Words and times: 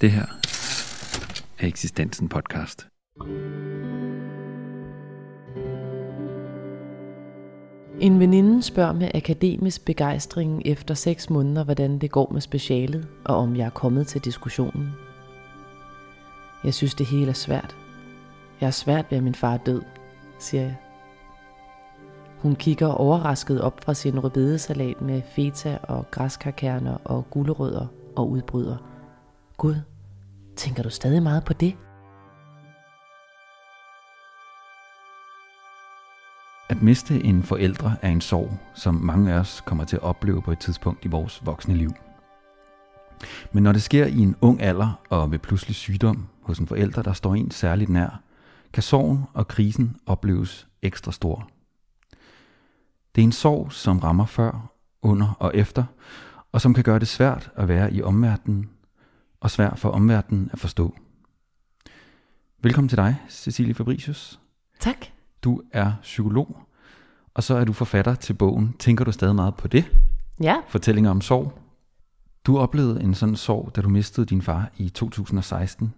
Det 0.00 0.10
her 0.10 0.26
er 1.58 1.66
Eksistensen 1.66 2.28
podcast. 2.28 2.86
En 8.00 8.20
veninde 8.20 8.62
spørger 8.62 8.92
med 8.92 9.10
akademisk 9.14 9.84
begejstring 9.84 10.62
efter 10.66 10.94
6 10.94 11.30
måneder, 11.30 11.64
hvordan 11.64 11.98
det 11.98 12.10
går 12.10 12.30
med 12.32 12.40
specialet, 12.40 13.08
og 13.24 13.36
om 13.36 13.56
jeg 13.56 13.66
er 13.66 13.70
kommet 13.70 14.06
til 14.06 14.24
diskussionen. 14.24 14.92
Jeg 16.64 16.74
synes, 16.74 16.94
det 16.94 17.06
hele 17.06 17.28
er 17.28 17.34
svært. 17.34 17.76
Jeg 18.60 18.66
er 18.66 18.70
svært 18.70 19.06
ved, 19.10 19.18
at 19.18 19.24
min 19.24 19.34
far 19.34 19.54
er 19.54 19.58
død, 19.58 19.82
siger 20.38 20.62
jeg. 20.62 20.76
Hun 22.38 22.54
kigger 22.54 22.86
overrasket 22.86 23.60
op 23.60 23.84
fra 23.84 23.94
sin 23.94 24.24
rødbedesalat 24.24 25.02
med 25.02 25.22
feta 25.36 25.78
og 25.82 26.10
græskarkerner 26.10 26.96
og 27.04 27.30
gulerødder 27.30 27.86
og 28.16 28.30
udbryder. 28.30 28.87
Gud, 29.58 29.76
tænker 30.56 30.82
du 30.82 30.90
stadig 30.90 31.22
meget 31.22 31.44
på 31.44 31.52
det? 31.52 31.76
At 36.68 36.82
miste 36.82 37.24
en 37.24 37.42
forældre 37.42 37.96
er 38.02 38.08
en 38.08 38.20
sorg, 38.20 38.58
som 38.74 38.94
mange 38.94 39.32
af 39.32 39.38
os 39.38 39.62
kommer 39.66 39.84
til 39.84 39.96
at 39.96 40.02
opleve 40.02 40.42
på 40.42 40.52
et 40.52 40.58
tidspunkt 40.58 41.04
i 41.04 41.08
vores 41.08 41.46
voksne 41.46 41.74
liv. 41.74 41.90
Men 43.52 43.62
når 43.62 43.72
det 43.72 43.82
sker 43.82 44.06
i 44.06 44.18
en 44.18 44.36
ung 44.40 44.62
alder 44.62 45.00
og 45.10 45.30
ved 45.30 45.38
pludselig 45.38 45.74
sygdom 45.74 46.28
hos 46.42 46.58
en 46.58 46.66
forælder, 46.66 47.02
der 47.02 47.12
står 47.12 47.34
en 47.34 47.50
særligt 47.50 47.90
nær, 47.90 48.22
kan 48.72 48.82
sorgen 48.82 49.24
og 49.34 49.48
krisen 49.48 49.96
opleves 50.06 50.68
ekstra 50.82 51.12
stor. 51.12 51.48
Det 53.14 53.22
er 53.22 53.26
en 53.26 53.32
sorg, 53.32 53.72
som 53.72 53.98
rammer 53.98 54.26
før, 54.26 54.72
under 55.02 55.36
og 55.40 55.50
efter, 55.54 55.84
og 56.52 56.60
som 56.60 56.74
kan 56.74 56.84
gøre 56.84 56.98
det 56.98 57.08
svært 57.08 57.50
at 57.56 57.68
være 57.68 57.92
i 57.92 58.02
omverdenen, 58.02 58.70
og 59.40 59.50
svært 59.50 59.78
for 59.78 59.90
omverdenen 59.90 60.50
at 60.52 60.58
forstå. 60.58 60.96
Velkommen 62.62 62.88
til 62.88 62.98
dig, 62.98 63.16
Cecilie 63.28 63.74
Fabricius. 63.74 64.40
Tak. 64.80 65.06
Du 65.42 65.62
er 65.72 65.92
psykolog, 66.02 66.58
og 67.34 67.42
så 67.42 67.54
er 67.54 67.64
du 67.64 67.72
forfatter 67.72 68.14
til 68.14 68.34
bogen 68.34 68.72
Tænker 68.78 69.04
du 69.04 69.12
stadig 69.12 69.34
meget 69.34 69.54
på 69.54 69.68
det? 69.68 69.92
Ja, 70.42 70.56
Fortællinger 70.68 71.10
om 71.10 71.20
sorg. 71.20 71.58
Du 72.44 72.58
oplevede 72.58 73.02
en 73.02 73.14
sådan 73.14 73.36
sorg, 73.36 73.76
da 73.76 73.80
du 73.80 73.88
mistede 73.88 74.26
din 74.26 74.42
far 74.42 74.70
i 74.76 74.88
2016. 74.88 75.94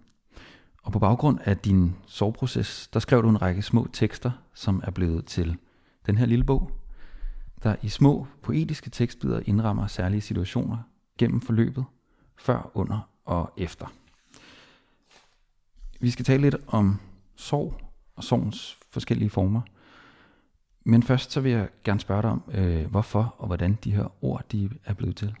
Og 0.83 0.91
på 0.91 0.99
baggrund 0.99 1.39
af 1.45 1.57
din 1.57 1.95
sorgproces, 2.05 2.87
der 2.93 2.99
skrev 2.99 3.23
du 3.23 3.29
en 3.29 3.41
række 3.41 3.61
små 3.61 3.87
tekster, 3.93 4.31
som 4.53 4.81
er 4.83 4.91
blevet 4.91 5.25
til 5.25 5.57
den 6.05 6.17
her 6.17 6.25
lille 6.25 6.45
bog, 6.45 6.71
der 7.63 7.75
i 7.81 7.89
små 7.89 8.27
poetiske 8.41 8.89
tekstbidder 8.89 9.41
indrammer 9.45 9.87
særlige 9.87 10.21
situationer 10.21 10.77
gennem 11.17 11.41
forløbet, 11.41 11.85
før, 12.37 12.71
under 12.73 13.10
og 13.25 13.53
efter. 13.57 13.93
Vi 15.99 16.09
skal 16.09 16.25
tale 16.25 16.41
lidt 16.41 16.55
om 16.67 16.99
sorg 17.35 17.73
og 18.15 18.23
sorgens 18.23 18.77
forskellige 18.89 19.29
former. 19.29 19.61
Men 20.83 21.03
først 21.03 21.31
så 21.31 21.41
vil 21.41 21.51
jeg 21.51 21.69
gerne 21.83 21.99
spørge 21.99 22.21
dig 22.21 22.29
om, 22.31 22.43
øh, 22.51 22.85
hvorfor 22.85 23.35
og 23.37 23.47
hvordan 23.47 23.77
de 23.83 23.91
her 23.91 24.23
ord 24.23 24.43
de 24.51 24.69
er 24.85 24.93
blevet 24.93 25.15
til. 25.15 25.35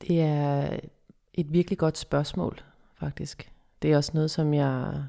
det 0.00 0.20
er 0.20 0.80
et 1.34 1.52
virkelig 1.52 1.78
godt 1.78 1.98
spørgsmål, 1.98 2.60
faktisk. 2.94 3.52
Det 3.82 3.92
er 3.92 3.96
også 3.96 4.10
noget, 4.14 4.30
som 4.30 4.54
jeg 4.54 5.04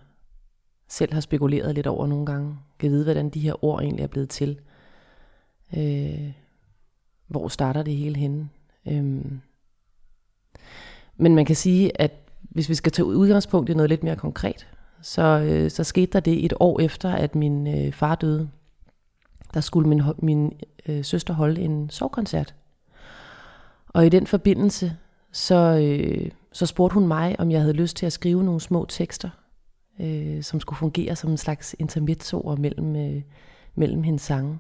selv 0.88 1.14
har 1.14 1.22
spekuleret 1.22 1.76
lidt 1.76 1.88
over 1.88 2.08
nogle 2.08 2.26
gange. 2.26 2.58
Kan 2.80 2.92
vide, 2.92 3.04
hvordan 3.04 3.30
de 3.30 3.40
her 3.40 3.64
ord 3.66 3.82
egentlig 3.82 4.04
er 4.04 4.08
blevet 4.08 4.30
til. 4.30 4.60
Øh, 5.78 6.32
hvor 7.28 7.48
starter 7.48 7.84
det 7.84 7.96
hele 7.96 8.16
henne? 8.16 8.50
Øhm. 8.88 9.42
Men 11.22 11.36
man 11.36 11.46
kan 11.46 11.56
sige, 11.56 12.02
at 12.02 12.12
hvis 12.42 12.70
vi 12.70 12.76
skal 12.76 12.92
tage 12.92 13.06
udgangspunkt 13.06 13.70
i 13.70 13.74
noget 13.74 13.90
lidt 13.90 14.04
mere 14.04 14.16
konkret, 14.16 14.68
så, 15.02 15.22
øh, 15.22 15.72
så 15.72 15.84
skete 15.84 16.12
der 16.14 16.20
det 16.20 16.46
et 16.46 16.54
år 16.60 16.80
efter, 16.80 17.10
at 17.14 17.36
min 17.36 17.68
øh, 17.68 17.94
far 17.94 18.16
døde. 18.16 18.50
Der 19.54 19.62
skulle 19.62 19.90
min, 19.90 20.02
min 20.18 20.54
øh, 20.86 21.06
søster 21.06 21.34
holde 21.34 21.62
en 21.62 21.90
sovkoncert. 21.90 22.56
Og 23.88 24.06
i 24.06 24.10
den 24.10 24.28
forbindelse, 24.28 24.98
så, 25.32 25.56
øh, 25.56 26.32
så 26.52 26.66
spurgte 26.66 26.94
hun 26.94 27.08
mig, 27.08 27.40
om 27.40 27.52
jeg 27.52 27.62
havde 27.62 27.74
lyst 27.74 27.98
til 27.98 28.06
at 28.06 28.14
skrive 28.14 28.44
nogle 28.44 28.62
små 28.62 28.86
tekster, 28.90 29.30
øh, 30.00 30.44
som 30.44 30.60
skulle 30.60 30.78
fungere 30.78 31.16
som 31.16 31.32
en 31.32 31.38
slags 31.38 31.76
intermezzoer 31.80 32.56
mellem, 32.56 32.96
øh, 32.96 33.22
mellem 33.76 34.04
hendes 34.04 34.22
sange. 34.22 34.60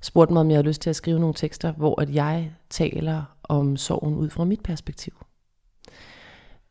Spurgte 0.00 0.32
mig, 0.32 0.40
om 0.40 0.50
jeg 0.50 0.56
havde 0.56 0.68
lyst 0.68 0.82
til 0.82 0.90
at 0.90 0.96
skrive 0.96 1.20
nogle 1.20 1.34
tekster, 1.34 1.72
hvor 1.72 2.00
at 2.00 2.14
jeg 2.14 2.52
taler 2.70 3.22
om 3.42 3.76
sorgen 3.76 4.14
ud 4.14 4.30
fra 4.30 4.44
mit 4.44 4.62
perspektiv. 4.62 5.14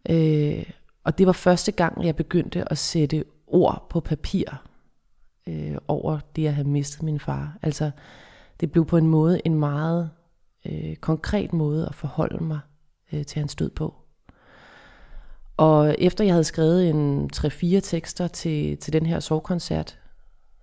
Øh, 0.10 0.66
og 1.04 1.18
det 1.18 1.28
var 1.28 1.34
første 1.34 1.72
gang, 1.72 2.06
jeg 2.06 2.16
begyndte 2.16 2.72
at 2.72 2.78
sætte 2.78 3.24
ord 3.48 3.88
på 3.90 4.00
papir 4.00 4.46
øh, 5.48 5.78
over 5.88 6.20
det 6.36 6.48
at 6.48 6.54
have 6.54 6.68
mistet 6.68 7.04
min 7.04 7.20
far. 7.20 7.58
Altså, 7.62 7.92
det 8.60 8.72
blev 8.72 8.86
på 8.86 8.98
en 8.98 9.08
måde 9.08 9.42
en 9.46 9.56
meget 9.56 10.10
øh, 10.66 10.96
konkret 10.96 11.54
måde 11.54 11.88
at 11.88 11.96
forholde 11.96 12.44
mig 12.44 12.60
øh, 13.14 13.26
til 13.26 13.40
hans 13.40 13.56
død 13.56 13.70
på. 13.70 13.96
Og 15.58 15.96
efter 16.00 16.24
jeg 16.24 16.34
havde 16.34 16.44
skrevet 16.44 16.90
en 16.90 17.30
3-4 17.36 17.80
tekster 17.80 18.28
til, 18.28 18.78
til 18.78 18.94
den 18.94 19.06
her 19.06 19.20
sovkoncert, 19.20 20.00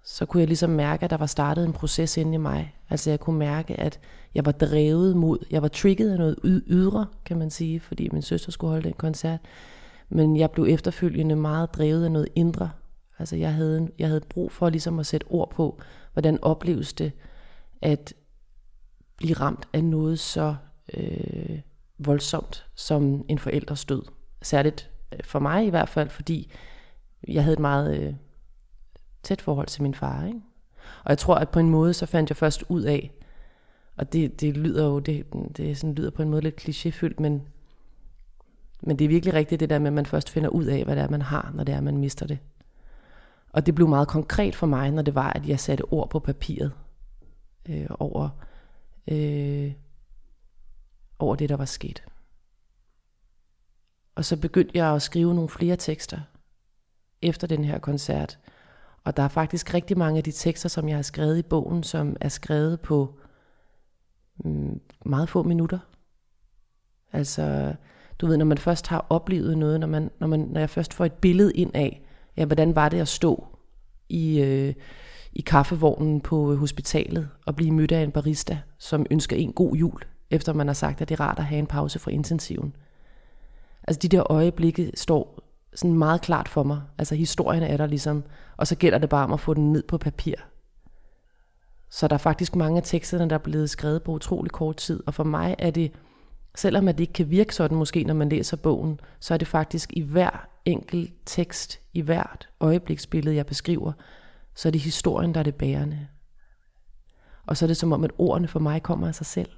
så 0.05 0.27
kunne 0.27 0.41
jeg 0.41 0.49
ligesom 0.49 0.71
mærke, 0.71 1.05
at 1.05 1.11
der 1.11 1.17
var 1.17 1.27
startet 1.27 1.65
en 1.65 1.73
proces 1.73 2.17
inde 2.17 2.35
i 2.35 2.39
mig. 2.39 2.75
Altså 2.91 3.11
jeg 3.11 3.21
kunne 3.21 3.39
mærke, 3.39 3.81
at 3.81 4.01
jeg 4.35 4.47
var 4.47 4.53
drevet 4.53 5.17
mod, 5.17 5.39
jeg 5.51 5.63
var 5.63 5.69
trigget 5.69 6.13
af 6.13 6.19
noget 6.19 6.37
ydre, 6.67 7.07
kan 7.25 7.39
man 7.39 7.51
sige, 7.51 7.81
fordi 7.81 8.09
min 8.13 8.23
søster 8.23 8.53
skulle 8.53 8.71
holde 8.71 8.85
den 8.85 8.93
koncert. 8.93 9.41
Men 10.09 10.37
jeg 10.37 10.51
blev 10.51 10.67
efterfølgende 10.69 11.37
meget 11.37 11.75
drevet 11.75 12.05
af 12.05 12.13
noget 12.13 12.29
indre. 12.35 12.71
Altså 13.19 13.37
jeg 13.37 13.55
havde, 13.55 13.89
jeg 13.99 14.09
havde 14.09 14.21
brug 14.21 14.53
for 14.53 14.71
ligesom 14.71 14.99
at 14.99 15.07
sætte 15.07 15.25
ord 15.25 15.51
på, 15.51 15.81
hvordan 16.13 16.39
opleves 16.43 16.93
det 16.93 17.13
at 17.83 18.15
blive 19.17 19.35
ramt 19.35 19.69
af 19.73 19.85
noget 19.85 20.19
så 20.19 20.57
øh, 20.95 21.61
voldsomt 21.99 22.67
som 22.75 23.25
en 23.29 23.39
forældres 23.39 23.85
død. 23.85 24.03
Særligt 24.43 24.91
øh, 25.13 25.19
for 25.25 25.39
mig 25.39 25.67
i 25.67 25.71
hvert 25.71 25.89
fald, 25.89 26.09
fordi 26.09 26.53
jeg 27.29 27.43
havde 27.43 27.53
et 27.53 27.61
meget 27.61 28.01
øh, 28.01 28.15
tæt 29.23 29.41
forhold 29.41 29.67
til 29.67 29.83
min 29.83 29.95
far. 29.95 30.27
Ikke? 30.27 30.41
Og 31.05 31.11
jeg 31.11 31.19
tror, 31.19 31.35
at 31.35 31.49
på 31.49 31.59
en 31.59 31.71
måde, 31.71 31.95
så 31.95 32.07
fandt 32.07 32.31
jeg 32.31 32.37
først 32.37 32.65
ud 32.69 32.83
af, 32.83 33.13
og 33.97 34.13
det, 34.13 34.41
det 34.41 34.57
lyder 34.57 34.87
jo, 34.87 34.99
det, 34.99 35.27
det 35.57 35.79
sådan 35.79 35.95
lyder 35.95 36.11
på 36.11 36.23
en 36.23 36.29
måde 36.29 36.43
lidt 36.43 36.61
klichéfyldt, 36.61 37.15
men, 37.19 37.43
men 38.81 38.99
det 38.99 39.05
er 39.05 39.09
virkelig 39.09 39.35
rigtigt 39.35 39.61
det 39.61 39.71
der 39.71 39.79
med, 39.79 39.87
at 39.87 39.93
man 39.93 40.07
først 40.07 40.31
finder 40.31 40.49
ud 40.49 40.65
af, 40.65 40.85
hvad 40.85 40.97
det 40.97 41.03
er, 41.03 41.09
man 41.09 41.23
har, 41.23 41.53
når 41.55 41.65
det 41.65 41.75
er, 41.75 41.81
man 41.81 41.97
mister 41.97 42.27
det. 42.27 42.39
Og 43.53 43.67
det 43.67 43.75
blev 43.75 43.89
meget 43.89 44.09
konkret 44.09 44.57
for 44.57 44.67
mig, 44.67 44.91
når 44.91 45.03
det 45.03 45.15
var, 45.15 45.33
at 45.33 45.49
jeg 45.49 45.61
satte 45.61 45.85
ord 45.93 46.11
på 46.11 46.19
papiret 46.19 46.73
øh, 47.69 47.87
over, 47.91 48.29
øh, 49.09 49.73
over 51.19 51.37
det, 51.37 51.49
der 51.49 51.57
var 51.57 51.65
sket. 51.65 52.03
Og 54.15 54.25
så 54.25 54.37
begyndte 54.37 54.79
jeg 54.79 54.95
at 54.95 55.03
skrive 55.03 55.35
nogle 55.35 55.49
flere 55.49 55.77
tekster 55.77 56.21
efter 57.23 57.47
den 57.47 57.65
her 57.65 57.79
koncert. 57.79 58.39
Og 59.05 59.17
der 59.17 59.23
er 59.23 59.29
faktisk 59.29 59.75
rigtig 59.75 59.99
mange 59.99 60.19
af 60.19 60.25
de 60.25 60.31
tekster, 60.31 60.69
som 60.69 60.89
jeg 60.89 60.97
har 60.97 61.03
skrevet 61.03 61.39
i 61.39 61.43
bogen, 61.43 61.83
som 61.83 62.17
er 62.21 62.29
skrevet 62.29 62.81
på 62.81 63.15
mm, 64.45 64.81
meget 65.05 65.29
få 65.29 65.43
minutter. 65.43 65.79
Altså, 67.13 67.75
du 68.19 68.27
ved, 68.27 68.37
når 68.37 68.45
man 68.45 68.59
først 68.59 68.87
har 68.87 69.07
oplevet 69.11 69.59
noget, 69.59 69.81
når, 69.81 69.87
man, 69.87 70.11
når, 70.19 70.27
man, 70.27 70.41
når 70.41 70.61
jeg 70.61 70.71
først 70.71 70.95
får 70.95 71.05
et 71.05 71.13
billede 71.13 71.53
ind 71.53 71.71
af, 71.75 72.03
ja, 72.37 72.45
hvordan 72.45 72.75
var 72.75 72.89
det 72.89 73.01
at 73.01 73.09
stå 73.09 73.47
i, 74.09 74.41
øh, 74.41 74.75
i 75.33 75.41
kaffevognen 75.41 76.21
på 76.21 76.53
øh, 76.53 76.59
hospitalet 76.59 77.29
og 77.47 77.57
blive 77.57 77.71
mødt 77.71 77.93
af 77.93 78.03
en 78.03 78.13
barista, 78.13 78.59
som 78.79 79.07
ønsker 79.11 79.37
en 79.37 79.53
god 79.53 79.77
jul, 79.77 80.03
efter 80.31 80.53
man 80.53 80.67
har 80.67 80.75
sagt, 80.75 81.01
at 81.01 81.09
det 81.09 81.21
er 81.21 81.25
rart 81.25 81.39
at 81.39 81.45
have 81.45 81.59
en 81.59 81.67
pause 81.67 81.99
fra 81.99 82.11
intensiven. 82.11 82.77
Altså 83.89 83.99
de 83.99 84.09
der 84.09 84.33
øjeblikke 84.33 84.91
står 84.95 85.50
sådan 85.75 85.95
meget 85.95 86.21
klart 86.21 86.49
for 86.49 86.63
mig. 86.63 86.83
Altså 86.99 87.15
historien 87.15 87.63
er 87.63 87.77
der 87.77 87.87
ligesom, 87.87 88.25
og 88.57 88.67
så 88.67 88.77
gælder 88.77 88.99
det 88.99 89.09
bare 89.09 89.25
om 89.25 89.33
at 89.33 89.41
få 89.41 89.55
den 89.55 89.73
ned 89.73 89.83
på 89.83 89.99
papir. 89.99 90.35
Så 91.91 92.09
der 92.09 92.15
er 92.15 92.19
faktisk 92.19 92.57
mange 92.57 92.77
af 92.77 92.83
teksterne, 92.83 93.31
der 93.31 93.35
er 93.35 93.41
blevet 93.41 93.71
skrevet 93.71 94.03
på 94.03 94.13
utrolig 94.13 94.53
kort 94.53 94.77
tid, 94.77 95.03
og 95.07 95.15
for 95.15 95.25
mig 95.25 95.55
er 95.59 95.71
det, 95.71 95.93
selvom 96.55 96.89
at 96.89 96.99
det 96.99 97.03
ikke 97.03 97.13
kan 97.13 97.31
virke 97.31 97.55
sådan 97.55 97.79
måske, 97.79 98.05
når 98.05 98.15
man 98.15 98.29
læser 98.29 98.57
bogen, 98.57 99.01
så 99.21 99.35
er 99.35 99.39
det 99.39 99.49
faktisk 99.49 99.93
i 99.93 100.01
hver 100.01 100.49
enkelt 100.65 101.13
tekst, 101.27 101.81
i 101.93 102.01
hvert 102.01 102.49
øjebliksbillede, 102.61 103.37
jeg 103.37 103.47
beskriver, 103.47 103.93
så 104.55 104.69
er 104.69 104.71
det 104.71 104.81
historien, 104.81 105.35
der 105.35 105.41
er 105.41 105.45
det 105.45 105.55
bærende. 105.55 106.07
Og 107.47 107.57
så 107.57 107.65
er 107.65 107.67
det 107.67 107.77
som 107.77 107.93
om, 107.93 108.05
at 108.05 108.13
ordene 108.19 108.49
for 108.49 108.59
mig 108.59 108.83
kommer 108.83 109.09
af 109.09 109.15
sig 109.15 109.27
selv. 109.27 109.51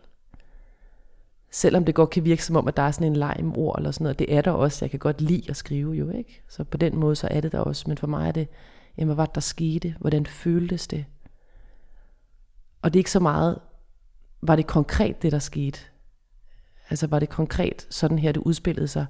Selvom 1.55 1.85
det 1.85 1.95
godt 1.95 2.11
kan 2.11 2.25
virke 2.25 2.45
som 2.45 2.57
om, 2.57 2.69
at 2.69 2.77
der 2.77 2.83
er 2.83 2.91
sådan 2.91 3.07
en 3.07 3.17
leg 3.17 3.37
med 3.43 3.57
ord 3.57 3.79
eller 3.79 3.91
sådan 3.91 4.05
noget. 4.05 4.19
Det 4.19 4.35
er 4.35 4.41
der 4.41 4.51
også. 4.51 4.85
Jeg 4.85 4.91
kan 4.91 4.99
godt 4.99 5.21
lide 5.21 5.51
at 5.51 5.57
skrive 5.57 5.93
jo, 5.93 6.11
ikke? 6.11 6.43
Så 6.49 6.65
på 6.65 6.77
den 6.77 6.97
måde, 6.97 7.17
så 7.17 7.29
er 7.31 7.41
det 7.41 7.53
der 7.53 7.59
også. 7.59 7.85
Men 7.87 7.99
for 7.99 8.07
mig 8.07 8.29
er 8.29 8.33
det, 8.33 8.49
jamen, 8.99 9.07
hvad 9.07 9.17
var 9.17 9.27
det, 9.27 9.35
der 9.35 9.41
skete? 9.41 9.95
Hvordan 10.01 10.27
føltes 10.27 10.87
det? 10.87 11.05
Og 12.83 12.93
det 12.93 12.99
er 12.99 13.01
ikke 13.01 13.11
så 13.11 13.21
meget, 13.21 13.59
var 14.43 14.57
det 14.57 14.67
konkret 14.67 15.23
det, 15.23 15.33
der 15.33 15.39
skete? 15.39 15.79
Altså 16.91 17.07
var 17.07 17.19
det 17.19 17.29
konkret 17.29 17.87
sådan 17.91 18.19
her, 18.19 18.33
det 18.33 18.41
udspillede 18.41 18.89
sig? 18.89 19.07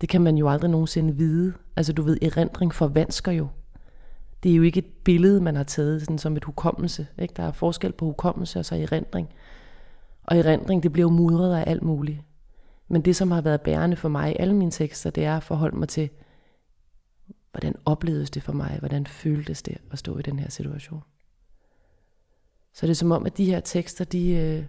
Det 0.00 0.08
kan 0.08 0.20
man 0.20 0.36
jo 0.38 0.48
aldrig 0.48 0.70
nogensinde 0.70 1.16
vide. 1.16 1.52
Altså 1.76 1.92
du 1.92 2.02
ved, 2.02 2.18
erindring 2.22 2.74
forvansker 2.74 3.32
jo. 3.32 3.48
Det 4.42 4.52
er 4.52 4.56
jo 4.56 4.62
ikke 4.62 4.78
et 4.78 4.92
billede, 5.04 5.40
man 5.40 5.56
har 5.56 5.64
taget 5.64 6.00
sådan 6.00 6.18
som 6.18 6.36
et 6.36 6.44
hukommelse. 6.44 7.06
Ikke? 7.18 7.34
Der 7.36 7.42
er 7.42 7.52
forskel 7.52 7.92
på 7.92 8.04
hukommelse 8.04 8.58
og 8.58 8.64
så 8.64 8.74
erindring. 8.74 9.28
Og 10.28 10.38
erindring, 10.38 10.82
det 10.82 10.92
bliver 10.92 11.04
jo 11.04 11.16
mudret 11.16 11.56
af 11.56 11.64
alt 11.70 11.82
muligt. 11.82 12.20
Men 12.88 13.02
det, 13.02 13.16
som 13.16 13.30
har 13.30 13.40
været 13.40 13.60
bærende 13.60 13.96
for 13.96 14.08
mig 14.08 14.32
i 14.32 14.36
alle 14.38 14.54
mine 14.54 14.70
tekster, 14.70 15.10
det 15.10 15.24
er 15.24 15.36
at 15.36 15.42
forholde 15.42 15.76
mig 15.76 15.88
til, 15.88 16.10
hvordan 17.50 17.74
oplevedes 17.84 18.30
det 18.30 18.42
for 18.42 18.52
mig? 18.52 18.76
Hvordan 18.78 19.06
føltes 19.06 19.62
det 19.62 19.78
at 19.90 19.98
stå 19.98 20.18
i 20.18 20.22
den 20.22 20.38
her 20.38 20.48
situation? 20.48 21.02
Så 22.72 22.86
det 22.86 22.90
er 22.90 22.94
som 22.94 23.12
om, 23.12 23.26
at 23.26 23.36
de 23.36 23.44
her 23.44 23.60
tekster, 23.60 24.04
de, 24.04 24.30
øh, 24.30 24.64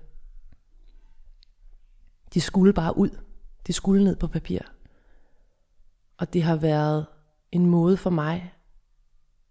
de 2.33 2.41
skulle 2.41 2.73
bare 2.73 2.97
ud. 2.97 3.09
De 3.67 3.73
skulle 3.73 4.03
ned 4.03 4.15
på 4.15 4.27
papir. 4.27 4.59
Og 6.17 6.33
det 6.33 6.43
har 6.43 6.55
været 6.55 7.05
en 7.51 7.65
måde 7.65 7.97
for 7.97 8.09
mig 8.09 8.53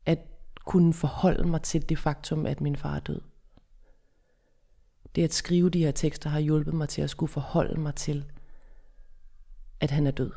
at 0.07 0.19
kunne 0.65 0.95
forholde 0.95 1.49
mig 1.49 1.63
til 1.63 1.89
det 1.89 1.99
faktum, 1.99 2.47
at 2.47 2.61
min 2.61 2.77
far 2.77 2.97
er 2.97 3.01
død. 3.01 3.21
Det 5.19 5.25
at 5.25 5.35
skrive 5.35 5.71
de 5.71 5.85
her 5.85 5.91
tekster 5.91 6.31
har 6.31 6.41
hjulpet 6.41 6.75
mig 6.75 6.89
til 6.89 7.03
at 7.03 7.11
skulle 7.11 7.33
forholde 7.33 7.81
mig 7.81 7.95
til, 7.95 8.25
at 9.81 9.91
han 9.91 10.07
er 10.07 10.11
død. 10.11 10.31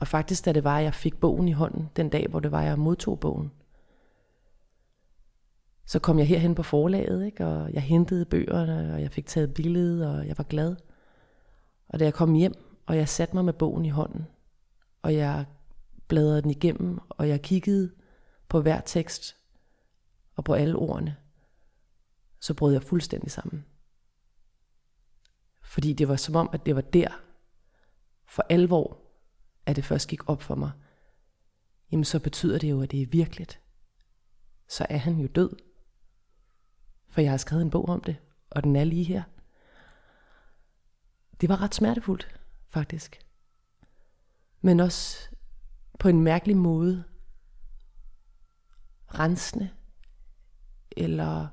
Og 0.00 0.08
faktisk, 0.08 0.44
da 0.44 0.52
det 0.52 0.64
var, 0.64 0.78
at 0.78 0.84
jeg 0.84 0.94
fik 0.94 1.20
bogen 1.20 1.48
i 1.48 1.52
hånden, 1.52 1.90
den 1.96 2.08
dag, 2.08 2.26
hvor 2.30 2.40
det 2.40 2.52
var, 2.52 2.60
at 2.60 2.66
jeg 2.66 2.78
modtog 2.78 3.20
bogen, 3.20 3.52
så 5.84 5.98
kom 5.98 6.18
jeg 6.18 6.26
herhen 6.26 6.54
på 6.54 6.62
forlaget, 6.62 7.26
ikke? 7.26 7.46
og 7.46 7.72
jeg 7.72 7.82
hentede 7.82 8.24
bøgerne, 8.24 8.94
og 8.94 9.02
jeg 9.02 9.10
fik 9.10 9.26
taget 9.26 9.54
billedet, 9.54 10.08
og 10.08 10.26
jeg 10.26 10.38
var 10.38 10.44
glad. 10.44 10.76
Og 11.88 12.00
da 12.00 12.04
jeg 12.04 12.14
kom 12.14 12.34
hjem, 12.34 12.54
og 12.86 12.96
jeg 12.96 13.08
satte 13.08 13.36
mig 13.36 13.44
med 13.44 13.52
bogen 13.52 13.84
i 13.84 13.90
hånden, 13.90 14.26
og 15.02 15.14
jeg 15.14 15.44
bladrede 16.08 16.42
den 16.42 16.50
igennem, 16.50 16.98
og 17.08 17.28
jeg 17.28 17.42
kiggede 17.42 17.90
på 18.48 18.60
hver 18.60 18.80
tekst 18.80 19.36
og 20.36 20.44
på 20.44 20.52
alle 20.52 20.76
ordene, 20.76 21.16
så 22.42 22.54
brød 22.54 22.72
jeg 22.72 22.82
fuldstændig 22.82 23.30
sammen. 23.30 23.64
Fordi 25.62 25.92
det 25.92 26.08
var 26.08 26.16
som 26.16 26.36
om, 26.36 26.50
at 26.52 26.66
det 26.66 26.74
var 26.74 26.80
der, 26.80 27.08
for 28.26 28.44
alvor, 28.48 29.00
at 29.66 29.76
det 29.76 29.84
først 29.84 30.08
gik 30.08 30.28
op 30.28 30.42
for 30.42 30.54
mig. 30.54 30.72
Jamen 31.92 32.04
så 32.04 32.20
betyder 32.20 32.58
det 32.58 32.70
jo, 32.70 32.82
at 32.82 32.90
det 32.90 33.02
er 33.02 33.06
virkeligt. 33.06 33.60
Så 34.68 34.86
er 34.90 34.96
han 34.96 35.18
jo 35.18 35.26
død. 35.26 35.56
For 37.08 37.20
jeg 37.20 37.30
har 37.30 37.36
skrevet 37.36 37.62
en 37.62 37.70
bog 37.70 37.88
om 37.88 38.00
det, 38.00 38.16
og 38.50 38.64
den 38.64 38.76
er 38.76 38.84
lige 38.84 39.04
her. 39.04 39.22
Det 41.40 41.48
var 41.48 41.62
ret 41.62 41.74
smertefuldt, 41.74 42.40
faktisk. 42.68 43.26
Men 44.60 44.80
også 44.80 45.28
på 45.98 46.08
en 46.08 46.20
mærkelig 46.20 46.56
måde 46.56 47.04
rensende. 49.06 49.70
Eller 50.96 51.48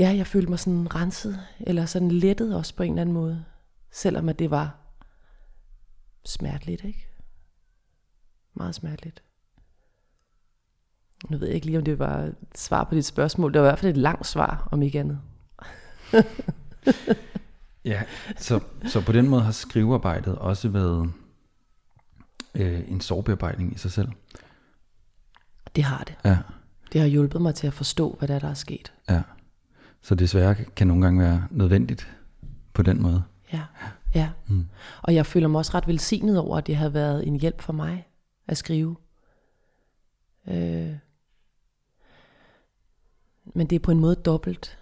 ja, 0.00 0.14
jeg 0.16 0.26
følte 0.26 0.50
mig 0.50 0.58
sådan 0.58 0.94
renset, 0.94 1.40
eller 1.60 1.86
sådan 1.86 2.10
lettet 2.10 2.56
også 2.56 2.74
på 2.74 2.82
en 2.82 2.92
eller 2.92 3.00
anden 3.00 3.14
måde. 3.14 3.44
Selvom 3.90 4.28
at 4.28 4.38
det 4.38 4.50
var 4.50 4.76
smerteligt, 6.24 6.84
ikke? 6.84 7.08
Meget 8.54 8.74
smerteligt. 8.74 9.22
Nu 11.28 11.38
ved 11.38 11.46
jeg 11.46 11.54
ikke 11.54 11.66
lige, 11.66 11.78
om 11.78 11.84
det 11.84 11.98
var 11.98 12.18
et 12.18 12.34
svar 12.54 12.84
på 12.84 12.94
dit 12.94 13.06
spørgsmål. 13.06 13.52
Det 13.52 13.60
var 13.60 13.66
i 13.66 13.70
hvert 13.70 13.78
fald 13.78 13.90
et 13.90 13.96
langt 13.96 14.26
svar, 14.26 14.68
om 14.72 14.82
ikke 14.82 15.00
andet. 15.00 15.20
ja, 17.84 18.02
så, 18.36 18.60
så 18.86 19.00
på 19.00 19.12
den 19.12 19.28
måde 19.28 19.42
har 19.42 19.52
skrivearbejdet 19.52 20.38
også 20.38 20.68
været 20.68 21.12
øh, 22.54 22.90
en 22.90 23.00
sorgbearbejdning 23.00 23.74
i 23.74 23.78
sig 23.78 23.92
selv. 23.92 24.08
Det 25.76 25.84
har 25.84 26.04
det. 26.04 26.14
Ja. 26.24 26.38
Det 26.92 27.00
har 27.00 27.08
hjulpet 27.08 27.42
mig 27.42 27.54
til 27.54 27.66
at 27.66 27.72
forstå, 27.72 28.16
hvad 28.18 28.28
der 28.28 28.34
er, 28.34 28.38
der 28.38 28.48
er 28.48 28.54
sket. 28.54 28.92
Ja. 29.08 29.22
Så 30.02 30.14
desværre 30.14 30.54
kan 30.54 30.86
nogle 30.86 31.02
gange 31.02 31.20
være 31.20 31.46
nødvendigt 31.50 32.16
på 32.72 32.82
den 32.82 33.02
måde. 33.02 33.22
Ja, 33.52 33.62
ja. 34.14 34.30
Mm. 34.48 34.68
Og 35.02 35.14
jeg 35.14 35.26
føler 35.26 35.48
mig 35.48 35.58
også 35.58 35.72
ret 35.74 35.88
velsignet 35.88 36.38
over, 36.38 36.58
at 36.58 36.66
det 36.66 36.76
har 36.76 36.88
været 36.88 37.26
en 37.26 37.40
hjælp 37.40 37.60
for 37.60 37.72
mig 37.72 38.08
at 38.46 38.56
skrive. 38.56 38.96
Øh. 40.48 40.94
Men 43.44 43.66
det 43.66 43.76
er 43.76 43.80
på 43.80 43.90
en 43.90 44.00
måde 44.00 44.14
dobbelt. 44.14 44.78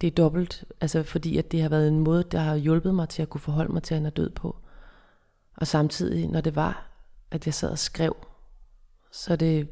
Det 0.00 0.06
er 0.06 0.10
dobbelt, 0.10 0.64
altså 0.80 1.02
fordi 1.02 1.38
at 1.38 1.52
det 1.52 1.62
har 1.62 1.68
været 1.68 1.88
en 1.88 2.00
måde, 2.00 2.24
der 2.32 2.40
har 2.40 2.56
hjulpet 2.56 2.94
mig 2.94 3.08
til 3.08 3.22
at 3.22 3.28
kunne 3.28 3.40
forholde 3.40 3.72
mig 3.72 3.82
til, 3.82 3.94
at 3.94 4.00
han 4.00 4.06
er 4.06 4.10
død 4.10 4.30
på. 4.30 4.56
Og 5.56 5.66
samtidig, 5.66 6.28
når 6.28 6.40
det 6.40 6.56
var, 6.56 6.90
at 7.30 7.46
jeg 7.46 7.54
sad 7.54 7.70
og 7.70 7.78
skrev, 7.78 8.16
så 9.12 9.36
det 9.36 9.68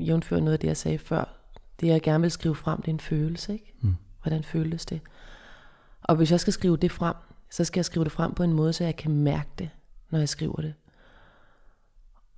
jævnfører 0.00 0.40
noget 0.40 0.52
af 0.52 0.58
det, 0.58 0.68
jeg 0.68 0.76
sagde 0.76 0.98
før. 0.98 1.35
Det, 1.80 1.86
jeg 1.86 2.02
gerne 2.02 2.22
vil 2.22 2.30
skrive 2.30 2.54
frem, 2.54 2.80
det 2.80 2.88
er 2.88 2.92
en 2.92 3.00
følelse, 3.00 3.52
ikke? 3.52 3.74
Mm. 3.80 3.96
Hvordan 4.22 4.44
føles 4.44 4.86
det? 4.86 5.00
Og 6.02 6.16
hvis 6.16 6.30
jeg 6.30 6.40
skal 6.40 6.52
skrive 6.52 6.76
det 6.76 6.92
frem, 6.92 7.14
så 7.50 7.64
skal 7.64 7.78
jeg 7.78 7.84
skrive 7.84 8.04
det 8.04 8.12
frem 8.12 8.34
på 8.34 8.42
en 8.42 8.52
måde, 8.52 8.72
så 8.72 8.84
jeg 8.84 8.96
kan 8.96 9.10
mærke 9.10 9.50
det, 9.58 9.70
når 10.10 10.18
jeg 10.18 10.28
skriver 10.28 10.56
det. 10.56 10.74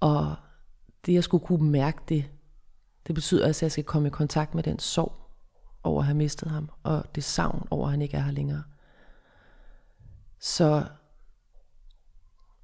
Og 0.00 0.36
det, 1.06 1.14
jeg 1.14 1.24
skulle 1.24 1.44
kunne 1.44 1.70
mærke 1.70 1.98
det, 2.08 2.30
det 3.06 3.14
betyder 3.14 3.46
altså, 3.46 3.58
at 3.58 3.62
jeg 3.62 3.72
skal 3.72 3.84
komme 3.84 4.08
i 4.08 4.10
kontakt 4.10 4.54
med 4.54 4.62
den 4.62 4.78
sorg 4.78 5.12
over 5.82 6.00
at 6.00 6.06
have 6.06 6.16
mistet 6.16 6.50
ham, 6.50 6.70
og 6.82 7.04
det 7.14 7.24
savn 7.24 7.68
over, 7.70 7.86
at 7.86 7.90
han 7.90 8.02
ikke 8.02 8.16
er 8.16 8.20
her 8.20 8.32
længere. 8.32 8.62
Så 10.40 10.84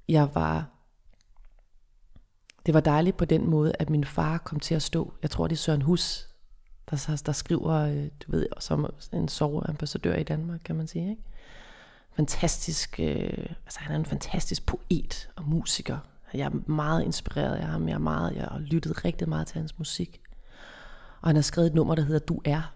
jeg 0.07 0.35
var 0.35 0.75
det 2.65 2.73
var 2.73 2.79
dejligt 2.79 3.17
på 3.17 3.25
den 3.25 3.49
måde, 3.49 3.73
at 3.79 3.89
min 3.89 4.05
far 4.05 4.37
kom 4.37 4.59
til 4.59 4.75
at 4.75 4.81
stå. 4.81 5.13
Jeg 5.21 5.31
tror, 5.31 5.47
det 5.47 5.55
er 5.55 5.57
Søren 5.57 5.81
Hus, 5.81 6.29
der, 6.89 7.21
der 7.25 7.31
skriver, 7.31 7.73
øh, 7.73 8.07
du 8.19 8.31
ved, 8.31 8.47
som 8.59 8.85
øh, 8.85 9.19
en 9.19 9.27
soveambassadør 9.27 10.15
i 10.15 10.23
Danmark, 10.23 10.59
kan 10.65 10.75
man 10.75 10.87
sige. 10.87 11.09
Ikke? 11.09 11.23
Fantastisk, 12.15 12.99
øh, 12.99 13.45
altså 13.65 13.79
han 13.79 13.91
er 13.91 13.95
en 13.95 14.05
fantastisk 14.05 14.65
poet 14.65 15.29
og 15.35 15.45
musiker. 15.45 15.97
Jeg 16.33 16.45
er 16.45 16.69
meget 16.71 17.03
inspireret 17.03 17.55
af 17.55 17.67
ham. 17.67 17.87
Jeg, 17.87 17.93
er 17.93 17.99
meget, 17.99 18.35
jeg 18.35 18.43
har 18.43 18.59
lyttet 18.59 19.05
rigtig 19.05 19.29
meget 19.29 19.47
til 19.47 19.57
hans 19.57 19.77
musik. 19.77 20.21
Og 21.21 21.29
han 21.29 21.35
har 21.35 21.43
skrevet 21.43 21.67
et 21.67 21.75
nummer, 21.75 21.95
der 21.95 22.03
hedder 22.03 22.25
Du 22.25 22.41
er. 22.45 22.73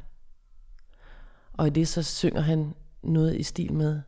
Og 1.54 1.68
i 1.68 1.70
det 1.70 1.88
så 1.88 2.04
synger 2.04 2.42
han 2.42 2.76
noget 3.04 3.36
i 3.38 3.44
stil 3.44 3.74
med, 3.74 4.02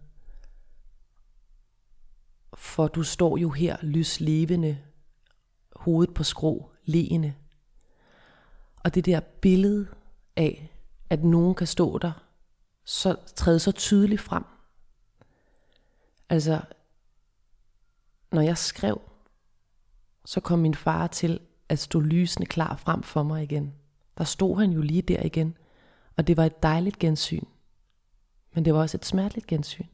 for 2.53 2.87
du 2.87 3.03
står 3.03 3.37
jo 3.37 3.49
her 3.49 3.77
lys 3.81 4.19
levende, 4.19 4.77
hovedet 5.75 6.13
på 6.13 6.23
skrå, 6.23 6.71
leende. 6.85 7.33
Og 8.83 8.95
det 8.95 9.05
der 9.05 9.19
billede 9.19 9.87
af, 10.35 10.73
at 11.09 11.23
nogen 11.23 11.55
kan 11.55 11.67
stå 11.67 11.97
der, 11.97 12.11
så 12.85 13.15
træde 13.35 13.59
så 13.59 13.71
tydeligt 13.71 14.21
frem. 14.21 14.43
Altså, 16.29 16.61
når 18.31 18.41
jeg 18.41 18.57
skrev, 18.57 19.01
så 20.25 20.39
kom 20.39 20.59
min 20.59 20.75
far 20.75 21.07
til 21.07 21.39
at 21.69 21.79
stå 21.79 21.99
lysende 21.99 22.45
klar 22.45 22.75
frem 22.75 23.03
for 23.03 23.23
mig 23.23 23.43
igen. 23.43 23.73
Der 24.17 24.23
stod 24.23 24.59
han 24.59 24.71
jo 24.71 24.81
lige 24.81 25.01
der 25.01 25.23
igen, 25.23 25.57
og 26.17 26.27
det 26.27 26.37
var 26.37 26.45
et 26.45 26.63
dejligt 26.63 26.99
gensyn. 26.99 27.45
Men 28.53 28.65
det 28.65 28.73
var 28.73 28.79
også 28.79 28.97
et 28.97 29.05
smerteligt 29.05 29.47
gensyn. 29.47 29.85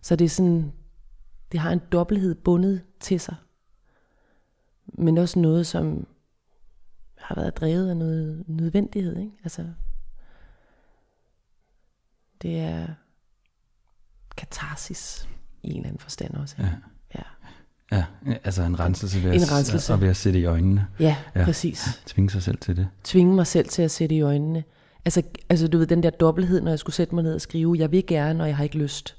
Så 0.00 0.16
det 0.16 0.24
er 0.24 0.28
sådan, 0.28 0.72
det 1.52 1.60
har 1.60 1.70
en 1.72 1.80
dobbelthed 1.92 2.34
bundet 2.34 2.84
til 3.00 3.20
sig. 3.20 3.36
Men 4.86 5.18
også 5.18 5.38
noget, 5.38 5.66
som 5.66 6.06
har 7.28 7.34
været 7.34 7.56
drevet 7.56 7.90
af 7.90 7.96
noget 7.96 8.44
nødvendighed. 8.46 9.16
Ikke? 9.16 9.32
Altså, 9.44 9.66
det 12.42 12.58
er 12.58 12.86
katarsis 14.36 15.28
i 15.62 15.70
en 15.70 15.76
eller 15.76 15.88
anden 15.88 16.00
forstand 16.00 16.34
også. 16.34 16.54
Ja. 16.58 16.68
ja. 17.14 17.22
Ja, 17.92 18.04
altså 18.44 18.62
en 18.62 18.80
renselse 18.80 19.22
ved, 19.22 19.34
en 19.34 19.42
at, 19.42 19.52
renselse. 19.52 19.92
Og 19.92 20.00
ved 20.00 20.08
at 20.08 20.16
sætte 20.16 20.40
i 20.40 20.44
øjnene. 20.44 20.86
Ja, 21.00 21.16
ja, 21.34 21.44
præcis. 21.44 22.02
Tvinge 22.06 22.30
sig 22.30 22.42
selv 22.42 22.58
til 22.58 22.76
det. 22.76 22.88
Tvinge 23.04 23.34
mig 23.34 23.46
selv 23.46 23.68
til 23.68 23.82
at 23.82 23.90
sætte 23.90 24.14
i 24.14 24.20
øjnene. 24.20 24.64
Altså, 25.04 25.22
altså 25.48 25.68
du 25.68 25.78
ved, 25.78 25.86
den 25.86 26.02
der 26.02 26.10
dobbelthed, 26.10 26.60
når 26.60 26.70
jeg 26.70 26.78
skulle 26.78 26.96
sætte 26.96 27.14
mig 27.14 27.24
ned 27.24 27.34
og 27.34 27.40
skrive, 27.40 27.76
jeg 27.78 27.92
vil 27.92 28.06
gerne, 28.06 28.44
og 28.44 28.48
jeg 28.48 28.56
har 28.56 28.64
ikke 28.64 28.78
lyst. 28.78 29.16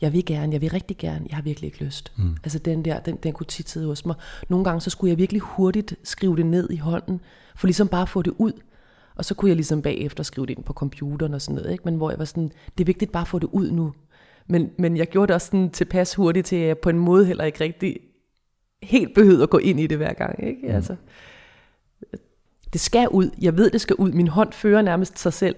Jeg 0.00 0.12
vil 0.12 0.24
gerne, 0.24 0.52
jeg 0.52 0.60
vil 0.60 0.70
rigtig 0.70 0.96
gerne, 0.96 1.26
jeg 1.28 1.36
har 1.36 1.42
virkelig 1.42 1.68
ikke 1.68 1.84
lyst. 1.84 2.12
Mm. 2.16 2.36
Altså 2.44 2.58
den 2.58 2.84
der, 2.84 3.00
den, 3.00 3.16
den 3.16 3.32
kunne 3.32 3.46
tit 3.46 3.68
sidde 3.68 3.86
hos 3.86 4.06
mig. 4.06 4.16
Nogle 4.48 4.64
gange, 4.64 4.80
så 4.80 4.90
skulle 4.90 5.10
jeg 5.10 5.18
virkelig 5.18 5.42
hurtigt 5.42 5.94
skrive 6.02 6.36
det 6.36 6.46
ned 6.46 6.70
i 6.70 6.76
hånden, 6.76 7.20
for 7.56 7.66
ligesom 7.66 7.88
bare 7.88 8.02
at 8.02 8.08
få 8.08 8.22
det 8.22 8.34
ud. 8.38 8.52
Og 9.14 9.24
så 9.24 9.34
kunne 9.34 9.48
jeg 9.48 9.56
ligesom 9.56 9.82
bagefter 9.82 10.22
skrive 10.22 10.46
det 10.46 10.56
ind 10.56 10.64
på 10.64 10.72
computeren 10.72 11.34
og 11.34 11.42
sådan 11.42 11.54
noget, 11.54 11.72
ikke? 11.72 11.84
Men 11.84 11.96
hvor 11.96 12.10
jeg 12.10 12.18
var 12.18 12.24
sådan, 12.24 12.50
det 12.78 12.84
er 12.84 12.86
vigtigt 12.86 13.12
bare 13.12 13.20
at 13.20 13.28
få 13.28 13.38
det 13.38 13.48
ud 13.52 13.70
nu. 13.70 13.92
Men, 14.46 14.70
men 14.78 14.96
jeg 14.96 15.06
gjorde 15.06 15.26
det 15.26 15.34
også 15.34 15.46
sådan 15.46 15.70
tilpas 15.70 16.14
hurtigt 16.14 16.46
til, 16.46 16.56
at 16.56 16.68
jeg 16.68 16.78
på 16.78 16.90
en 16.90 16.98
måde 16.98 17.26
heller 17.26 17.44
ikke 17.44 17.60
rigtig 17.60 17.98
helt 18.82 19.14
behøvede 19.14 19.42
at 19.42 19.50
gå 19.50 19.58
ind 19.58 19.80
i 19.80 19.86
det 19.86 19.96
hver 19.96 20.12
gang, 20.12 20.46
ikke? 20.48 20.60
Mm. 20.62 20.74
Altså, 20.74 20.96
det 22.72 22.80
skal 22.80 23.08
ud. 23.08 23.30
Jeg 23.40 23.56
ved, 23.56 23.70
det 23.70 23.80
skal 23.80 23.96
ud. 23.96 24.12
Min 24.12 24.28
hånd 24.28 24.52
fører 24.52 24.82
nærmest 24.82 25.18
sig 25.18 25.32
selv. 25.32 25.56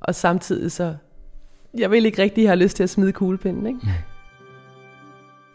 Og 0.00 0.14
samtidig 0.14 0.72
så 0.72 0.96
jeg 1.74 1.90
vil 1.90 2.06
ikke 2.06 2.22
rigtig 2.22 2.48
have 2.48 2.56
lyst 2.58 2.76
til 2.76 2.82
at 2.82 2.90
smide 2.90 3.12
kuglepinden, 3.12 3.66
ikke? 3.66 3.80
Mm. 3.82 3.88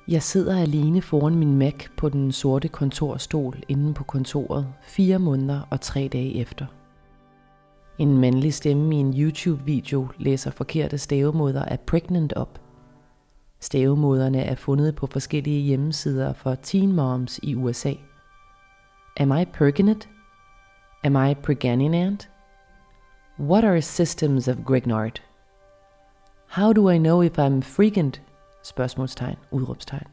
Jeg 0.08 0.24
sidder 0.24 0.62
alene 0.62 1.02
foran 1.02 1.36
min 1.36 1.58
Mac 1.58 1.88
på 1.98 2.10
den 2.10 2.32
sorte 2.32 2.68
kontorstol 2.68 3.64
inde 3.68 3.94
på 3.94 4.04
kontoret 4.04 4.68
fire 4.82 5.20
måneder 5.20 5.62
og 5.70 5.82
tre 5.82 6.10
dage 6.12 6.36
efter. 6.36 6.66
En 7.98 8.18
mandlig 8.18 8.54
stemme 8.54 8.96
i 8.96 9.00
en 9.00 9.14
YouTube-video 9.22 10.08
læser 10.18 10.52
forkerte 10.52 10.98
stavemåder 10.98 11.66
af 11.66 11.80
pregnant 11.80 12.34
op. 12.34 12.62
Stavemåderne 13.60 14.42
er 14.42 14.56
fundet 14.56 14.96
på 14.96 15.08
forskellige 15.08 15.62
hjemmesider 15.62 16.34
for 16.34 16.56
teen 16.56 16.94
moms 16.94 17.40
i 17.44 17.56
USA. 17.56 17.94
Am 19.18 19.38
I 19.38 19.46
pregnant? 19.46 20.10
Am 21.04 21.30
I 21.30 21.34
pregnant? 21.34 22.30
What 23.40 23.64
are 23.64 23.82
systems 23.82 24.48
of 24.48 24.58
Grignard? 24.66 25.33
How 26.56 26.74
do 26.74 26.90
I 26.90 26.98
know 26.98 27.22
if 27.24 27.40
I'm 27.40 27.62
frequent? 27.62 28.22
Spørgsmålstegn, 28.64 29.36
udråbstegn. 29.52 30.08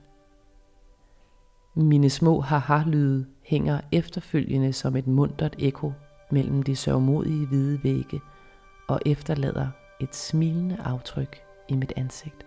Mine 1.76 2.10
små 2.10 2.40
haha-lyde 2.40 3.26
hænger 3.42 3.80
efterfølgende 3.92 4.72
som 4.72 4.96
et 4.96 5.06
mundret 5.06 5.56
ekko 5.58 5.92
mellem 6.30 6.62
de 6.62 6.76
sørgmodige 6.76 7.46
hvide 7.46 7.80
vægge 7.84 8.20
og 8.88 9.00
efterlader 9.06 9.68
et 10.00 10.16
smilende 10.16 10.76
aftryk 10.84 11.36
i 11.68 11.74
mit 11.76 11.92
ansigt. 11.96 12.46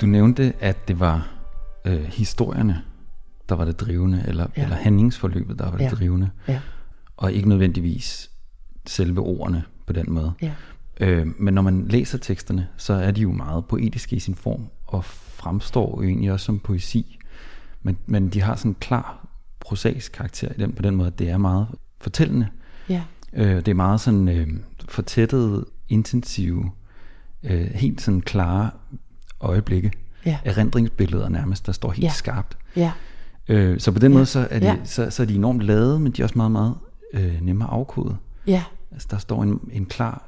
Du 0.00 0.06
nævnte, 0.06 0.52
at 0.60 0.88
det 0.88 1.00
var 1.00 1.28
øh, 1.86 2.02
historierne, 2.02 2.82
der 3.48 3.54
var 3.54 3.64
det 3.64 3.80
drivende, 3.80 4.24
eller. 4.28 4.46
Ja. 4.56 4.62
eller 4.62 4.76
handlingsforløbet, 4.76 5.58
der 5.58 5.70
var 5.70 5.76
det 5.78 5.84
Ja. 5.84 5.90
drivende, 5.90 6.30
Ja, 6.48 6.60
og 7.16 7.32
ikke 7.32 7.48
nødvendigvis 7.48 8.30
selve 8.90 9.20
ordene 9.20 9.62
på 9.86 9.92
den 9.92 10.06
måde. 10.12 10.32
ja, 10.42 10.52
Øh, 11.02 11.26
men 11.38 11.54
når 11.54 11.62
man 11.62 11.88
læser 11.88 12.18
teksterne, 12.18 12.68
så 12.76 12.92
er 12.92 13.10
de 13.10 13.20
jo 13.20 13.32
meget 13.32 13.64
poetiske 13.66 14.16
i 14.16 14.18
sin 14.18 14.34
form, 14.34 14.66
og 14.86 15.04
fremstår 15.04 16.02
jo 16.02 16.08
egentlig 16.08 16.32
også 16.32 16.46
som 16.46 16.58
poesi. 16.58 17.18
Men, 17.82 17.98
men 18.06 18.28
de 18.28 18.42
har 18.42 18.56
sådan 18.56 18.70
en 18.70 18.76
klar 18.80 19.26
prosaisk 19.60 20.12
karakter 20.12 20.48
i 20.48 20.60
den, 20.60 20.72
på 20.72 20.82
den 20.82 20.96
måde, 20.96 21.06
at 21.06 21.18
det 21.18 21.30
er 21.30 21.38
meget 21.38 21.66
fortællende. 22.00 22.46
ja, 22.88 23.02
Øh, 23.32 23.56
det 23.56 23.68
er 23.68 23.74
meget 23.74 24.00
sådan 24.00 24.28
øh, 24.28 24.48
fortættede, 24.88 25.64
intensive, 25.88 26.70
øh, 27.42 27.60
helt 27.74 28.00
sådan 28.00 28.20
klare 28.20 28.70
øjeblikke. 29.40 29.92
ja, 30.26 30.38
Erindringsbilleder 30.44 31.28
nærmest, 31.28 31.66
der 31.66 31.72
står 31.72 31.90
helt 31.90 32.04
Ja. 32.04 32.10
skarpt. 32.12 32.56
ja, 32.76 32.92
Øh, 33.48 33.80
så 33.80 33.92
på 33.92 33.98
den 33.98 34.12
Ja. 34.12 34.16
måde, 34.16 34.26
så 34.26 34.46
er, 34.50 34.58
de, 34.58 34.66
Ja. 34.66 34.76
så, 34.84 35.10
så 35.10 35.22
er 35.22 35.26
de 35.26 35.34
enormt 35.34 35.62
lade, 35.62 36.00
men 36.00 36.12
de 36.12 36.22
er 36.22 36.26
også 36.26 36.38
meget, 36.38 36.52
meget 36.52 36.74
øh, 37.14 37.40
nemme 37.42 37.64
at 37.64 37.70
afkode. 37.70 38.16
ja, 38.46 38.62
Altså, 38.92 39.08
der 39.10 39.18
står 39.18 39.42
en, 39.42 39.70
en 39.72 39.86
klar, 39.86 40.26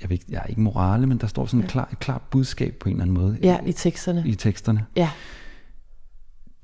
jeg 0.00 0.10
ved 0.10 0.14
ikke, 0.14 0.26
jeg 0.28 0.42
er 0.42 0.46
ikke 0.46 0.60
morale, 0.60 1.06
men 1.06 1.18
der 1.18 1.26
står 1.26 1.46
sådan 1.46 1.60
en 1.60 1.68
klar, 1.68 1.88
et 1.92 1.98
klart 1.98 2.22
budskab 2.30 2.74
på 2.74 2.88
en 2.88 2.94
eller 2.94 3.02
anden 3.02 3.14
måde 3.14 3.38
ja, 3.42 3.60
i 3.66 3.72
teksterne. 3.72 4.22
i 4.26 4.34
teksterne. 4.34 4.86
Ja, 4.96 5.10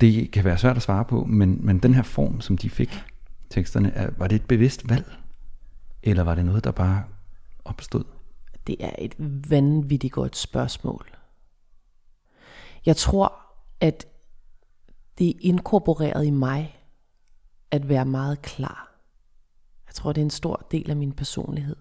Det 0.00 0.30
kan 0.30 0.44
være 0.44 0.58
svært 0.58 0.76
at 0.76 0.82
svare 0.82 1.04
på, 1.04 1.24
men, 1.24 1.66
men 1.66 1.78
den 1.78 1.94
her 1.94 2.02
form, 2.02 2.40
som 2.40 2.58
de 2.58 2.70
fik, 2.70 3.04
teksterne, 3.50 3.90
er, 3.92 4.10
var 4.18 4.26
det 4.26 4.36
et 4.36 4.44
bevidst 4.44 4.88
valg? 4.88 5.12
Eller 6.02 6.22
var 6.22 6.34
det 6.34 6.44
noget, 6.44 6.64
der 6.64 6.70
bare 6.70 7.04
opstod? 7.64 8.04
det 8.66 8.76
er 8.80 8.92
et 8.98 9.14
vanvittigt 9.50 10.12
godt 10.12 10.36
spørgsmål. 10.36 11.10
Jeg 12.86 12.96
tror, 12.96 13.32
at 13.80 14.06
det 15.18 15.28
er 15.28 15.32
inkorporeret 15.40 16.26
i 16.26 16.30
mig 16.30 16.76
at 17.70 17.88
være 17.88 18.04
meget 18.04 18.42
klar. 18.42 18.95
Tror, 20.06 20.12
det 20.12 20.20
er 20.20 20.24
en 20.24 20.30
stor 20.30 20.66
del 20.70 20.90
af 20.90 20.96
min 20.96 21.12
personlighed. 21.12 21.76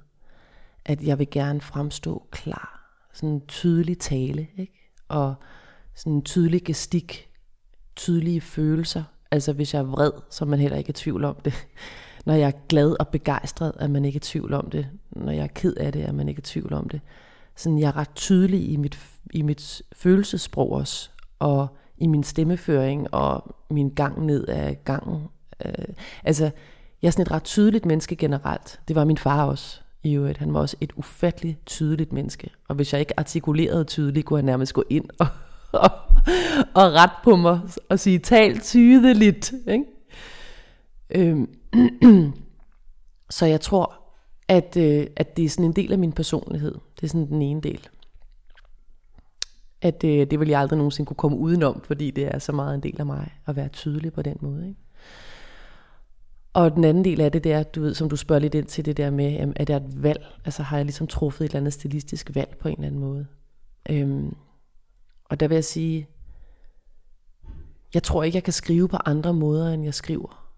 At 0.86 1.04
jeg 1.04 1.20
vil 1.20 1.30
gerne 1.30 1.62
fremstå 1.62 2.28
klar. 2.32 2.96
Sådan 3.14 3.30
en 3.30 3.42
tydelig 3.48 4.00
tale, 4.00 4.48
ikke? 4.58 4.92
Og 5.08 5.36
sådan 5.96 6.14
en 6.14 6.22
tydelig 6.22 6.64
gestik, 6.64 7.30
tydelige 7.96 8.42
følelser. 8.42 9.04
Altså 9.32 9.54
hvis 9.54 9.74
jeg 9.74 9.80
er 9.80 9.84
vred, 9.84 10.12
så 10.30 10.46
er 10.46 10.50
man 10.50 10.60
heller 10.60 10.78
ikke 10.78 10.90
i 10.90 10.94
tvivl 10.94 11.24
om 11.24 11.36
det. 11.46 11.54
Når 12.26 12.34
jeg 12.34 12.48
er 12.48 12.68
glad 12.70 12.96
og 13.00 13.08
begejstret, 13.08 13.72
er 13.80 13.88
man 13.88 14.06
ikke 14.06 14.18
i 14.18 14.20
tvivl 14.20 14.54
om 14.54 14.70
det. 14.70 14.88
Når 15.12 15.32
jeg 15.32 15.44
er 15.44 15.48
ked 15.56 15.74
af 15.76 15.92
det, 15.92 16.04
er 16.04 16.12
man 16.12 16.30
ikke 16.30 16.40
i 16.40 16.42
tvivl 16.42 16.74
om 16.74 16.90
det. 16.90 17.02
Sådan 17.56 17.80
jeg 17.80 17.88
er 17.88 17.98
ret 17.98 18.16
tydelig 18.16 18.72
i 18.72 18.76
mit, 18.76 19.00
i 19.34 19.42
mit 19.42 19.82
følelsesprog 19.94 20.72
også, 20.72 21.10
og 21.40 21.68
i 21.98 22.08
min 22.08 22.24
stemmeføring 22.24 23.14
og 23.14 23.56
min 23.70 23.90
gang 23.90 24.26
ned 24.26 24.48
af 24.48 24.84
gangen. 24.84 25.24
Øh, 25.66 25.86
altså, 26.24 26.52
jeg 27.06 27.10
er 27.10 27.12
sådan 27.12 27.22
et 27.22 27.32
ret 27.32 27.44
tydeligt 27.44 27.86
menneske 27.86 28.16
generelt. 28.16 28.80
Det 28.88 28.96
var 28.96 29.06
min 29.06 29.18
far 29.18 29.46
også 29.46 29.80
i 30.04 30.14
øvrigt. 30.14 30.38
Han 30.38 30.54
var 30.54 30.60
også 30.60 30.78
et 30.82 30.94
ufatteligt 30.96 31.66
tydeligt 31.66 32.14
menneske. 32.14 32.50
Og 32.68 32.76
hvis 32.76 32.94
jeg 32.94 33.00
ikke 33.00 33.20
artikulerede 33.20 33.84
tydeligt, 33.84 34.26
kunne 34.26 34.38
han 34.38 34.46
nærmest 34.46 34.74
gå 34.74 34.84
ind 34.90 35.06
og, 35.20 35.28
og, 35.84 35.92
og 36.74 36.94
ret 36.94 37.12
på 37.24 37.36
mig 37.36 37.60
og 37.90 38.00
sige, 38.00 38.20
tal 38.20 38.60
tydeligt. 38.60 39.54
Ikke? 39.68 39.86
Øhm, 41.10 41.56
så 43.38 43.46
jeg 43.46 43.62
tror, 43.62 43.96
at, 44.48 44.78
øh, 44.78 45.08
at 45.16 45.38
det 45.38 45.46
er 45.46 45.50
sådan 45.50 45.66
en 45.66 45.76
del 45.76 45.92
af 45.92 46.00
min 46.00 46.12
personlighed. 46.12 46.76
Det 46.96 47.04
er 47.04 47.08
sådan 47.08 47.28
den 47.28 47.42
ene 47.42 47.62
del. 47.62 47.88
At 49.82 50.04
øh, 50.04 50.32
det 50.32 50.40
vil 50.40 50.48
jeg 50.48 50.60
aldrig 50.60 50.78
nogensinde 50.78 51.08
kunne 51.08 51.18
komme 51.18 51.38
udenom, 51.38 51.82
fordi 51.84 52.12
det 52.12 52.36
er 52.36 52.40
så 52.40 52.52
meget 52.52 52.76
en 52.76 52.84
del 52.84 52.96
af 53.00 53.06
mig 53.06 53.34
at 53.46 53.56
være 53.56 53.70
tydelig 53.70 54.14
på 54.14 54.22
den 54.22 54.38
måde. 54.42 54.68
Ikke? 54.68 54.85
Og 56.56 56.76
den 56.76 56.84
anden 56.84 57.04
del 57.06 57.22
af 57.22 57.32
det, 57.32 57.44
det 57.44 57.52
er, 57.52 57.64
du 57.64 57.82
ved, 57.82 57.94
som 57.94 58.10
du 58.10 58.16
spørger 58.16 58.40
lidt 58.40 58.56
ind 58.56 58.66
til 58.66 58.86
det 58.86 58.98
der 58.98 59.10
med, 59.10 59.32
jamen, 59.32 59.54
er 59.56 59.66
det 59.66 59.76
et 59.76 60.04
valg? 60.04 60.26
Altså 60.46 60.64
har 60.64 60.78
jeg 60.78 60.86
ligesom 60.86 61.08
truffet 61.08 61.46
et 61.46 61.50
eller 61.50 61.60
andet 61.60 61.74
stilistisk 61.74 62.32
valg 62.34 62.58
på 62.60 62.68
en 62.68 62.76
eller 62.76 62.88
anden 62.88 63.02
måde? 63.02 63.28
Øhm, 63.90 64.36
og 65.26 65.40
der 65.40 65.48
vil 65.48 65.56
jeg 65.56 65.64
sige, 65.64 66.08
jeg 67.94 68.04
tror 68.04 68.24
ikke, 68.24 68.36
jeg 68.36 68.44
kan 68.44 68.54
skrive 68.54 68.88
på 68.88 68.98
andre 69.06 69.34
måder, 69.34 69.74
end 69.74 69.84
jeg 69.84 69.94
skriver. 69.94 70.52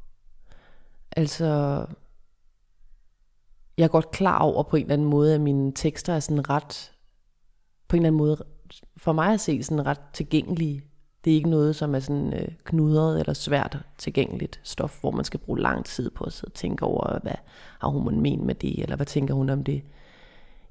Altså, 1.12 1.46
jeg 3.78 3.84
er 3.84 3.88
godt 3.88 4.12
klar 4.12 4.40
over 4.40 4.64
på 4.64 4.76
en 4.76 4.82
eller 4.82 4.94
anden 4.94 5.10
måde, 5.10 5.36
at 5.36 5.42
mine 5.42 5.72
tekster 5.72 6.14
er 6.14 6.20
sådan 6.20 6.50
ret, 6.50 6.92
på 7.88 7.96
en 7.96 8.02
eller 8.02 8.08
anden 8.08 8.18
måde, 8.18 8.46
for 8.98 9.14
mig 9.14 9.34
at 9.34 9.42
se, 9.42 9.64
sådan 9.64 9.86
ret 9.86 10.02
tilgængelige. 10.14 10.84
Det 11.26 11.32
er 11.32 11.36
ikke 11.36 11.50
noget, 11.50 11.76
som 11.76 11.96
er 11.96 12.00
sådan 12.00 12.34
øh, 12.34 12.48
knudret 12.64 13.20
eller 13.20 13.34
svært 13.34 13.78
tilgængeligt 13.98 14.60
stof, 14.64 15.02
hvor 15.02 15.12
man 15.12 15.26
skal 15.26 15.40
bruge 15.40 15.60
lang 15.60 15.86
tid 15.86 16.10
på 16.10 16.24
at 16.24 16.34
sidde 16.34 16.52
og 16.52 16.54
tænke 16.54 16.86
over, 16.86 17.20
hvad 17.20 17.36
har 17.80 17.88
hun 17.88 18.22
men 18.22 18.46
med 18.46 18.56
det, 18.56 18.84
eller 18.84 18.96
hvad 18.96 19.06
tænker 19.06 19.34
hun 19.34 19.50
om 19.50 19.64
det. 19.64 19.84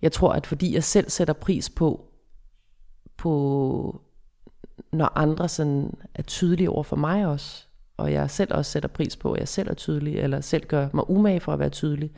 Jeg 0.03 0.13
tror, 0.13 0.33
at 0.33 0.47
fordi 0.47 0.75
jeg 0.75 0.85
selv 0.85 1.11
sætter 1.11 1.35
pris 1.35 1.71
på, 1.71 2.05
på 3.17 4.01
når 4.93 5.13
andre 5.19 5.49
sådan 5.49 5.95
er 6.15 6.23
tydelige 6.23 6.71
over 6.71 6.83
for 6.83 6.97
mig 6.97 7.27
også, 7.27 7.67
og 7.97 8.13
jeg 8.13 8.31
selv 8.31 8.55
også 8.55 8.71
sætter 8.71 8.89
pris 8.89 9.17
på, 9.17 9.33
at 9.33 9.41
jeg 9.41 9.49
selv 9.49 9.71
er 9.71 9.75
tydelig, 9.75 10.19
eller 10.19 10.41
selv 10.41 10.67
gør 10.67 10.89
mig 10.93 11.11
umage 11.11 11.41
for 11.41 11.53
at 11.53 11.59
være 11.59 11.69
tydelig, 11.69 12.13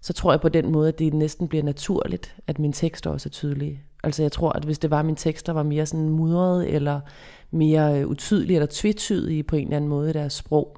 så 0.00 0.12
tror 0.12 0.32
jeg 0.32 0.40
på 0.40 0.48
den 0.48 0.72
måde, 0.72 0.88
at 0.88 0.98
det 0.98 1.14
næsten 1.14 1.48
bliver 1.48 1.64
naturligt, 1.64 2.36
at 2.46 2.58
mine 2.58 2.72
tekster 2.72 3.10
også 3.10 3.28
er 3.28 3.30
tydelige. 3.30 3.82
Altså 4.06 4.22
jeg 4.22 4.32
tror, 4.32 4.52
at 4.52 4.64
hvis 4.64 4.78
det 4.78 4.90
var, 4.90 5.02
mine 5.02 5.16
tekster 5.16 5.52
var 5.52 5.62
mere 5.62 5.86
sådan 5.86 6.08
mudret, 6.08 6.74
eller 6.74 7.00
mere 7.50 8.00
øh, 8.00 8.06
utydelige, 8.06 8.56
eller 8.56 8.66
tvetydige 8.70 9.42
på 9.42 9.56
en 9.56 9.64
eller 9.64 9.76
anden 9.76 9.90
måde 9.90 10.10
i 10.10 10.12
deres 10.12 10.32
sprog, 10.32 10.76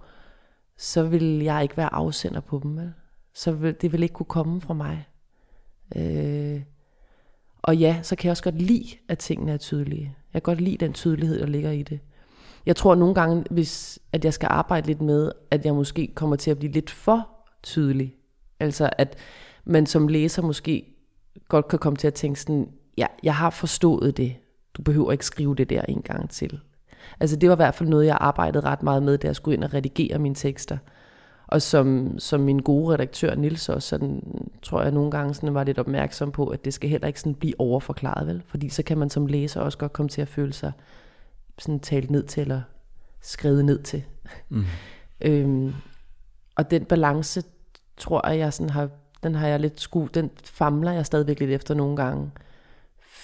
så 0.78 1.02
vil 1.02 1.38
jeg 1.42 1.62
ikke 1.62 1.76
være 1.76 1.94
afsender 1.94 2.40
på 2.40 2.60
dem. 2.62 2.76
Vel? 2.76 2.92
Så 3.34 3.52
vil, 3.52 3.76
det 3.80 3.92
ville 3.92 4.04
ikke 4.04 4.12
kunne 4.12 4.26
komme 4.26 4.60
fra 4.60 4.74
mig. 4.74 5.06
Øh, 5.96 6.62
og 7.62 7.76
ja, 7.76 7.98
så 8.02 8.16
kan 8.16 8.24
jeg 8.24 8.30
også 8.30 8.42
godt 8.42 8.62
lide, 8.62 8.88
at 9.08 9.18
tingene 9.18 9.52
er 9.52 9.56
tydelige. 9.56 10.16
Jeg 10.34 10.42
kan 10.42 10.54
godt 10.54 10.60
lide 10.60 10.76
den 10.76 10.92
tydelighed, 10.92 11.40
der 11.40 11.46
ligger 11.46 11.70
i 11.70 11.82
det. 11.82 12.00
Jeg 12.66 12.76
tror 12.76 12.94
nogle 12.94 13.14
gange, 13.14 13.44
hvis 13.50 13.98
at 14.12 14.24
jeg 14.24 14.34
skal 14.34 14.48
arbejde 14.50 14.86
lidt 14.86 15.00
med, 15.00 15.32
at 15.50 15.64
jeg 15.64 15.74
måske 15.74 16.12
kommer 16.14 16.36
til 16.36 16.50
at 16.50 16.58
blive 16.58 16.72
lidt 16.72 16.90
for 16.90 17.28
tydelig. 17.62 18.14
Altså 18.60 18.90
at 18.98 19.16
man 19.64 19.86
som 19.86 20.08
læser 20.08 20.42
måske 20.42 20.94
godt 21.48 21.68
kan 21.68 21.78
komme 21.78 21.96
til 21.96 22.06
at 22.06 22.14
tænke 22.14 22.40
sådan, 22.40 22.68
ja, 22.98 23.06
jeg 23.22 23.34
har 23.34 23.50
forstået 23.50 24.16
det. 24.16 24.36
Du 24.74 24.82
behøver 24.82 25.12
ikke 25.12 25.26
skrive 25.26 25.54
det 25.54 25.70
der 25.70 25.82
en 25.82 26.02
gang 26.02 26.30
til. 26.30 26.60
Altså 27.20 27.36
det 27.36 27.48
var 27.48 27.54
i 27.54 27.56
hvert 27.56 27.74
fald 27.74 27.88
noget, 27.88 28.06
jeg 28.06 28.18
arbejdede 28.20 28.64
ret 28.64 28.82
meget 28.82 29.02
med, 29.02 29.18
da 29.18 29.26
jeg 29.26 29.36
skulle 29.36 29.54
ind 29.54 29.64
og 29.64 29.74
redigere 29.74 30.18
mine 30.18 30.34
tekster. 30.34 30.78
Og 31.46 31.62
som, 31.62 32.18
som 32.18 32.40
min 32.40 32.58
gode 32.58 32.94
redaktør 32.94 33.34
Nils 33.34 33.68
også, 33.68 33.88
sådan, 33.88 34.42
tror 34.62 34.82
jeg 34.82 34.90
nogle 34.90 35.10
gange 35.10 35.34
sådan, 35.34 35.54
var 35.54 35.64
lidt 35.64 35.78
opmærksom 35.78 36.32
på, 36.32 36.46
at 36.46 36.64
det 36.64 36.74
skal 36.74 36.90
heller 36.90 37.06
ikke 37.06 37.20
sådan 37.20 37.34
blive 37.34 37.54
overforklaret, 37.58 38.26
vel? 38.26 38.42
Fordi 38.46 38.68
så 38.68 38.82
kan 38.82 38.98
man 38.98 39.10
som 39.10 39.26
læser 39.26 39.60
også 39.60 39.78
godt 39.78 39.92
komme 39.92 40.08
til 40.08 40.22
at 40.22 40.28
føle 40.28 40.52
sig 40.52 40.72
sådan 41.58 41.80
talt 41.80 42.10
ned 42.10 42.22
til, 42.22 42.40
eller 42.40 42.62
skrevet 43.20 43.64
ned 43.64 43.82
til. 43.82 44.04
Mm. 44.48 44.64
Øhm, 45.20 45.74
og 46.56 46.70
den 46.70 46.84
balance, 46.84 47.42
tror 47.96 48.28
jeg, 48.28 48.38
jeg 48.38 48.52
sådan 48.52 48.70
har, 48.70 48.88
den 49.22 49.34
har 49.34 49.48
jeg 49.48 49.60
lidt 49.60 49.80
sku, 49.80 50.06
den 50.06 50.30
famler 50.44 50.92
jeg 50.92 51.06
stadigvæk 51.06 51.40
lidt 51.40 51.50
efter 51.50 51.74
nogle 51.74 51.96
gange. 51.96 52.30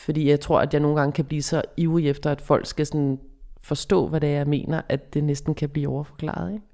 Fordi 0.05 0.31
jeg 0.31 0.41
tror, 0.41 0.61
at 0.61 0.73
jeg 0.73 0.81
nogle 0.81 1.01
gange 1.01 1.13
kan 1.13 1.25
blive 1.25 1.43
så 1.43 1.63
ivrig 1.77 2.09
efter, 2.09 2.31
at 2.31 2.41
folk 2.41 2.67
skal 2.67 2.87
sådan 2.87 3.21
forstå, 3.61 4.09
hvad 4.09 4.21
det 4.21 4.29
er, 4.29 4.37
jeg 4.37 4.47
mener, 4.47 4.83
at 4.89 5.15
det 5.15 5.25
næsten 5.25 5.55
kan 5.55 5.69
blive 5.69 5.89
overforklaret. 5.89 6.53
Ikke? 6.53 6.65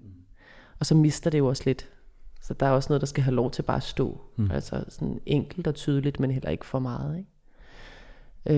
Og 0.79 0.87
så 0.87 0.95
mister 0.95 1.31
det 1.31 1.39
jo 1.39 1.47
også 1.47 1.63
lidt 1.67 1.89
Så 2.43 2.55
der 2.55 2.67
er 2.67 2.71
også 2.71 2.89
noget, 2.89 3.01
der 3.01 3.07
skal 3.07 3.25
have 3.25 3.35
lov 3.35 3.51
til 3.51 3.63
bare 3.63 3.77
at 3.77 3.83
stå. 3.83 4.21
Mm. 4.37 4.51
Altså 4.51 4.85
sådan 4.89 5.21
enkelt 5.27 5.67
og 5.67 5.75
tydeligt, 5.75 6.21
men 6.21 6.31
heller 6.31 6.51
ikke 6.51 6.67
for 6.67 6.79
meget. 6.79 7.19
Ikke? 7.19 7.31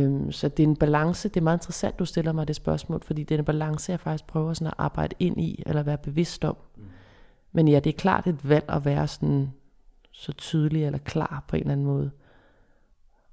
Øhm, 0.05 0.33
så 0.33 0.49
det 0.49 0.63
er 0.63 0.67
en 0.67 0.77
balance. 0.77 1.29
Det 1.29 1.37
er 1.37 1.45
meget 1.45 1.59
interessant, 1.59 1.99
du 1.99 2.05
stiller 2.05 2.33
mig 2.33 2.49
det 2.49 2.57
spørgsmål, 2.57 3.03
fordi 3.03 3.23
det 3.23 3.35
er 3.35 3.39
en 3.39 3.45
balance, 3.45 3.93
jeg 3.93 4.01
faktisk 4.01 4.27
prøver 4.27 4.55
sådan 4.55 4.67
at 4.67 4.75
arbejde 4.79 5.15
ind 5.19 5.41
i, 5.41 5.63
eller 5.67 5.83
være 5.83 5.99
bevidst 5.99 6.45
om. 6.45 6.57
Mm. 6.77 6.83
Men 7.53 7.69
ja, 7.69 7.81
det 7.81 7.91
er 7.95 7.99
klart 7.99 8.27
et 8.27 8.49
valg 8.49 8.65
at 8.69 8.85
være 8.85 9.09
sådan 9.09 9.53
så 10.13 10.33
tydelig 10.33 10.85
eller 10.85 10.99
klar 10.99 11.45
på 11.49 11.57
en 11.57 11.63
eller 11.63 11.73
anden 11.73 11.87
måde. 11.87 12.11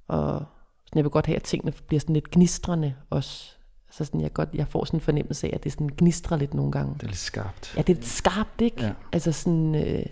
Og 0.07 0.45
sådan, 0.89 0.97
jeg 0.97 1.03
vil 1.03 1.11
godt 1.11 1.25
have, 1.25 1.35
at 1.35 1.43
tingene 1.43 1.73
bliver 1.87 1.99
sådan 1.99 2.13
lidt 2.13 2.31
gnistrende 2.31 2.93
også. 3.09 3.51
Så 3.91 4.05
sådan, 4.05 4.21
jeg, 4.21 4.33
godt, 4.33 4.49
jeg 4.53 4.67
får 4.67 4.85
sådan 4.85 4.97
en 4.97 5.01
fornemmelse 5.01 5.47
af, 5.47 5.51
at 5.53 5.63
det 5.63 5.71
sådan 5.71 5.89
gnistrer 5.97 6.37
lidt 6.37 6.53
nogle 6.53 6.71
gange. 6.71 6.93
Det 6.93 7.03
er 7.03 7.07
lidt 7.07 7.17
skarpt. 7.17 7.73
Ja, 7.77 7.81
det 7.81 7.89
er 7.89 7.95
lidt 7.95 8.07
skarpt, 8.07 8.61
ikke? 8.61 8.83
Ja. 8.83 8.93
Altså 9.11 9.31
sådan... 9.31 9.75
Øh, 9.75 10.05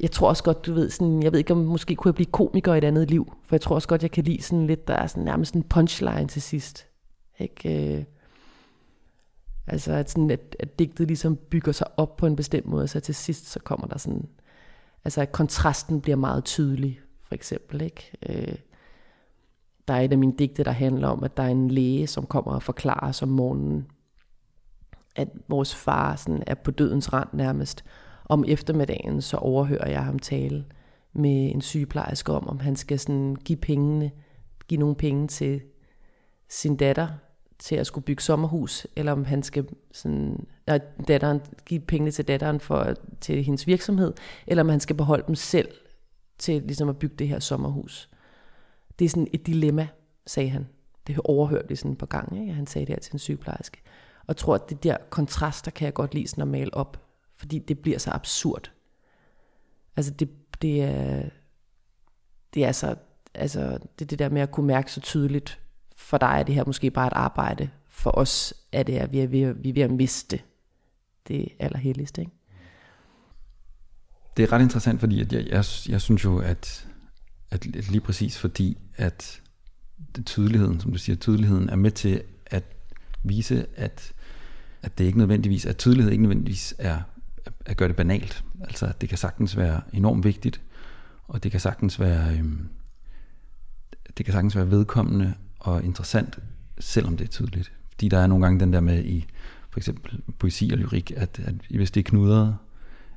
jeg 0.00 0.10
tror 0.10 0.28
også 0.28 0.42
godt, 0.42 0.66
du 0.66 0.74
ved, 0.74 0.90
sådan, 0.90 1.22
jeg 1.22 1.32
ved 1.32 1.38
ikke, 1.38 1.52
om 1.52 1.58
måske 1.58 1.96
kunne 1.96 2.08
jeg 2.08 2.14
blive 2.14 2.26
komiker 2.26 2.74
i 2.74 2.78
et 2.78 2.84
andet 2.84 3.10
liv, 3.10 3.36
for 3.44 3.56
jeg 3.56 3.60
tror 3.60 3.74
også 3.74 3.88
godt, 3.88 4.02
jeg 4.02 4.10
kan 4.10 4.24
lide 4.24 4.42
sådan 4.42 4.66
lidt, 4.66 4.88
der 4.88 4.94
er 4.94 5.06
sådan 5.06 5.24
nærmest 5.24 5.54
en 5.54 5.62
punchline 5.62 6.28
til 6.28 6.42
sidst. 6.42 6.86
Ikke? 7.38 7.96
Øh, 7.96 8.04
altså, 9.66 9.92
at, 9.92 10.10
sådan, 10.10 10.30
at, 10.30 10.56
at 10.60 10.78
digtet 10.78 11.06
ligesom 11.06 11.36
bygger 11.36 11.72
sig 11.72 11.86
op 11.96 12.16
på 12.16 12.26
en 12.26 12.36
bestemt 12.36 12.66
måde, 12.66 12.88
så 12.88 13.00
til 13.00 13.14
sidst, 13.14 13.50
så 13.50 13.60
kommer 13.60 13.86
der 13.86 13.98
sådan, 13.98 14.28
altså 15.04 15.20
at 15.20 15.32
kontrasten 15.32 16.00
bliver 16.00 16.16
meget 16.16 16.44
tydelig, 16.44 17.00
for 17.22 17.34
eksempel, 17.34 17.80
ikke? 17.80 18.10
Øh, 18.28 18.54
der 19.88 19.94
er 19.94 20.00
et 20.00 20.12
af 20.12 20.18
mine 20.18 20.34
digte, 20.38 20.64
der 20.64 20.70
handler 20.70 21.08
om, 21.08 21.24
at 21.24 21.36
der 21.36 21.42
er 21.42 21.48
en 21.48 21.70
læge, 21.70 22.06
som 22.06 22.26
kommer 22.26 22.52
og 22.52 22.62
forklarer 22.62 23.08
os 23.08 23.22
om 23.22 23.28
morgenen, 23.28 23.86
at 25.16 25.28
vores 25.48 25.74
far 25.74 26.16
sådan 26.16 26.42
er 26.46 26.54
på 26.54 26.70
dødens 26.70 27.12
rand 27.12 27.28
nærmest, 27.32 27.84
om 28.24 28.44
eftermiddagen, 28.48 29.22
så 29.22 29.36
overhører 29.36 29.90
jeg 29.90 30.04
ham 30.04 30.18
tale 30.18 30.64
med 31.12 31.54
en 31.54 31.60
sygeplejerske 31.60 32.32
om, 32.32 32.48
om 32.48 32.60
han 32.60 32.76
skal 32.76 32.98
sådan 32.98 33.36
give 33.44 33.58
pengene, 33.58 34.10
give 34.68 34.80
nogle 34.80 34.94
penge 34.94 35.28
til 35.28 35.60
sin 36.48 36.76
datter 36.76 37.08
til 37.58 37.76
at 37.76 37.86
skulle 37.86 38.04
bygge 38.04 38.22
sommerhus, 38.22 38.86
eller 38.96 39.12
om 39.12 39.24
han 39.24 39.42
skal 39.42 39.68
sådan, 39.92 40.46
nej, 40.66 40.80
datteren, 41.08 41.40
give 41.66 41.80
pengene 41.80 42.10
til 42.10 42.28
datteren 42.28 42.60
for, 42.60 42.94
til 43.20 43.44
hendes 43.44 43.66
virksomhed, 43.66 44.12
eller 44.46 44.62
om 44.62 44.68
han 44.68 44.80
skal 44.80 44.96
beholde 44.96 45.24
dem 45.26 45.34
selv 45.34 45.68
til 46.38 46.62
ligesom 46.62 46.88
at 46.88 46.98
bygge 46.98 47.16
det 47.16 47.28
her 47.28 47.38
sommerhus. 47.38 48.10
Det 48.98 49.04
er 49.04 49.08
sådan 49.08 49.28
et 49.32 49.46
dilemma, 49.46 49.88
sagde 50.26 50.50
han. 50.50 50.68
Det 51.06 51.18
overhørte 51.24 51.68
vi 51.68 51.76
sådan 51.76 51.96
på 51.96 52.06
gang, 52.06 52.40
ikke? 52.40 52.52
han 52.52 52.66
sagde 52.66 52.86
det 52.86 52.94
her 52.94 53.00
til 53.00 53.12
en 53.12 53.18
sygeplejerske. 53.18 53.82
Og 54.20 54.24
jeg 54.28 54.36
tror, 54.36 54.54
at 54.54 54.70
det 54.70 54.82
der 54.82 54.96
kontraster 55.10 55.70
kan 55.70 55.84
jeg 55.84 55.94
godt 55.94 56.14
lide 56.14 56.28
sådan 56.28 56.42
at 56.42 56.48
male 56.48 56.74
op 56.74 57.02
fordi 57.42 57.58
det 57.58 57.78
bliver 57.78 57.98
så 57.98 58.10
absurd. 58.10 58.70
Altså 59.96 60.12
det, 60.12 60.30
det 60.62 60.82
er, 60.82 61.22
det 62.54 62.64
er 62.64 62.72
så, 62.72 62.96
altså 63.34 63.78
det, 63.98 64.10
det 64.10 64.18
der 64.18 64.28
med 64.28 64.42
at 64.42 64.50
kunne 64.50 64.66
mærke 64.66 64.92
så 64.92 65.00
tydeligt, 65.00 65.60
for 65.96 66.18
dig 66.18 66.36
er 66.38 66.42
det 66.42 66.54
her 66.54 66.64
måske 66.66 66.90
bare 66.90 67.06
et 67.06 67.12
arbejde, 67.12 67.70
for 67.88 68.18
os 68.18 68.54
er 68.72 68.82
det, 68.82 68.98
at 68.98 69.12
vi 69.12 69.20
er 69.20 69.26
ved, 69.26 69.54
vi 69.54 69.68
er 69.68 69.72
ved 69.72 69.82
at 69.82 69.90
miste 69.90 70.40
det 71.28 71.48
allerhelligste. 71.58 72.20
Ikke? 72.20 72.32
Det 74.36 74.42
er 74.42 74.52
ret 74.52 74.62
interessant, 74.62 75.00
fordi 75.00 75.20
at 75.20 75.32
jeg, 75.32 75.46
jeg, 75.46 75.64
jeg 75.88 76.00
synes 76.00 76.24
jo, 76.24 76.38
at, 76.38 76.88
at 77.52 77.66
lige 77.66 78.00
præcis 78.00 78.38
fordi, 78.38 78.78
at 78.96 79.40
det, 80.16 80.26
tydeligheden, 80.26 80.80
som 80.80 80.92
du 80.92 80.98
siger, 80.98 81.16
tydeligheden 81.16 81.68
er 81.68 81.76
med 81.76 81.90
til 81.90 82.22
at 82.46 82.64
vise, 83.22 83.66
at, 83.76 84.12
at 84.82 84.98
det 84.98 85.04
ikke 85.04 85.18
nødvendigvis, 85.18 85.66
at 85.66 85.76
tydelighed 85.76 86.12
ikke 86.12 86.22
nødvendigvis 86.22 86.74
er 86.78 87.00
at 87.66 87.76
gøre 87.76 87.88
det 87.88 87.96
banalt. 87.96 88.44
Altså, 88.60 88.92
det 89.00 89.08
kan 89.08 89.18
sagtens 89.18 89.56
være 89.56 89.80
enormt 89.92 90.24
vigtigt, 90.24 90.60
og 91.28 91.42
det 91.42 91.50
kan 91.50 91.60
sagtens 91.60 92.00
være, 92.00 92.36
øhm, 92.36 92.68
det 94.18 94.26
kan 94.26 94.32
sagtens 94.32 94.56
være 94.56 94.70
vedkommende 94.70 95.34
og 95.58 95.84
interessant, 95.84 96.38
selvom 96.78 97.16
det 97.16 97.24
er 97.24 97.28
tydeligt. 97.28 97.72
Fordi 97.90 98.08
der 98.08 98.18
er 98.18 98.26
nogle 98.26 98.44
gange 98.44 98.60
den 98.60 98.72
der 98.72 98.80
med 98.80 99.04
i 99.04 99.26
for 99.70 99.80
eksempel 99.80 100.20
poesi 100.38 100.70
og 100.72 100.78
lyrik, 100.78 101.12
at, 101.16 101.40
at 101.44 101.54
hvis 101.70 101.90
det 101.90 102.00
er 102.00 102.10
knudret, 102.10 102.56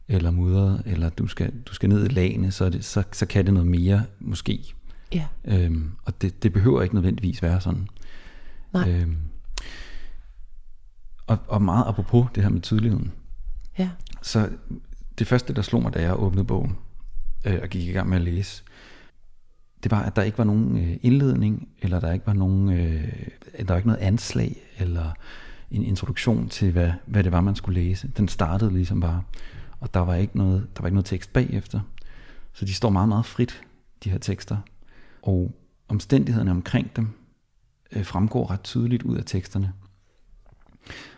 eller 0.07 0.31
mudret, 0.31 0.83
eller 0.85 1.09
du 1.09 1.27
skal, 1.27 1.53
du 1.65 1.73
skal 1.73 1.89
ned 1.89 2.05
i 2.05 2.07
lagene, 2.13 2.51
så, 2.51 2.69
det, 2.69 2.85
så, 2.85 3.03
så 3.11 3.25
kan 3.25 3.45
det 3.45 3.53
noget 3.53 3.67
mere, 3.67 4.03
måske. 4.19 4.73
Ja. 5.13 5.25
Øhm, 5.45 5.91
og 6.03 6.21
det, 6.21 6.43
det 6.43 6.53
behøver 6.53 6.81
ikke 6.81 6.95
nødvendigvis 6.95 7.41
være 7.41 7.61
sådan. 7.61 7.87
Nej. 8.73 8.89
Øhm, 8.89 9.17
og, 11.27 11.37
og 11.47 11.61
meget 11.61 11.85
apropos 11.87 12.27
det 12.35 12.43
her 12.43 12.49
med 12.49 12.61
tydeligheden, 12.61 13.11
Ja. 13.77 13.89
så 14.21 14.49
det 15.19 15.27
første, 15.27 15.53
der 15.53 15.61
slog 15.61 15.81
mig, 15.81 15.93
da 15.93 16.01
jeg 16.01 16.19
åbnede 16.19 16.45
bogen 16.45 16.75
øh, 17.45 17.59
og 17.63 17.69
gik 17.69 17.87
i 17.87 17.91
gang 17.91 18.09
med 18.09 18.17
at 18.17 18.23
læse, 18.23 18.63
det 19.83 19.91
var, 19.91 20.01
at 20.03 20.15
der 20.15 20.21
ikke 20.21 20.37
var 20.37 20.43
nogen 20.43 20.77
øh, 20.77 20.97
indledning, 21.01 21.69
eller 21.81 21.99
der 21.99 22.11
ikke 22.11 22.27
var 22.27 22.33
nogen, 22.33 22.69
øh, 22.69 23.13
der 23.57 23.65
var 23.67 23.75
ikke 23.75 23.87
noget 23.87 24.01
anslag, 24.01 24.55
eller 24.77 25.11
en 25.71 25.83
introduktion 25.83 26.49
til, 26.49 26.71
hvad, 26.71 26.91
hvad 27.05 27.23
det 27.23 27.31
var, 27.31 27.41
man 27.41 27.55
skulle 27.55 27.81
læse. 27.81 28.07
Den 28.17 28.27
startede 28.27 28.73
ligesom 28.73 28.99
bare, 28.99 29.23
og 29.79 29.93
der 29.93 29.99
var 29.99 30.15
ikke 30.15 30.37
noget, 30.37 30.67
der 30.75 30.81
var 30.81 30.87
ikke 30.87 30.95
noget 30.95 31.05
tekst 31.05 31.33
bagefter. 31.33 31.79
Så 32.53 32.65
de 32.65 32.73
står 32.73 32.89
meget, 32.89 33.09
meget 33.09 33.25
frit, 33.25 33.61
de 34.03 34.09
her 34.09 34.17
tekster. 34.17 34.57
Og 35.21 35.51
omstændighederne 35.87 36.51
omkring 36.51 36.95
dem 36.95 37.09
øh, 37.91 38.05
fremgår 38.05 38.51
ret 38.51 38.63
tydeligt 38.63 39.03
ud 39.03 39.17
af 39.17 39.23
teksterne. 39.25 39.73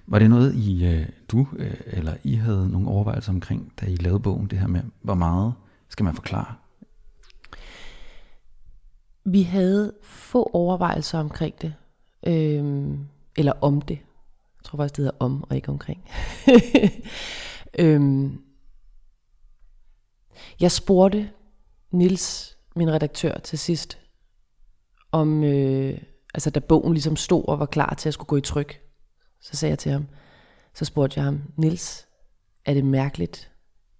Var 0.07 0.19
det 0.19 0.29
noget, 0.29 0.55
I, 0.55 0.85
øh, 0.85 1.09
du 1.27 1.47
øh, 1.57 1.73
eller 1.85 2.13
I 2.23 2.35
havde 2.35 2.69
nogle 2.69 2.87
overvejelser 2.87 3.31
omkring, 3.31 3.73
da 3.81 3.85
I 3.85 3.95
lavede 3.95 4.19
bogen, 4.19 4.47
det 4.47 4.59
her 4.59 4.67
med, 4.67 4.81
hvor 5.01 5.15
meget 5.15 5.53
skal 5.89 6.03
man 6.03 6.15
forklare? 6.15 6.53
Vi 9.25 9.41
havde 9.41 9.93
få 10.03 10.49
overvejelser 10.53 11.19
omkring 11.19 11.61
det. 11.61 11.73
Øhm, 12.27 13.07
eller 13.37 13.53
om 13.61 13.81
det. 13.81 13.99
Jeg 14.57 14.63
tror 14.63 14.77
faktisk, 14.77 14.97
det 14.97 15.03
hedder 15.03 15.17
om 15.19 15.43
og 15.49 15.55
ikke 15.55 15.69
omkring. 15.69 16.03
øhm, 17.79 18.41
jeg 20.59 20.71
spurgte 20.71 21.29
Nils, 21.91 22.57
min 22.75 22.91
redaktør, 22.91 23.37
til 23.37 23.59
sidst, 23.59 23.99
om, 25.11 25.43
øh, 25.43 25.97
altså 26.33 26.49
da 26.49 26.59
bogen 26.59 26.93
ligesom 26.93 27.15
stod 27.15 27.47
og 27.47 27.59
var 27.59 27.65
klar 27.65 27.93
til 27.93 28.09
at 28.09 28.13
skulle 28.13 28.27
gå 28.27 28.37
i 28.37 28.41
tryk, 28.41 28.81
så 29.41 29.57
sagde 29.57 29.69
jeg 29.69 29.79
til 29.79 29.91
ham, 29.91 30.07
så 30.73 30.85
spurgte 30.85 31.17
jeg 31.17 31.25
ham, 31.25 31.41
Nils, 31.57 32.07
er 32.65 32.73
det 32.73 32.85
mærkeligt, 32.85 33.51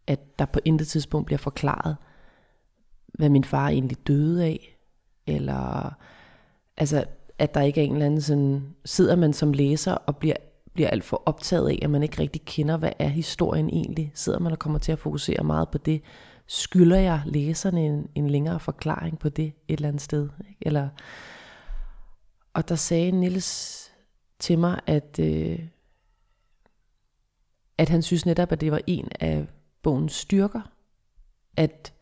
at 0.08 0.39
der 0.39 0.45
på 0.45 0.60
intet 0.65 0.88
tidspunkt 0.88 1.26
bliver 1.26 1.38
forklaret, 1.38 1.97
hvad 3.08 3.30
min 3.30 3.43
far 3.43 3.69
egentlig 3.69 4.08
døde 4.08 4.45
af? 4.45 4.78
Eller 5.28 5.93
altså, 6.78 7.06
at 7.39 7.54
der 7.54 7.62
ikke 7.62 7.82
er 7.82 7.86
en 7.86 7.93
eller 7.93 8.06
anden 8.06 8.21
sådan, 8.21 8.76
sidder 8.86 9.15
man 9.15 9.34
som 9.34 9.54
læser 9.54 9.93
og 9.93 10.17
bliver, 10.17 10.36
bliver 10.77 10.89
alt 10.89 11.03
for 11.03 11.23
optaget 11.25 11.69
af, 11.69 11.79
at 11.81 11.89
man 11.89 12.03
ikke 12.03 12.19
rigtig 12.19 12.41
kender, 12.45 12.77
hvad 12.77 12.91
er 12.99 13.07
historien 13.07 13.69
egentlig? 13.69 14.11
Sidder 14.13 14.39
man 14.39 14.51
og 14.51 14.59
kommer 14.59 14.79
til 14.79 14.91
at 14.91 14.99
fokusere 14.99 15.43
meget 15.43 15.69
på 15.69 15.77
det? 15.77 16.01
Skylder 16.47 16.97
jeg 16.97 17.21
læserne 17.25 17.85
en, 17.85 18.09
en 18.15 18.29
længere 18.29 18.59
forklaring 18.59 19.19
på 19.19 19.29
det 19.29 19.45
et 19.45 19.77
eller 19.77 19.87
andet 19.87 20.01
sted? 20.01 20.29
Ikke? 20.49 20.59
Eller, 20.61 20.89
og 22.53 22.69
der 22.69 22.75
sagde 22.75 23.11
Nils 23.11 23.91
til 24.39 24.59
mig, 24.59 24.79
at, 24.87 25.19
øh, 25.19 25.59
at 27.77 27.89
han 27.89 28.01
synes 28.01 28.25
netop, 28.25 28.51
at 28.51 28.61
det 28.61 28.71
var 28.71 28.81
en 28.87 29.07
af 29.19 29.47
bogens 29.81 30.13
styrker. 30.13 30.61
At, 31.55 31.93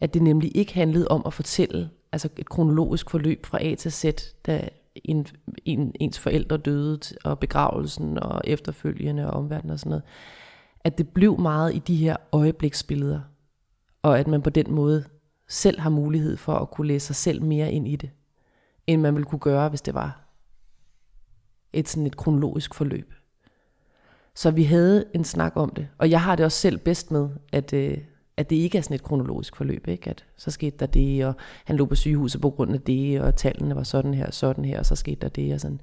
at 0.00 0.14
det 0.14 0.22
nemlig 0.22 0.56
ikke 0.56 0.74
handlede 0.74 1.08
om 1.08 1.22
at 1.26 1.34
fortælle 1.34 1.90
altså 2.12 2.28
et 2.36 2.48
kronologisk 2.48 3.10
forløb 3.10 3.46
fra 3.46 3.64
A 3.64 3.74
til 3.74 3.92
Z, 3.92 4.04
da 4.46 4.68
en, 5.04 5.26
en, 5.64 5.92
ens 6.00 6.18
forældre 6.18 6.56
døde, 6.56 7.00
og 7.24 7.38
begravelsen, 7.38 8.18
og 8.18 8.40
efterfølgende, 8.44 9.26
og 9.26 9.32
omverdenen 9.32 9.70
og 9.70 9.78
sådan 9.78 9.90
noget. 9.90 10.04
At 10.84 10.98
det 10.98 11.08
blev 11.08 11.40
meget 11.40 11.74
i 11.74 11.78
de 11.78 11.96
her 11.96 12.16
øjebliksbilleder, 12.32 13.20
og 14.02 14.18
at 14.18 14.26
man 14.26 14.42
på 14.42 14.50
den 14.50 14.74
måde 14.74 15.04
selv 15.48 15.80
har 15.80 15.90
mulighed 15.90 16.36
for 16.36 16.52
at 16.52 16.70
kunne 16.70 16.86
læse 16.86 17.06
sig 17.06 17.16
selv 17.16 17.42
mere 17.42 17.72
ind 17.72 17.88
i 17.88 17.96
det, 17.96 18.10
end 18.86 19.00
man 19.00 19.14
ville 19.14 19.26
kunne 19.26 19.38
gøre, 19.38 19.68
hvis 19.68 19.82
det 19.82 19.94
var 19.94 20.22
et 21.72 21.88
sådan 21.88 22.06
et 22.06 22.16
kronologisk 22.16 22.74
forløb. 22.74 23.12
Så 24.34 24.50
vi 24.50 24.64
havde 24.64 25.04
en 25.14 25.24
snak 25.24 25.52
om 25.56 25.70
det, 25.70 25.88
og 25.98 26.10
jeg 26.10 26.22
har 26.22 26.36
det 26.36 26.44
også 26.44 26.58
selv 26.58 26.78
bedst 26.78 27.10
med, 27.10 27.28
at, 27.52 27.72
øh, 27.72 27.98
at 28.36 28.50
det 28.50 28.56
ikke 28.56 28.78
er 28.78 28.82
sådan 28.82 28.94
et 28.94 29.02
kronologisk 29.02 29.56
forløb, 29.56 29.88
ikke? 29.88 30.10
at 30.10 30.24
så 30.36 30.50
skete 30.50 30.76
der 30.76 30.86
det, 30.86 31.26
og 31.26 31.34
han 31.64 31.76
lå 31.76 31.84
på 31.86 31.94
sygehuset 31.94 32.40
på 32.40 32.50
grund 32.50 32.74
af 32.74 32.80
det, 32.80 33.20
og 33.20 33.36
tallene 33.36 33.76
var 33.76 33.82
sådan 33.82 34.14
her 34.14 34.26
og 34.26 34.34
sådan 34.34 34.64
her, 34.64 34.78
og 34.78 34.86
så 34.86 34.96
skete 34.96 35.20
der 35.20 35.28
det, 35.28 35.54
og 35.54 35.60
sådan. 35.60 35.80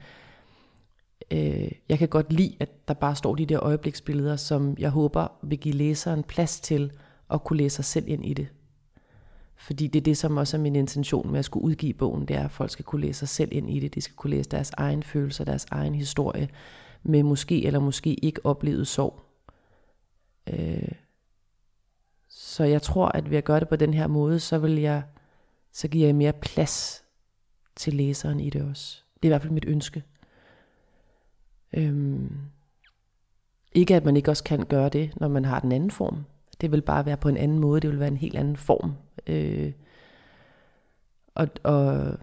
Øh, 1.31 1.71
jeg 1.89 1.99
kan 1.99 2.07
godt 2.07 2.33
lide, 2.33 2.55
at 2.59 2.87
der 2.87 2.93
bare 2.93 3.15
står 3.15 3.35
de 3.35 3.45
der 3.45 3.63
øjebliksbilleder, 3.63 4.35
som 4.35 4.75
jeg 4.79 4.89
håber 4.89 5.27
vil 5.43 5.59
give 5.59 5.75
læseren 5.75 6.23
plads 6.23 6.59
til 6.59 6.91
at 7.29 7.43
kunne 7.43 7.57
læse 7.57 7.75
sig 7.75 7.85
selv 7.85 8.07
ind 8.07 8.25
i 8.25 8.33
det. 8.33 8.47
Fordi 9.55 9.87
det 9.87 9.99
er 9.99 10.03
det, 10.03 10.17
som 10.17 10.37
også 10.37 10.57
er 10.57 10.61
min 10.61 10.75
intention 10.75 11.31
med 11.31 11.39
at 11.39 11.45
skulle 11.45 11.63
udgive 11.65 11.93
bogen, 11.93 12.25
det 12.25 12.35
er, 12.35 12.45
at 12.45 12.51
folk 12.51 12.69
skal 12.69 12.85
kunne 12.85 13.01
læse 13.01 13.19
sig 13.19 13.29
selv 13.29 13.49
ind 13.51 13.69
i 13.69 13.79
det. 13.79 13.95
De 13.95 14.01
skal 14.01 14.15
kunne 14.15 14.31
læse 14.31 14.49
deres 14.49 14.71
egen 14.77 15.03
følelser, 15.03 15.43
deres 15.43 15.65
egen 15.71 15.95
historie, 15.95 16.49
med 17.03 17.23
måske 17.23 17.65
eller 17.65 17.79
måske 17.79 18.13
ikke 18.13 18.45
oplevet 18.45 18.87
sorg. 18.87 19.19
Øh, 20.49 20.91
så 22.35 22.63
jeg 22.63 22.81
tror, 22.81 23.07
at 23.07 23.29
ved 23.29 23.37
at 23.37 23.43
gøre 23.43 23.59
det 23.59 23.69
på 23.69 23.75
den 23.75 23.93
her 23.93 24.07
måde, 24.07 24.39
så 24.39 24.57
vil 24.57 24.75
jeg, 24.75 25.03
så 25.71 25.87
giver 25.87 26.07
jeg 26.07 26.15
mere 26.15 26.33
plads 26.33 27.03
til 27.75 27.93
læseren 27.93 28.39
i 28.39 28.49
det 28.49 28.61
også. 28.61 29.03
Det 29.15 29.21
er 29.21 29.27
i 29.27 29.29
hvert 29.29 29.41
fald 29.41 29.53
mit 29.53 29.65
ønske. 29.67 30.03
Øhm, 31.73 32.37
ikke 33.71 33.95
at 33.95 34.05
man 34.05 34.17
ikke 34.17 34.31
også 34.31 34.43
kan 34.43 34.65
gøre 34.65 34.89
det, 34.89 35.13
når 35.15 35.27
man 35.27 35.45
har 35.45 35.59
den 35.59 35.71
anden 35.71 35.91
form. 35.91 36.25
Det 36.61 36.71
vil 36.71 36.81
bare 36.81 37.05
være 37.05 37.17
på 37.17 37.29
en 37.29 37.37
anden 37.37 37.59
måde. 37.59 37.81
Det 37.81 37.89
vil 37.89 37.99
være 37.99 38.07
en 38.07 38.17
helt 38.17 38.35
anden 38.35 38.57
form. 38.57 38.93
Øh, 39.27 39.73
og, 41.35 41.47
og, 41.63 42.17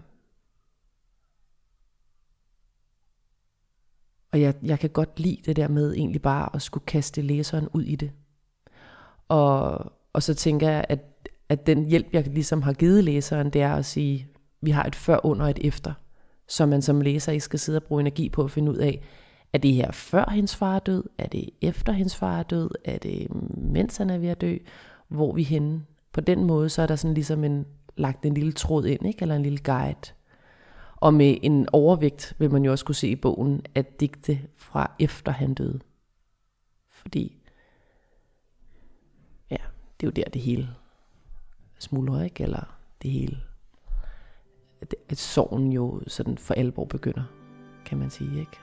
og 4.31 4.41
jeg, 4.41 4.55
jeg 4.63 4.79
kan 4.79 4.89
godt 4.89 5.19
lide 5.19 5.41
det 5.45 5.55
der 5.55 5.67
med 5.67 5.93
egentlig 5.93 6.21
bare 6.21 6.55
at 6.55 6.61
skulle 6.61 6.85
kaste 6.85 7.21
læseren 7.21 7.67
ud 7.73 7.83
i 7.83 7.95
det. 7.95 8.11
Og, 9.27 9.93
og 10.13 10.23
så 10.23 10.33
tænker 10.33 10.69
jeg, 10.69 10.85
at, 10.89 11.29
at 11.49 11.67
den 11.67 11.85
hjælp, 11.85 12.07
jeg 12.13 12.27
ligesom 12.27 12.61
har 12.61 12.73
givet 12.73 13.03
læseren, 13.03 13.49
det 13.49 13.61
er 13.61 13.75
at 13.75 13.85
sige, 13.85 14.27
vi 14.61 14.71
har 14.71 14.83
et 14.83 14.95
før, 14.95 15.25
under 15.25 15.43
og 15.43 15.49
et 15.49 15.59
efter, 15.61 15.93
så 16.47 16.65
man 16.65 16.81
som 16.81 17.01
læser 17.01 17.31
ikke 17.31 17.43
skal 17.43 17.59
sidde 17.59 17.77
og 17.77 17.83
bruge 17.83 18.01
energi 18.01 18.29
på 18.29 18.43
at 18.43 18.51
finde 18.51 18.71
ud 18.71 18.77
af, 18.77 19.03
er 19.53 19.57
det 19.57 19.73
her 19.73 19.91
før 19.91 20.29
hendes 20.31 20.55
far 20.55 20.75
er 20.75 20.79
død? 20.79 21.03
Er 21.17 21.27
det 21.27 21.49
efter 21.61 21.93
hendes 21.93 22.15
far 22.15 22.39
er 22.39 22.43
død? 22.43 22.69
Er 22.85 22.97
det 22.97 23.27
mens 23.57 23.97
han 23.97 24.09
er 24.09 24.17
ved 24.17 24.29
at 24.29 24.41
dø? 24.41 24.57
Hvor 25.07 25.29
er 25.29 25.35
vi 25.35 25.43
henne? 25.43 25.81
På 26.13 26.21
den 26.21 26.43
måde, 26.43 26.69
så 26.69 26.81
er 26.81 26.87
der 26.87 26.95
sådan 26.95 27.13
ligesom 27.13 27.43
en, 27.43 27.65
lagt 27.97 28.25
en 28.25 28.33
lille 28.33 28.51
tråd 28.51 28.85
ind, 28.85 29.07
ikke? 29.07 29.21
eller 29.21 29.35
en 29.35 29.43
lille 29.43 29.59
guide. 29.63 30.13
Og 30.95 31.13
med 31.13 31.37
en 31.41 31.67
overvægt 31.73 32.33
vil 32.39 32.51
man 32.51 32.65
jo 32.65 32.71
også 32.71 32.85
kunne 32.85 32.95
se 32.95 33.07
i 33.07 33.15
bogen, 33.15 33.61
at 33.75 33.99
digte 33.99 34.39
fra 34.55 34.91
efter 34.99 35.31
han 35.31 35.53
døde. 35.53 35.79
Fordi, 36.87 37.40
det 40.01 40.07
er 40.07 40.11
jo 40.11 40.23
der 40.23 40.29
det 40.29 40.41
hele 40.41 40.69
smuldrer, 41.79 42.23
ikke? 42.23 42.43
Eller 42.43 42.63
det 43.01 43.11
hele, 43.11 43.37
at 45.09 45.17
sorgen 45.17 45.71
jo 45.71 46.01
sådan 46.07 46.37
for 46.37 46.53
alvor 46.53 46.85
begynder, 46.85 47.23
kan 47.85 47.97
man 47.97 48.09
sige, 48.09 48.39
ikke? 48.39 48.57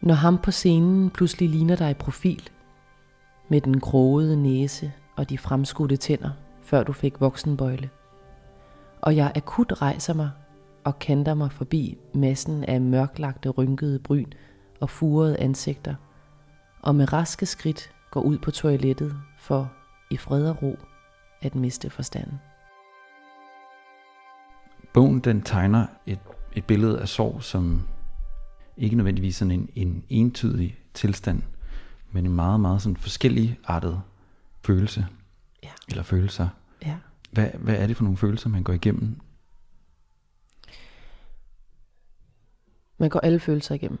Når 0.00 0.14
ham 0.14 0.38
på 0.38 0.50
scenen 0.50 1.10
pludselig 1.10 1.50
ligner 1.50 1.76
dig 1.76 1.90
i 1.90 1.94
profil, 1.94 2.50
med 3.48 3.60
den 3.60 3.80
krogede 3.80 4.36
næse 4.42 4.92
og 5.16 5.30
de 5.30 5.38
fremskudte 5.38 5.96
tænder, 5.96 6.30
før 6.62 6.82
du 6.82 6.92
fik 6.92 7.20
voksenbøjle. 7.20 7.90
Og 9.00 9.16
jeg 9.16 9.32
akut 9.34 9.82
rejser 9.82 10.14
mig 10.14 10.30
og 10.84 10.98
kanter 10.98 11.34
mig 11.34 11.52
forbi 11.52 11.98
massen 12.14 12.64
af 12.64 12.80
mørklagte 12.80 13.48
rynkede 13.48 13.98
bryn 13.98 14.32
og 14.80 14.90
furede 14.90 15.40
ansigter, 15.40 15.94
og 16.82 16.94
med 16.94 17.12
raske 17.12 17.46
skridt 17.46 17.90
går 18.10 18.20
ud 18.20 18.38
på 18.38 18.50
toilettet 18.50 19.16
for 19.44 19.72
i 20.10 20.16
fred 20.16 20.48
og 20.50 20.62
ro 20.62 20.78
at 21.40 21.54
miste 21.54 21.90
forstanden. 21.90 22.40
Bogen 24.94 25.20
den 25.20 25.42
tegner 25.42 25.86
et, 26.06 26.18
et 26.52 26.64
billede 26.64 27.00
af 27.00 27.08
sorg, 27.08 27.42
som 27.42 27.88
ikke 28.76 28.96
nødvendigvis 28.96 29.36
sådan 29.36 29.50
en, 29.50 29.70
en 29.74 30.04
entydig 30.08 30.78
tilstand, 30.94 31.42
men 32.12 32.26
en 32.26 32.32
meget, 32.32 32.60
meget 32.60 32.82
sådan 32.82 32.96
forskellig 32.96 33.58
artet 33.64 34.02
følelse. 34.62 35.06
Ja. 35.62 35.70
Eller 35.88 36.02
følelser. 36.02 36.48
Ja. 36.82 36.96
Hvad, 37.30 37.48
hvad 37.48 37.76
er 37.76 37.86
det 37.86 37.96
for 37.96 38.04
nogle 38.04 38.16
følelser, 38.16 38.48
man 38.48 38.62
går 38.62 38.72
igennem? 38.72 39.20
Man 42.98 43.10
går 43.10 43.20
alle 43.20 43.40
følelser 43.40 43.74
igennem. 43.74 43.98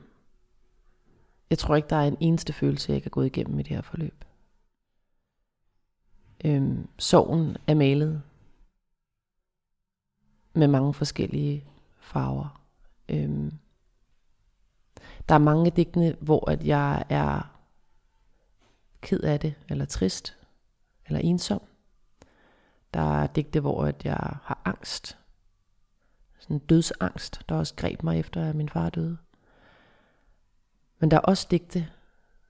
Jeg 1.50 1.58
tror 1.58 1.76
ikke, 1.76 1.88
der 1.88 1.96
er 1.96 2.08
en 2.08 2.16
eneste 2.20 2.52
følelse, 2.52 2.90
jeg 2.90 2.96
ikke 2.96 3.06
har 3.06 3.10
gået 3.10 3.26
igennem 3.26 3.58
i 3.58 3.62
det 3.62 3.76
her 3.76 3.82
forløb. 3.82 4.24
Øhm, 6.44 6.88
sorgen 6.98 7.56
er 7.66 7.74
malet 7.74 8.22
med 10.54 10.68
mange 10.68 10.94
forskellige 10.94 11.64
farver. 11.98 12.60
Øhm, 13.08 13.52
der 15.28 15.34
er 15.34 15.38
mange 15.38 15.70
digtene, 15.70 16.16
hvor 16.20 16.50
at 16.50 16.66
jeg 16.66 17.04
er 17.08 17.54
ked 19.00 19.20
af 19.20 19.40
det, 19.40 19.54
eller 19.68 19.84
trist, 19.84 20.36
eller 21.06 21.20
ensom. 21.20 21.62
Der 22.94 23.22
er 23.22 23.26
digte, 23.26 23.60
hvor 23.60 23.84
at 23.84 24.04
jeg 24.04 24.36
har 24.42 24.60
angst. 24.64 25.18
Sådan 26.38 26.56
en 26.56 26.66
dødsangst, 26.66 27.42
der 27.48 27.54
også 27.54 27.74
greb 27.76 28.02
mig 28.02 28.18
efter, 28.18 28.48
at 28.48 28.54
min 28.54 28.68
far 28.68 28.90
døde. 28.90 29.18
Men 30.98 31.10
der 31.10 31.16
er 31.16 31.20
også 31.20 31.46
digte, 31.50 31.88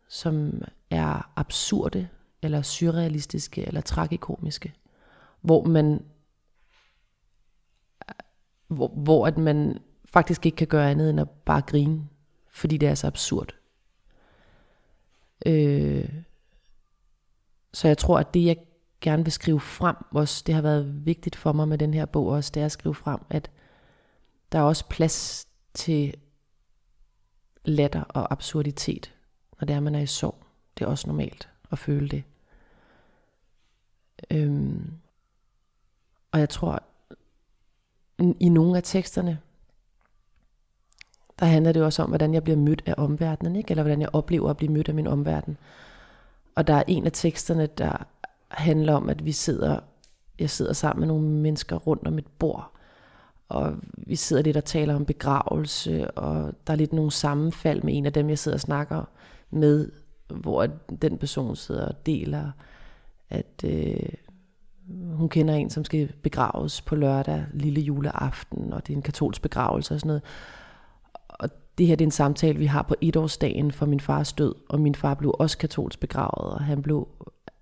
som 0.09 0.63
er 0.91 1.33
absurde, 1.37 2.09
eller 2.45 2.63
surrealistiske, 2.63 3.67
eller 3.67 3.81
tragikomiske. 3.81 4.75
Hvor 5.41 5.65
man 5.65 6.05
hvor, 8.69 8.89
hvor 8.89 9.27
at 9.27 9.39
man 9.39 9.79
faktisk 10.05 10.47
ikke 10.47 10.57
kan 10.57 10.67
gøre 10.67 10.91
andet 10.91 11.11
end 11.11 11.21
at 11.21 11.31
bare 11.31 11.61
grine 11.61 12.09
fordi 12.55 12.77
det 12.77 12.89
er 12.89 12.95
så 12.95 13.07
absurd. 13.07 13.55
Øh, 15.47 16.09
så 17.73 17.89
jeg 17.89 17.99
tror, 17.99 18.19
at 18.19 18.35
det 18.35 18.45
jeg 18.45 18.57
gerne 19.01 19.25
vil 19.25 19.33
skrive 19.33 19.61
frem, 19.61 19.97
også 20.11 20.43
det 20.47 20.55
har 20.55 20.63
været 20.63 21.07
vigtigt 21.07 21.37
for 21.37 21.53
mig 21.53 21.69
med 21.69 21.79
den 21.79 21.95
her 21.95 22.07
bog 22.07 22.27
også, 22.27 22.51
det 22.55 22.61
er 22.61 22.65
at 22.65 22.73
skrive 22.73 22.95
frem, 22.95 23.21
at 23.31 23.51
der 24.53 24.59
er 24.59 24.63
også 24.63 24.89
plads 24.89 25.49
til 25.75 26.15
latter 27.65 28.03
og 28.03 28.33
absurditet, 28.33 29.15
når 29.61 29.67
det 29.67 29.77
er, 29.77 29.81
man 29.81 29.95
er 29.95 30.01
i 30.01 30.07
sorg. 30.07 30.45
Det 30.79 30.85
er 30.85 30.89
også 30.89 31.07
normalt 31.07 31.49
at 31.71 31.79
føle 31.79 32.09
det. 32.09 32.25
Øhm, 34.31 34.93
og 36.33 36.41
jeg 36.41 36.49
tror, 36.49 36.83
i 38.41 38.49
nogle 38.49 38.77
af 38.77 38.83
teksterne, 38.83 39.39
der 41.39 41.47
handler 41.47 41.73
det 41.73 41.83
også 41.83 42.03
om, 42.03 42.09
hvordan 42.09 42.35
jeg 42.35 42.45
bliver 42.45 42.57
mødt 42.57 42.83
af 42.87 42.95
omverdenen, 42.99 43.57
ikke? 43.57 43.71
eller 43.71 43.83
hvordan 43.83 44.01
jeg 44.01 44.09
oplever 44.13 44.51
at 44.51 44.57
blive 44.57 44.73
mødt 44.73 44.89
af 44.89 44.95
min 44.95 45.07
omverden. 45.07 45.57
Og 46.55 46.67
der 46.67 46.75
er 46.75 46.83
en 46.89 47.07
af 47.07 47.13
teksterne, 47.13 47.67
der 47.67 48.07
handler 48.49 48.95
om, 48.95 49.09
at 49.09 49.25
vi 49.25 49.33
sidder, 49.33 49.79
jeg 50.39 50.51
sidder 50.51 50.73
sammen 50.73 51.01
med 51.01 51.09
nogle 51.09 51.29
mennesker 51.29 51.77
rundt 51.77 52.07
om 52.07 52.19
et 52.19 52.27
bord, 52.39 52.71
og 53.49 53.77
vi 53.97 54.17
sidder 54.17 54.43
lidt 54.43 54.57
og 54.57 54.65
taler 54.65 54.95
om 54.95 55.05
begravelse, 55.05 56.11
og 56.11 56.53
der 56.67 56.73
er 56.73 56.77
lidt 56.77 56.93
nogle 56.93 57.11
sammenfald 57.11 57.83
med 57.83 57.97
en 57.97 58.07
af 58.07 58.13
dem, 58.13 58.29
jeg 58.29 58.39
sidder 58.39 58.57
og 58.57 58.61
snakker 58.61 59.05
med, 59.51 59.91
hvor 60.29 60.67
den 61.03 61.19
person 61.19 61.57
sidder 61.57 61.87
og 61.87 62.07
deler, 62.07 62.51
at 63.35 63.65
øh, 63.65 64.09
hun 65.13 65.29
kender 65.29 65.55
en, 65.55 65.71
som 65.71 65.85
skal 65.85 66.13
begraves 66.23 66.81
på 66.81 66.95
lørdag, 66.95 67.45
lille 67.55 67.81
juleaften, 67.81 68.73
og 68.73 68.87
det 68.87 68.93
er 68.93 68.97
en 68.97 69.03
katolsk 69.03 69.43
begravelse 69.43 69.95
og 69.95 70.01
sådan 70.01 70.09
noget 70.09 70.23
det 71.79 71.87
her 71.87 71.97
det 71.97 72.05
er 72.05 72.07
en 72.07 72.11
samtale, 72.11 72.59
vi 72.59 72.67
har 72.67 72.83
på 72.83 72.95
etårsdagen 73.01 73.73
for 73.73 73.87
min 73.87 74.01
fars 74.01 74.33
død, 74.33 74.55
og 74.69 74.81
min 74.81 74.95
far 74.95 75.15
blev 75.15 75.35
også 75.39 75.59
katolsk 75.59 76.01
begravet, 76.01 76.55
og 76.55 76.61
han 76.61 76.83
blev 76.83 77.09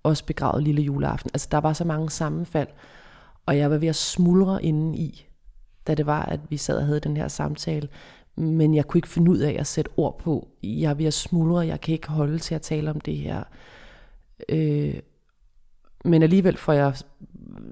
også 0.03 0.25
begravet 0.25 0.63
lille 0.63 0.81
juleaften. 0.81 1.31
Altså 1.33 1.47
der 1.51 1.57
var 1.57 1.73
så 1.73 1.85
mange 1.85 2.09
sammenfald, 2.09 2.67
og 3.45 3.57
jeg 3.57 3.71
var 3.71 3.77
ved 3.77 3.87
at 3.87 3.95
smuldre 3.95 4.63
inden 4.63 4.95
i, 4.95 5.25
da 5.87 5.95
det 5.95 6.05
var, 6.05 6.25
at 6.25 6.39
vi 6.49 6.57
sad 6.57 6.77
og 6.77 6.85
havde 6.85 6.99
den 6.99 7.17
her 7.17 7.27
samtale. 7.27 7.89
Men 8.35 8.75
jeg 8.75 8.87
kunne 8.87 8.97
ikke 8.97 9.07
finde 9.07 9.31
ud 9.31 9.37
af 9.37 9.55
at 9.59 9.67
sætte 9.67 9.91
ord 9.97 10.19
på. 10.19 10.47
Jeg 10.63 10.89
er 10.89 10.93
ved 10.93 11.05
at 11.05 11.13
smuldre, 11.13 11.59
jeg 11.59 11.81
kan 11.81 11.93
ikke 11.93 12.09
holde 12.09 12.39
til 12.39 12.55
at 12.55 12.61
tale 12.61 12.89
om 12.89 13.01
det 13.01 13.17
her. 13.17 13.43
Øh, 14.49 14.95
men 16.03 16.23
alligevel 16.23 16.57
får 16.57 16.73
jeg 16.73 16.95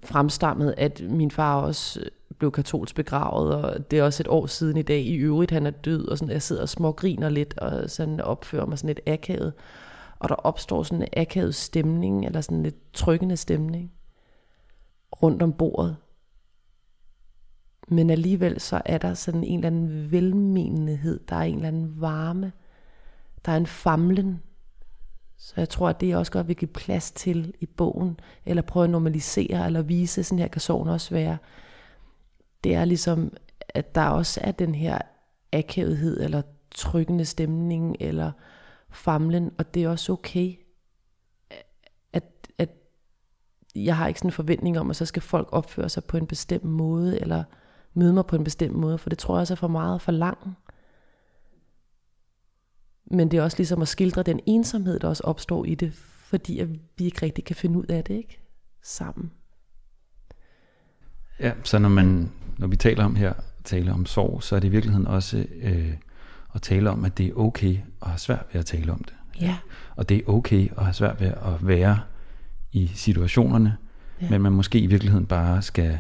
fremstammet, 0.04 0.74
at 0.78 1.02
min 1.10 1.32
far 1.32 1.62
også 1.62 2.00
øh, 2.00 2.06
blev 2.38 2.52
katolsk 2.52 2.96
begravet, 2.96 3.56
og 3.56 3.92
det 3.92 4.00
er 4.00 4.04
også 4.04 4.24
et 4.24 4.28
år 4.28 4.46
siden 4.46 4.78
i 4.78 4.82
dag. 4.82 5.02
I 5.02 5.16
øvrigt, 5.16 5.52
han 5.52 5.66
er 5.66 5.72
død, 5.72 6.08
og 6.08 6.18
sådan, 6.18 6.32
jeg 6.32 6.42
sidder 6.42 6.62
og 6.62 6.70
smågriner 6.70 7.30
lidt, 7.30 7.58
og 7.58 7.90
sådan 7.90 8.22
opfører 8.22 8.66
mig 8.66 8.78
sådan 8.78 8.88
lidt 8.88 9.00
akavet, 9.08 9.54
og 10.20 10.30
der 10.30 10.36
opstår 10.36 10.84
sådan 10.84 11.02
en 11.02 11.08
akavet 11.18 11.56
stemning, 11.56 12.26
eller 12.26 12.42
sådan 12.42 12.58
en 12.58 12.64
lidt 12.64 12.94
trykkende 12.94 13.38
stemning, 13.38 13.92
rundt 15.22 15.42
om 15.42 15.54
bordet. 15.54 15.98
Men 17.88 18.10
alligevel 18.10 18.60
så 18.60 18.82
er 18.86 18.98
der 18.98 19.14
sådan 19.14 19.44
en 19.44 19.60
eller 19.60 19.68
anden 19.68 20.12
velmenenhed, 20.12 21.20
der 21.30 21.36
er 21.36 21.42
en 21.42 21.56
eller 21.56 21.68
anden 21.68 22.02
varme, 22.02 22.52
der 23.46 23.52
er 23.52 23.58
en 23.58 23.66
famlen, 23.66 24.42
så 25.44 25.54
jeg 25.58 25.70
tror, 25.70 25.90
at 25.90 26.02
det 26.02 26.16
også 26.16 26.32
godt 26.32 26.48
vil 26.48 26.56
give 26.56 26.68
plads 26.68 27.12
til 27.12 27.54
i 27.60 27.66
bogen, 27.66 28.20
eller 28.46 28.62
prøve 28.62 28.84
at 28.84 28.90
normalisere, 28.90 29.66
eller 29.66 29.82
vise, 29.82 30.24
sådan 30.24 30.40
her 30.40 30.48
kan 30.48 30.62
sorgen 30.62 30.90
også 30.90 31.14
være, 31.14 31.38
det 32.64 32.76
er 32.76 32.86
ligesom, 32.86 33.34
at 33.70 33.96
der 33.96 34.06
også 34.06 34.40
er 34.44 34.52
den 34.52 34.76
her 34.76 34.98
akavethed, 35.52 36.24
eller 36.24 36.42
trykkende 36.76 37.26
stemning, 37.26 37.96
eller 38.00 38.32
famlen, 38.90 39.52
og 39.58 39.74
det 39.74 39.84
er 39.84 39.90
også 39.90 40.12
okay, 40.12 40.56
at, 42.14 42.24
at 42.58 42.70
jeg 43.76 43.98
har 43.98 44.08
ikke 44.08 44.20
sådan 44.20 44.28
en 44.28 44.34
forventning 44.34 44.80
om, 44.80 44.90
at 44.90 44.96
så 44.96 45.06
skal 45.06 45.22
folk 45.22 45.50
opføre 45.52 45.90
sig 45.90 46.04
på 46.04 46.18
en 46.18 46.28
bestemt 46.28 46.66
måde, 46.66 47.22
eller 47.22 47.44
møde 47.94 48.14
mig 48.14 48.26
på 48.26 48.36
en 48.36 48.44
bestemt 48.44 48.76
måde, 48.76 48.98
for 48.98 49.10
det 49.10 49.18
tror 49.18 49.36
jeg 49.36 49.42
også 49.42 49.54
er 49.54 49.56
for 49.56 49.68
meget 49.68 50.02
for 50.02 50.12
langt. 50.12 50.48
Men 53.14 53.32
det 53.32 53.38
er 53.38 53.44
også 53.44 53.58
ligesom 53.58 53.82
at 53.82 53.88
skildre 53.88 54.24
den 54.24 54.40
ensomhed, 54.46 55.00
der 55.00 55.08
også 55.08 55.24
opstår 55.24 55.66
i 55.66 55.76
det, 55.76 55.94
fordi 55.94 56.60
at 56.60 56.70
vi 56.98 57.06
ikke 57.06 57.26
rigtig 57.26 57.44
kan 57.44 57.56
finde 57.56 57.80
ud 57.80 57.86
af 57.86 58.04
det, 58.04 58.14
ikke? 58.14 58.40
Sammen. 58.84 59.32
Ja, 61.40 61.52
så 61.64 61.80
når, 61.80 61.90
man, 61.90 62.32
når 62.58 62.68
vi 62.68 62.76
taler 62.76 63.06
om 63.06 63.16
her, 63.16 63.34
taler 63.64 63.94
om 63.94 64.06
sorg, 64.06 64.44
så 64.44 64.56
er 64.56 64.60
det 64.60 64.68
i 64.68 64.72
virkeligheden 64.72 65.08
også 65.08 65.46
øh, 65.62 65.94
at 66.56 66.62
tale 66.62 66.90
om, 66.90 67.06
at 67.06 67.18
det 67.18 67.28
er 67.28 67.34
okay 67.34 67.78
at 68.02 68.08
have 68.08 68.18
svært 68.18 68.46
ved 68.52 68.60
at 68.60 68.66
tale 68.66 68.92
om 68.92 69.04
det. 69.04 69.14
Ja. 69.42 69.58
Og 69.96 70.10
det 70.10 70.18
er 70.18 70.30
okay 70.30 70.70
at 70.78 70.84
have 70.84 70.94
svært 70.94 71.22
ved 71.22 71.28
at 71.28 71.68
være 71.68 72.00
i 72.72 72.88
situationerne, 72.88 73.78
ja. 74.22 74.30
men 74.30 74.42
man 74.42 74.52
måske 74.52 74.80
i 74.80 74.88
virkeligheden 74.88 75.26
bare 75.26 75.62
skal 75.62 76.00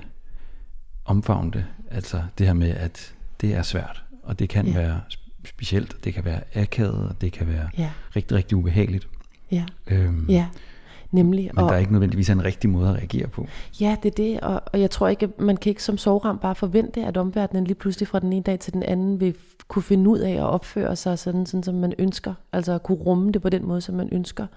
omfavne 1.06 1.52
det. 1.52 1.66
Altså 1.92 2.24
det 2.38 2.46
her 2.48 2.54
med, 2.54 2.70
at 2.70 3.14
det 3.42 3.54
er 3.54 3.62
svært, 3.62 4.04
og 4.24 4.40
det 4.40 4.50
kan 4.50 4.68
ja. 4.68 4.74
være 4.74 5.02
specielt, 5.46 5.96
det 6.04 6.14
kan 6.14 6.26
være 6.26 6.42
akavet, 6.54 7.10
og 7.10 7.22
det 7.22 7.32
kan 7.32 7.48
være 7.48 7.70
ja. 7.78 7.90
rigtig, 8.16 8.38
rigtig 8.38 8.58
ubehageligt. 8.58 9.08
Ja. 9.52 9.66
Øhm, 9.88 10.26
ja. 10.30 10.48
Nemlig. 11.12 11.52
Men 11.54 11.64
og, 11.64 11.70
der 11.70 11.76
er 11.76 11.80
ikke 11.80 11.92
nødvendigvis 11.92 12.30
en 12.30 12.44
rigtig 12.44 12.70
måde 12.70 12.90
at 12.90 12.96
reagere 12.96 13.28
på. 13.28 13.48
Ja, 13.82 13.96
det 14.04 14.12
er 14.12 14.16
det, 14.16 14.40
og, 14.40 14.62
og 14.66 14.82
jeg 14.82 14.92
tror 14.92 15.08
ikke, 15.08 15.30
man 15.40 15.58
kan 15.58 15.70
ikke 15.70 15.84
som 15.84 15.98
sovram 15.98 16.40
bare 16.40 16.56
forvente, 16.56 17.04
at 17.06 17.18
omverdenen 17.18 17.64
lige 17.64 17.76
pludselig 17.76 18.08
fra 18.08 18.20
den 18.20 18.34
ene 18.34 18.44
dag 18.44 18.60
til 18.60 18.74
den 18.74 18.84
anden 18.84 19.20
vil 19.20 19.36
kunne 19.68 19.84
finde 19.84 20.10
ud 20.10 20.20
af 20.20 20.32
at 20.32 20.44
opføre 20.44 20.96
sig 20.96 21.20
sådan, 21.20 21.46
sådan 21.46 21.64
som 21.64 21.76
man 21.76 21.94
ønsker. 22.00 22.34
Altså 22.54 22.74
at 22.74 22.84
kunne 22.84 22.98
rumme 22.98 23.32
det 23.32 23.42
på 23.42 23.50
den 23.50 23.66
måde, 23.66 23.82
som 23.82 23.96
man 23.96 24.10
ønsker. 24.12 24.48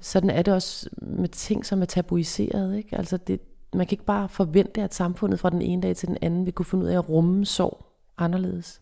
Sådan 0.00 0.30
er 0.30 0.42
det 0.42 0.54
også 0.54 0.90
med 1.02 1.28
ting, 1.28 1.66
som 1.66 1.82
er 1.82 1.86
tabuiseret. 1.86 2.76
Ikke? 2.76 2.96
Altså 2.96 3.16
det, 3.16 3.40
man 3.74 3.86
kan 3.86 3.94
ikke 3.94 4.04
bare 4.04 4.28
forvente, 4.28 4.82
at 4.82 4.94
samfundet 4.94 5.40
fra 5.40 5.50
den 5.50 5.62
ene 5.62 5.82
dag 5.82 5.96
til 5.96 6.08
den 6.08 6.18
anden 6.22 6.46
vil 6.46 6.52
kunne 6.52 6.66
finde 6.66 6.84
ud 6.84 6.90
af 6.90 6.98
at 6.98 7.08
rumme 7.08 7.46
sorg 7.46 7.86
anderledes. 8.18 8.80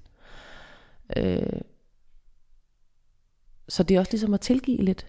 Øh, 1.17 1.61
så 3.69 3.83
det 3.83 3.95
er 3.95 3.99
også 3.99 4.13
ligesom 4.13 4.35
at 4.35 4.41
tilgive 4.41 4.83
lidt 4.83 5.07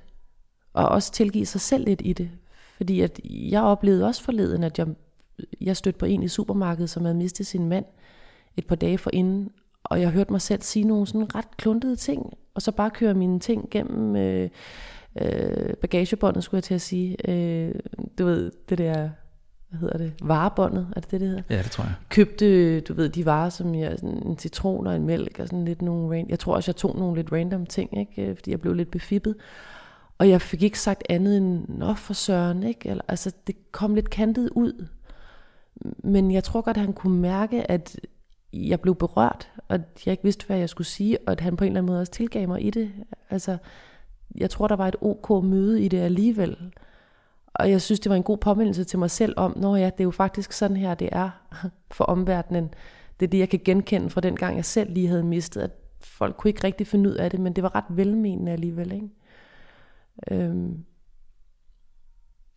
og 0.73 0.89
også 0.89 1.11
tilgive 1.11 1.45
sig 1.45 1.61
selv 1.61 1.85
lidt 1.85 2.01
i 2.05 2.13
det. 2.13 2.31
Fordi 2.77 3.01
at 3.01 3.19
jeg 3.25 3.61
oplevede 3.61 4.05
også 4.05 4.23
forleden, 4.23 4.63
at 4.63 4.79
jeg, 4.79 4.87
jeg 5.61 5.77
stødte 5.77 5.99
på 5.99 6.05
en 6.05 6.23
i 6.23 6.27
supermarkedet, 6.27 6.89
som 6.89 7.03
havde 7.03 7.17
mistet 7.17 7.47
sin 7.47 7.69
mand 7.69 7.85
et 8.57 8.67
par 8.67 8.75
dage 8.75 8.97
forinden, 8.97 9.49
og 9.83 10.01
jeg 10.01 10.09
hørte 10.09 10.31
mig 10.31 10.41
selv 10.41 10.61
sige 10.61 10.85
nogle 10.85 11.07
sådan 11.07 11.35
ret 11.35 11.57
kluntede 11.57 11.95
ting, 11.95 12.33
og 12.53 12.61
så 12.61 12.71
bare 12.71 12.89
køre 12.89 13.13
mine 13.13 13.39
ting 13.39 13.67
gennem 13.71 14.15
øh, 14.15 14.49
øh, 15.21 15.73
bagagebåndet, 15.73 16.43
skulle 16.43 16.57
jeg 16.57 16.63
til 16.63 16.73
at 16.73 16.81
sige. 16.81 17.29
Øh, 17.29 17.75
du 18.19 18.25
ved, 18.25 18.51
det 18.69 18.77
der, 18.77 19.09
hvad 19.69 19.79
hedder 19.79 19.97
det, 19.97 20.13
varebåndet, 20.21 20.87
er 20.95 20.99
det 20.99 21.11
det, 21.11 21.21
det 21.21 21.29
hedder? 21.29 21.43
Ja, 21.49 21.57
det 21.57 21.71
tror 21.71 21.83
jeg. 21.83 21.93
Købte, 22.09 22.79
du 22.81 22.93
ved, 22.93 23.09
de 23.09 23.25
varer, 23.25 23.49
som 23.49 23.75
jeg, 23.75 23.99
sådan 23.99 24.27
en 24.27 24.37
citron 24.37 24.87
og 24.87 24.95
en 24.95 25.05
mælk, 25.05 25.39
og 25.39 25.47
sådan 25.47 25.65
lidt 25.65 25.81
nogle, 25.81 26.25
jeg 26.29 26.39
tror 26.39 26.55
også, 26.55 26.71
jeg 26.71 26.75
tog 26.75 26.95
nogle 26.97 27.15
lidt 27.15 27.31
random 27.31 27.65
ting, 27.65 27.99
ikke? 27.99 28.35
fordi 28.35 28.51
jeg 28.51 28.61
blev 28.61 28.73
lidt 28.73 28.91
befippet. 28.91 29.35
Og 30.17 30.29
jeg 30.29 30.41
fik 30.41 30.63
ikke 30.63 30.79
sagt 30.79 31.03
andet 31.09 31.37
end, 31.37 31.67
nå 31.67 31.93
for 31.93 32.13
søren, 32.13 32.63
ikke? 32.63 32.89
Eller, 32.89 33.03
altså, 33.07 33.31
det 33.47 33.71
kom 33.71 33.95
lidt 33.95 34.09
kantet 34.09 34.49
ud. 34.49 34.85
Men 36.03 36.31
jeg 36.31 36.43
tror 36.43 36.61
godt, 36.61 36.77
at 36.77 36.83
han 36.83 36.93
kunne 36.93 37.19
mærke, 37.19 37.71
at 37.71 37.99
jeg 38.53 38.81
blev 38.81 38.95
berørt, 38.95 39.51
og 39.67 39.75
at 39.75 39.81
jeg 40.05 40.11
ikke 40.11 40.23
vidste, 40.23 40.45
hvad 40.47 40.57
jeg 40.57 40.69
skulle 40.69 40.87
sige, 40.87 41.17
og 41.25 41.31
at 41.31 41.41
han 41.41 41.57
på 41.57 41.63
en 41.63 41.67
eller 41.67 41.79
anden 41.79 41.91
måde 41.91 42.01
også 42.01 42.11
tilgav 42.11 42.47
mig 42.47 42.65
i 42.65 42.69
det. 42.69 42.91
Altså, 43.29 43.57
jeg 44.35 44.49
tror, 44.49 44.67
der 44.67 44.75
var 44.75 44.87
et 44.87 44.95
ok 45.01 45.43
møde 45.43 45.83
i 45.83 45.87
det 45.87 45.99
alligevel. 45.99 46.57
Og 47.53 47.71
jeg 47.71 47.81
synes, 47.81 47.99
det 47.99 48.09
var 48.09 48.15
en 48.15 48.23
god 48.23 48.37
påmindelse 48.37 48.83
til 48.83 48.99
mig 48.99 49.11
selv 49.11 49.33
om, 49.37 49.53
når 49.57 49.75
ja, 49.75 49.85
det 49.85 49.99
er 49.99 50.03
jo 50.03 50.11
faktisk 50.11 50.51
sådan 50.51 50.77
her, 50.77 50.93
det 50.93 51.09
er 51.11 51.29
for 51.97 52.03
omverdenen. 52.03 52.73
Det 53.19 53.25
er 53.25 53.29
det, 53.29 53.39
jeg 53.39 53.49
kan 53.49 53.61
genkende 53.65 54.09
fra 54.09 54.21
den 54.21 54.35
gang, 54.35 54.55
jeg 54.55 54.65
selv 54.65 54.93
lige 54.93 55.07
havde 55.07 55.23
mistet, 55.23 55.61
at 55.61 55.71
folk 56.01 56.35
kunne 56.37 56.49
ikke 56.49 56.63
rigtig 56.63 56.87
finde 56.87 57.09
ud 57.09 57.15
af 57.15 57.31
det, 57.31 57.39
men 57.39 57.53
det 57.53 57.63
var 57.63 57.75
ret 57.75 57.85
velmenende 57.89 58.51
alligevel, 58.51 58.91
ikke? 58.91 59.09
Øhm. 60.31 60.83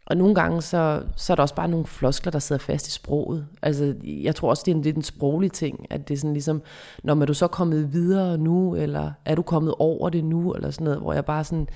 Og 0.07 0.17
nogle 0.17 0.35
gange, 0.35 0.63
så, 0.63 1.03
så 1.17 1.33
er 1.33 1.35
der 1.35 1.43
også 1.43 1.55
bare 1.55 1.69
nogle 1.69 1.87
floskler, 1.87 2.33
der 2.33 2.39
sidder 2.39 2.63
fast 2.63 2.89
i 2.89 2.91
sproget. 2.91 3.47
Altså, 3.63 3.95
jeg 4.03 4.35
tror 4.35 4.51
også, 4.51 4.63
det 4.67 4.73
er 4.73 4.77
en 4.77 4.83
lidt 4.83 4.97
en 4.97 5.03
sproglig 5.03 5.53
ting, 5.53 5.87
at 5.91 6.09
det 6.09 6.15
er 6.15 6.19
sådan 6.19 6.33
ligesom, 6.33 6.63
når 7.05 7.15
man 7.15 7.23
er 7.23 7.27
du 7.27 7.35
så 7.35 7.47
kommet 7.47 7.93
videre 7.93 8.39
nu, 8.39 8.75
eller 8.75 9.13
er 9.25 9.35
du 9.35 9.43
kommet 9.43 9.75
over 9.79 10.11
det 10.11 10.25
nu, 10.25 10.53
eller 10.53 10.71
sådan 10.71 10.85
noget, 10.85 11.01
hvor 11.01 11.13
jeg 11.13 11.25
bare 11.25 11.45
sådan, 11.45 11.69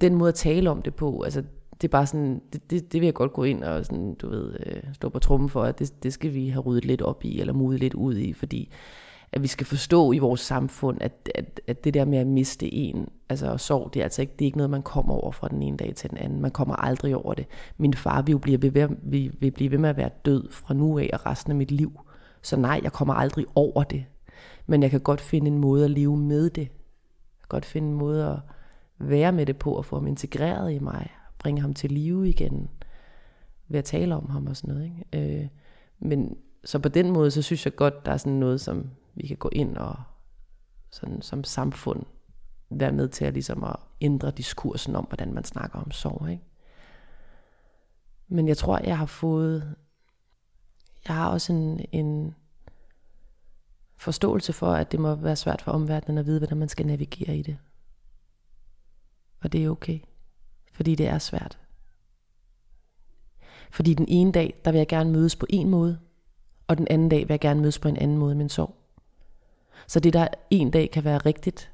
den 0.00 0.14
måde 0.14 0.28
at 0.28 0.34
tale 0.34 0.70
om 0.70 0.82
det 0.82 0.94
på, 0.94 1.22
altså, 1.22 1.42
det 1.80 1.88
er 1.88 1.92
bare 1.92 2.06
sådan, 2.06 2.42
det, 2.52 2.70
det, 2.70 2.92
det 2.92 3.00
vil 3.00 3.06
jeg 3.06 3.14
godt 3.14 3.32
gå 3.32 3.44
ind 3.44 3.64
og 3.64 3.84
sådan, 3.84 4.14
du 4.14 4.28
ved, 4.28 4.56
øh, 4.66 4.82
stå 4.92 5.08
på 5.08 5.18
trummen 5.18 5.48
for, 5.48 5.62
at 5.62 5.78
det, 5.78 6.02
det 6.02 6.12
skal 6.12 6.34
vi 6.34 6.48
have 6.48 6.62
ryddet 6.62 6.84
lidt 6.84 7.02
op 7.02 7.24
i, 7.24 7.40
eller 7.40 7.52
mudet 7.52 7.80
lidt 7.80 7.94
ud 7.94 8.16
i, 8.16 8.32
fordi 8.32 8.70
at 9.32 9.42
vi 9.42 9.46
skal 9.46 9.66
forstå 9.66 10.12
i 10.12 10.18
vores 10.18 10.40
samfund, 10.40 10.98
at, 11.00 11.30
at, 11.34 11.60
at 11.66 11.84
det 11.84 11.94
der 11.94 12.04
med 12.04 12.18
at 12.18 12.26
miste 12.26 12.74
en, 12.74 13.08
altså 13.28 13.56
sorg, 13.56 13.94
det 13.94 14.00
er 14.00 14.04
altså 14.04 14.22
ikke, 14.22 14.32
det 14.38 14.44
er 14.44 14.46
ikke 14.46 14.58
noget, 14.58 14.70
man 14.70 14.82
kommer 14.82 15.14
over 15.14 15.32
fra 15.32 15.48
den 15.48 15.62
ene 15.62 15.76
dag 15.76 15.94
til 15.94 16.10
den 16.10 16.18
anden. 16.18 16.40
Man 16.40 16.50
kommer 16.50 16.76
aldrig 16.76 17.16
over 17.16 17.34
det. 17.34 17.46
Min 17.76 17.94
far 17.94 18.22
vil 18.22 18.32
jo 18.32 18.38
blive 18.38 18.62
ved, 18.62 18.88
vil, 19.02 19.32
vil 19.40 19.50
blive 19.50 19.70
ved 19.70 19.78
med 19.78 19.90
at 19.90 19.96
være 19.96 20.10
død 20.24 20.50
fra 20.50 20.74
nu 20.74 20.98
af 20.98 21.10
og 21.12 21.26
resten 21.26 21.50
af 21.50 21.56
mit 21.56 21.70
liv. 21.70 22.00
Så 22.42 22.56
nej, 22.56 22.80
jeg 22.82 22.92
kommer 22.92 23.14
aldrig 23.14 23.46
over 23.54 23.82
det. 23.82 24.04
Men 24.66 24.82
jeg 24.82 24.90
kan 24.90 25.00
godt 25.00 25.20
finde 25.20 25.50
en 25.50 25.58
måde 25.58 25.84
at 25.84 25.90
leve 25.90 26.16
med 26.16 26.50
det. 26.50 26.62
Jeg 26.62 26.68
kan 27.40 27.48
godt 27.48 27.64
finde 27.64 27.88
en 27.88 27.94
måde 27.94 28.26
at 28.26 28.38
være 28.98 29.32
med 29.32 29.46
det 29.46 29.56
på, 29.56 29.72
og 29.72 29.84
få 29.84 29.96
ham 29.96 30.06
integreret 30.06 30.72
i 30.72 30.78
mig. 30.78 31.10
Bringe 31.38 31.60
ham 31.60 31.74
til 31.74 31.92
live 31.92 32.28
igen. 32.28 32.70
Ved 33.68 33.78
at 33.78 33.84
tale 33.84 34.16
om 34.16 34.30
ham 34.30 34.46
og 34.46 34.56
sådan 34.56 34.74
noget. 34.74 34.92
Ikke? 35.12 35.40
Øh, 35.40 35.48
men 35.98 36.36
så 36.64 36.78
på 36.78 36.88
den 36.88 37.10
måde, 37.10 37.30
så 37.30 37.42
synes 37.42 37.64
jeg 37.64 37.76
godt, 37.76 38.06
der 38.06 38.12
er 38.12 38.16
sådan 38.16 38.32
noget, 38.32 38.60
som 38.60 38.90
vi 39.14 39.26
kan 39.26 39.36
gå 39.36 39.48
ind 39.52 39.76
og 39.76 39.96
sådan 40.90 41.22
som 41.22 41.44
samfund 41.44 42.04
være 42.70 42.92
med 42.92 43.08
til 43.08 43.24
at, 43.24 43.32
ligesom 43.32 43.64
at 43.64 43.76
ændre 44.00 44.30
diskursen 44.30 44.96
om, 44.96 45.04
hvordan 45.04 45.34
man 45.34 45.44
snakker 45.44 45.78
om 45.78 45.90
sorg. 45.90 46.30
Ikke? 46.30 46.44
Men 48.28 48.48
jeg 48.48 48.56
tror, 48.56 48.78
jeg 48.78 48.98
har 48.98 49.06
fået, 49.06 49.74
jeg 51.08 51.16
har 51.16 51.30
også 51.30 51.52
en, 51.52 51.84
en 51.92 52.34
forståelse 53.96 54.52
for, 54.52 54.72
at 54.72 54.92
det 54.92 55.00
må 55.00 55.14
være 55.14 55.36
svært 55.36 55.62
for 55.62 55.72
omverdenen 55.72 56.18
at 56.18 56.26
vide, 56.26 56.38
hvordan 56.38 56.58
man 56.58 56.68
skal 56.68 56.86
navigere 56.86 57.36
i 57.36 57.42
det. 57.42 57.58
Og 59.40 59.52
det 59.52 59.64
er 59.64 59.70
okay, 59.70 59.98
fordi 60.78 60.94
det 60.94 61.08
er 61.08 61.18
svært. 61.18 61.58
Fordi 63.70 63.94
den 63.94 64.04
ene 64.08 64.32
dag, 64.32 64.60
der 64.64 64.70
vil 64.70 64.78
jeg 64.78 64.88
gerne 64.88 65.10
mødes 65.10 65.36
på 65.36 65.46
en 65.48 65.68
måde, 65.70 65.98
og 66.66 66.78
den 66.78 66.86
anden 66.90 67.08
dag 67.08 67.18
vil 67.18 67.32
jeg 67.32 67.40
gerne 67.40 67.60
mødes 67.60 67.78
på 67.78 67.88
en 67.88 67.96
anden 67.96 68.18
måde 68.18 68.34
med 68.34 68.42
en 68.42 68.48
sorg. 68.48 68.74
Så 69.86 70.00
det, 70.00 70.12
der 70.12 70.28
en 70.50 70.70
dag 70.70 70.90
kan 70.90 71.04
være 71.04 71.18
rigtigt, 71.18 71.70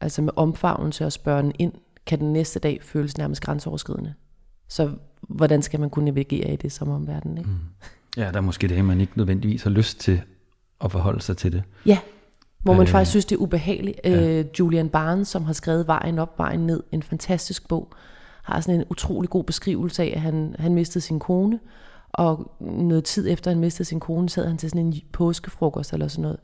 altså 0.00 0.22
med 0.22 0.32
omfavnelse 0.36 1.06
og 1.06 1.12
spørge 1.12 1.52
ind, 1.58 1.72
kan 2.06 2.18
den 2.18 2.32
næste 2.32 2.58
dag 2.58 2.82
føles 2.82 3.18
nærmest 3.18 3.42
grænseoverskridende. 3.42 4.14
Så 4.68 4.90
hvordan 5.20 5.62
skal 5.62 5.80
man 5.80 5.90
kunne 5.90 6.04
navigere 6.04 6.52
i 6.52 6.56
det 6.56 6.72
som 6.72 6.88
omverden? 6.88 7.38
Ikke? 7.38 7.50
Mm. 7.50 7.58
Ja, 8.16 8.30
der 8.30 8.36
er 8.36 8.40
måske 8.40 8.68
det, 8.68 8.84
man 8.84 9.00
ikke 9.00 9.12
nødvendigvis 9.16 9.62
har 9.62 9.70
lyst 9.70 10.00
til 10.00 10.22
at 10.80 10.92
forholde 10.92 11.20
sig 11.20 11.36
til 11.36 11.52
det. 11.52 11.62
Ja, 11.86 11.98
hvor 12.62 12.74
man 12.74 12.82
øh, 12.82 12.88
faktisk 12.88 13.10
synes, 13.10 13.24
det 13.24 13.36
er 13.36 13.40
ubehageligt. 13.40 14.00
Ja. 14.04 14.40
Uh, 14.40 14.46
Julian 14.58 14.88
Barnes, 14.88 15.28
som 15.28 15.44
har 15.44 15.52
skrevet 15.52 15.86
Vejen 15.86 16.18
op, 16.18 16.38
Vejen 16.38 16.60
ned, 16.60 16.82
en 16.92 17.02
fantastisk 17.02 17.68
bog, 17.68 17.92
har 18.46 18.60
sådan 18.60 18.80
en 18.80 18.86
utrolig 18.90 19.30
god 19.30 19.44
beskrivelse 19.44 20.02
af, 20.02 20.12
at 20.14 20.20
han, 20.20 20.56
han 20.58 20.74
mistede 20.74 21.04
sin 21.04 21.18
kone, 21.18 21.60
og 22.12 22.52
noget 22.60 23.04
tid 23.04 23.30
efter 23.30 23.50
han 23.50 23.60
mistede 23.60 23.88
sin 23.88 24.00
kone, 24.00 24.28
sad 24.28 24.46
han 24.46 24.58
til 24.58 24.70
sådan 24.70 24.86
en 24.86 24.94
påskefrokost 25.12 25.92
eller 25.92 26.08
sådan 26.08 26.22
noget. 26.22 26.38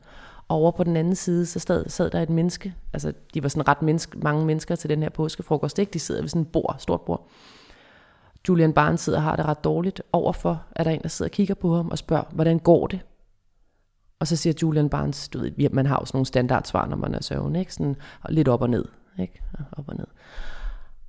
Og 0.47 0.57
over 0.57 0.71
på 0.71 0.83
den 0.83 0.97
anden 0.97 1.15
side, 1.15 1.45
så 1.45 1.59
sad, 1.59 1.89
sad 1.89 2.09
der 2.09 2.21
et 2.21 2.29
menneske. 2.29 2.73
Altså, 2.93 3.13
de 3.33 3.43
var 3.43 3.49
sådan 3.49 3.67
ret 3.67 3.81
menneske, 3.81 4.17
mange 4.17 4.45
mennesker 4.45 4.75
til 4.75 4.89
den 4.89 5.01
her 5.01 5.09
påskefrokost. 5.09 5.79
Ikke? 5.79 5.93
De 5.93 5.99
sidder 5.99 6.21
ved 6.21 6.29
sådan 6.29 6.41
et 6.41 6.47
bord, 6.47 6.75
stort 6.79 7.01
bord. 7.01 7.27
Julian 8.49 8.73
Barnes 8.73 9.01
sidder 9.01 9.19
og 9.19 9.23
har 9.23 9.35
det 9.35 9.45
ret 9.45 9.63
dårligt. 9.63 10.01
Overfor 10.11 10.63
er 10.75 10.83
der 10.83 10.91
en, 10.91 11.01
der 11.01 11.09
sidder 11.09 11.29
og 11.29 11.33
kigger 11.33 11.55
på 11.55 11.75
ham 11.75 11.89
og 11.89 11.97
spørger, 11.97 12.23
hvordan 12.31 12.59
går 12.59 12.87
det? 12.87 12.99
Og 14.19 14.27
så 14.27 14.35
siger 14.35 14.53
Julian 14.61 14.89
Barnes, 14.89 15.29
du 15.29 15.39
ved, 15.39 15.69
man 15.69 15.85
har 15.85 15.97
jo 16.01 16.05
sådan 16.05 16.17
nogle 16.17 16.25
standardsvar, 16.25 16.85
når 16.85 16.97
man 16.97 17.15
er 17.15 17.21
søvn, 17.21 17.55
ikke? 17.55 17.73
Sådan, 17.73 17.95
lidt 18.29 18.47
op 18.47 18.61
og 18.61 18.69
ned. 18.69 18.85
Ikke? 19.19 19.41
Op 19.71 19.89
og 19.89 19.95
ned. 19.95 20.07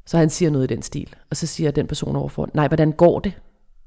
Så 0.07 0.19
han 0.19 0.31
siger 0.31 0.51
noget 0.51 0.71
i 0.71 0.75
den 0.75 0.83
stil. 0.83 1.15
Og 1.31 1.37
så 1.37 1.47
siger 1.47 1.71
den 1.71 1.87
person 1.87 2.17
overfor, 2.17 2.49
nej, 2.55 2.69
hvordan 2.69 2.93
går 2.93 3.21
det? 3.21 3.33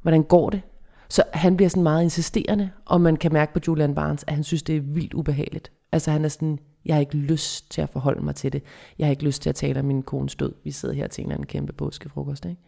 Hvordan 0.01 0.23
går 0.23 0.49
det? 0.49 0.61
Så 1.09 1.23
han 1.33 1.57
bliver 1.57 1.69
sådan 1.69 1.83
meget 1.83 2.03
insisterende, 2.03 2.69
og 2.85 3.01
man 3.01 3.15
kan 3.15 3.33
mærke 3.33 3.53
på 3.53 3.59
Julian 3.67 3.95
Barnes, 3.95 4.23
at 4.27 4.33
han 4.33 4.43
synes, 4.43 4.63
det 4.63 4.75
er 4.75 4.81
vildt 4.81 5.13
ubehageligt. 5.13 5.71
Altså 5.91 6.11
han 6.11 6.25
er 6.25 6.29
sådan, 6.29 6.59
jeg 6.85 6.95
har 6.95 6.99
ikke 6.99 7.17
lyst 7.17 7.71
til 7.71 7.81
at 7.81 7.89
forholde 7.89 8.25
mig 8.25 8.35
til 8.35 8.53
det. 8.53 8.63
Jeg 8.99 9.07
har 9.07 9.11
ikke 9.11 9.23
lyst 9.23 9.41
til 9.41 9.49
at 9.49 9.55
tale 9.55 9.79
om 9.79 9.85
min 9.85 10.03
kones 10.03 10.35
død. 10.35 10.53
Vi 10.63 10.71
sidder 10.71 10.95
her 10.95 11.07
til 11.07 11.21
en 11.21 11.27
eller 11.27 11.35
anden 11.35 11.47
kæmpe 11.47 11.73
påskefrokost, 11.73 12.45
ikke? 12.45 12.61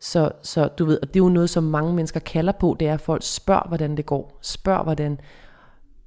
Så, 0.00 0.30
så 0.42 0.68
du 0.68 0.84
ved, 0.84 0.98
og 1.02 1.08
det 1.08 1.20
er 1.20 1.24
jo 1.24 1.28
noget, 1.28 1.50
som 1.50 1.64
mange 1.64 1.94
mennesker 1.94 2.20
kalder 2.20 2.52
på, 2.52 2.76
det 2.80 2.88
er, 2.88 2.94
at 2.94 3.00
folk 3.00 3.22
spørger, 3.24 3.68
hvordan 3.68 3.96
det 3.96 4.06
går. 4.06 4.38
Spørg, 4.42 4.82
hvordan... 4.84 5.20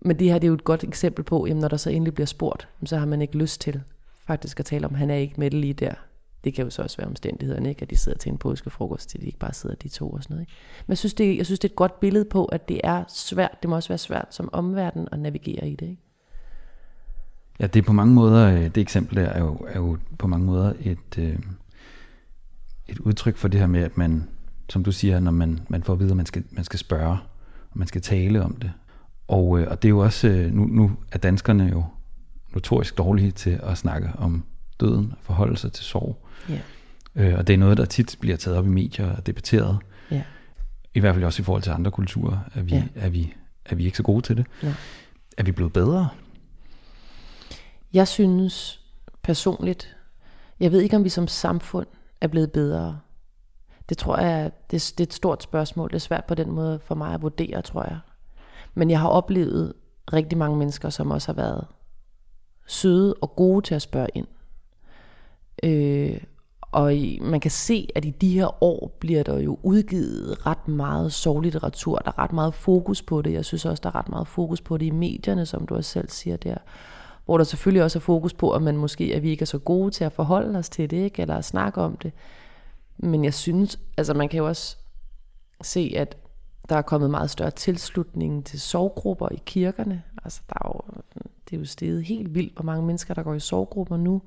Men 0.01 0.19
det 0.19 0.27
her 0.27 0.39
det 0.39 0.43
er 0.43 0.47
jo 0.47 0.53
et 0.53 0.63
godt 0.63 0.83
eksempel 0.83 1.23
på, 1.23 1.47
jamen, 1.47 1.61
når 1.61 1.67
der 1.67 1.77
så 1.77 1.89
endelig 1.89 2.13
bliver 2.13 2.27
spurgt, 2.27 2.67
så 2.85 2.97
har 2.97 3.05
man 3.05 3.21
ikke 3.21 3.37
lyst 3.37 3.61
til 3.61 3.81
faktisk 4.27 4.59
at 4.59 4.65
tale 4.65 4.85
om, 4.85 4.93
han 4.93 5.09
er 5.09 5.15
ikke 5.15 5.35
med 5.37 5.51
det 5.51 5.59
lige 5.59 5.73
der. 5.73 5.93
Det 6.43 6.53
kan 6.53 6.63
jo 6.63 6.69
så 6.69 6.81
også 6.81 6.97
være 6.97 7.07
omstændighederne, 7.07 7.69
ikke? 7.69 7.81
at 7.81 7.89
de 7.89 7.97
sidder 7.97 8.17
til 8.17 8.31
en 8.31 8.37
påskefrokost, 8.37 9.09
til 9.09 9.21
de 9.21 9.25
ikke 9.25 9.39
bare 9.39 9.53
sidder 9.53 9.75
de 9.75 9.89
to 9.89 10.09
og 10.09 10.23
sådan 10.23 10.33
noget. 10.33 10.41
Ikke? 10.41 10.53
Men 10.87 10.91
jeg 10.91 10.97
synes, 10.97 11.13
det, 11.13 11.37
jeg 11.37 11.45
synes, 11.45 11.59
det 11.59 11.67
er 11.67 11.71
et 11.71 11.75
godt 11.75 11.99
billede 11.99 12.25
på, 12.25 12.45
at 12.45 12.69
det 12.69 12.81
er 12.83 13.03
svært, 13.07 13.61
det 13.61 13.69
må 13.69 13.75
også 13.75 13.89
være 13.89 13.97
svært 13.97 14.27
som 14.29 14.49
omverden 14.53 15.07
at 15.11 15.19
navigere 15.19 15.69
i 15.69 15.75
det. 15.75 15.89
Ikke? 15.89 16.01
Ja, 17.59 17.67
det 17.67 17.79
er 17.79 17.83
på 17.83 17.93
mange 17.93 18.13
måder, 18.13 18.53
øh, 18.53 18.63
det 18.63 18.77
eksempel 18.77 19.15
der 19.15 19.25
er 19.25 19.39
jo, 19.39 19.57
er 19.67 19.79
jo 19.79 19.97
på 20.19 20.27
mange 20.27 20.45
måder 20.45 20.73
et, 20.79 21.17
øh, 21.17 21.39
et 22.87 22.99
udtryk 22.99 23.37
for 23.37 23.47
det 23.47 23.59
her 23.59 23.67
med, 23.67 23.81
at 23.81 23.97
man, 23.97 24.27
som 24.69 24.83
du 24.83 24.91
siger, 24.91 25.19
når 25.19 25.31
man, 25.31 25.59
man 25.69 25.83
får 25.83 25.93
at 25.93 25.99
vide, 25.99 26.11
at 26.11 26.17
man 26.17 26.25
skal, 26.25 26.43
man 26.51 26.63
skal 26.63 26.79
spørge, 26.79 27.17
og 27.71 27.79
man 27.79 27.87
skal 27.87 28.01
tale 28.01 28.43
om 28.43 28.55
det. 28.55 28.71
Og, 29.27 29.59
øh, 29.59 29.67
og 29.71 29.81
det 29.81 29.87
er 29.87 29.89
jo 29.89 29.99
også, 29.99 30.27
øh, 30.27 30.53
nu, 30.53 30.65
nu 30.65 30.91
er 31.11 31.17
danskerne 31.17 31.63
jo 31.63 31.83
notorisk 32.53 32.97
dårlige 32.97 33.31
til 33.31 33.59
at 33.63 33.77
snakke 33.77 34.11
om 34.17 34.43
døden 34.79 35.11
og 35.11 35.17
forholde 35.21 35.57
sig 35.57 35.71
til 35.71 35.85
sorg. 35.85 36.27
Ja. 36.49 36.59
Øh, 37.15 37.37
og 37.37 37.47
det 37.47 37.53
er 37.53 37.57
noget, 37.57 37.77
der 37.77 37.85
tit 37.85 38.17
bliver 38.19 38.37
taget 38.37 38.57
op 38.57 38.65
i 38.65 38.69
medier 38.69 39.15
og 39.15 39.25
debatteret. 39.25 39.77
Ja. 40.11 40.23
I 40.93 40.99
hvert 40.99 41.15
fald 41.15 41.25
også 41.25 41.41
i 41.41 41.45
forhold 41.45 41.63
til 41.63 41.71
andre 41.71 41.91
kulturer, 41.91 42.37
er 42.55 42.61
vi, 42.61 42.71
Ja. 42.75 42.83
er 42.95 43.09
vi, 43.09 43.33
er 43.65 43.75
vi 43.75 43.85
ikke 43.85 43.97
så 43.97 44.03
gode 44.03 44.21
til 44.21 44.37
det. 44.37 44.45
Nej. 44.63 44.73
Er 45.37 45.43
vi 45.43 45.51
blevet 45.51 45.73
bedre? 45.73 46.09
Jeg 47.93 48.07
synes 48.07 48.81
personligt, 49.23 49.95
jeg 50.59 50.71
ved 50.71 50.81
ikke, 50.81 50.95
om 50.95 51.03
vi 51.03 51.09
som 51.09 51.27
samfund 51.27 51.87
er 52.21 52.27
blevet 52.27 52.51
bedre. 52.51 52.99
Det 53.89 53.97
tror 53.97 54.17
jeg, 54.17 54.51
det, 54.71 54.93
det 54.97 55.03
er 55.03 55.07
et 55.07 55.13
stort 55.13 55.43
spørgsmål. 55.43 55.89
Det 55.89 55.95
er 55.95 55.99
svært 55.99 56.25
på 56.25 56.35
den 56.35 56.51
måde 56.51 56.79
for 56.85 56.95
mig 56.95 57.13
at 57.13 57.21
vurdere, 57.21 57.61
tror 57.61 57.83
jeg. 57.83 57.99
Men 58.73 58.89
jeg 58.89 58.99
har 58.99 59.07
oplevet 59.07 59.73
rigtig 60.13 60.37
mange 60.37 60.57
mennesker, 60.57 60.89
som 60.89 61.11
også 61.11 61.27
har 61.27 61.33
været 61.35 61.67
søde 62.67 63.13
og 63.21 63.35
gode 63.35 63.65
til 63.65 63.75
at 63.75 63.81
spørge 63.81 64.07
ind. 64.13 64.27
Øh, 65.63 66.17
og 66.71 66.95
i, 66.95 67.19
man 67.21 67.39
kan 67.39 67.51
se, 67.51 67.87
at 67.95 68.05
i 68.05 68.09
de 68.09 68.33
her 68.33 68.63
år 68.63 68.97
bliver 68.99 69.23
der 69.23 69.39
jo 69.39 69.57
udgivet 69.63 70.45
ret 70.45 70.67
meget 70.67 71.13
sorglitteratur. 71.13 71.97
Der 71.97 72.11
er 72.11 72.19
ret 72.19 72.33
meget 72.33 72.53
fokus 72.53 73.01
på 73.01 73.21
det. 73.21 73.33
Jeg 73.33 73.45
synes 73.45 73.65
også, 73.65 73.81
der 73.81 73.89
er 73.89 73.95
ret 73.95 74.09
meget 74.09 74.27
fokus 74.27 74.61
på 74.61 74.77
det 74.77 74.85
i 74.85 74.89
medierne, 74.89 75.45
som 75.45 75.65
du 75.65 75.75
også 75.75 75.91
selv 75.91 76.09
siger 76.09 76.37
der. 76.37 76.57
Hvor 77.25 77.37
der 77.37 77.43
selvfølgelig 77.43 77.83
også 77.83 77.99
er 77.99 78.01
fokus 78.01 78.33
på, 78.33 78.51
at 78.51 78.61
man 78.61 78.77
måske 78.77 79.15
at 79.15 79.23
vi 79.23 79.29
ikke 79.29 79.41
er 79.41 79.45
så 79.45 79.59
gode 79.59 79.91
til 79.91 80.03
at 80.03 80.11
forholde 80.11 80.59
os 80.59 80.69
til 80.69 80.89
det, 80.89 80.97
ikke? 80.97 81.21
eller 81.21 81.35
at 81.35 81.45
snakke 81.45 81.81
om 81.81 81.97
det. 81.97 82.11
Men 82.97 83.23
jeg 83.23 83.33
synes, 83.33 83.79
altså 83.97 84.13
man 84.13 84.29
kan 84.29 84.37
jo 84.37 84.47
også 84.47 84.77
se, 85.61 85.93
at 85.97 86.17
der 86.69 86.75
er 86.75 86.81
kommet 86.81 87.09
meget 87.09 87.29
større 87.29 87.51
tilslutning 87.51 88.45
til 88.45 88.61
sorggrupper 88.61 89.29
i 89.31 89.41
kirkerne. 89.45 90.03
Altså 90.23 90.41
der 90.49 90.55
er 90.65 90.69
jo, 90.75 91.01
det 91.49 91.55
er 91.55 91.59
jo 91.59 91.65
steget 91.65 92.03
helt 92.03 92.35
vildt, 92.35 92.53
hvor 92.53 92.63
mange 92.63 92.85
mennesker, 92.85 93.13
der 93.13 93.23
går 93.23 93.33
i 93.33 93.39
sorggrupper 93.39 93.97
nu. 93.97 94.21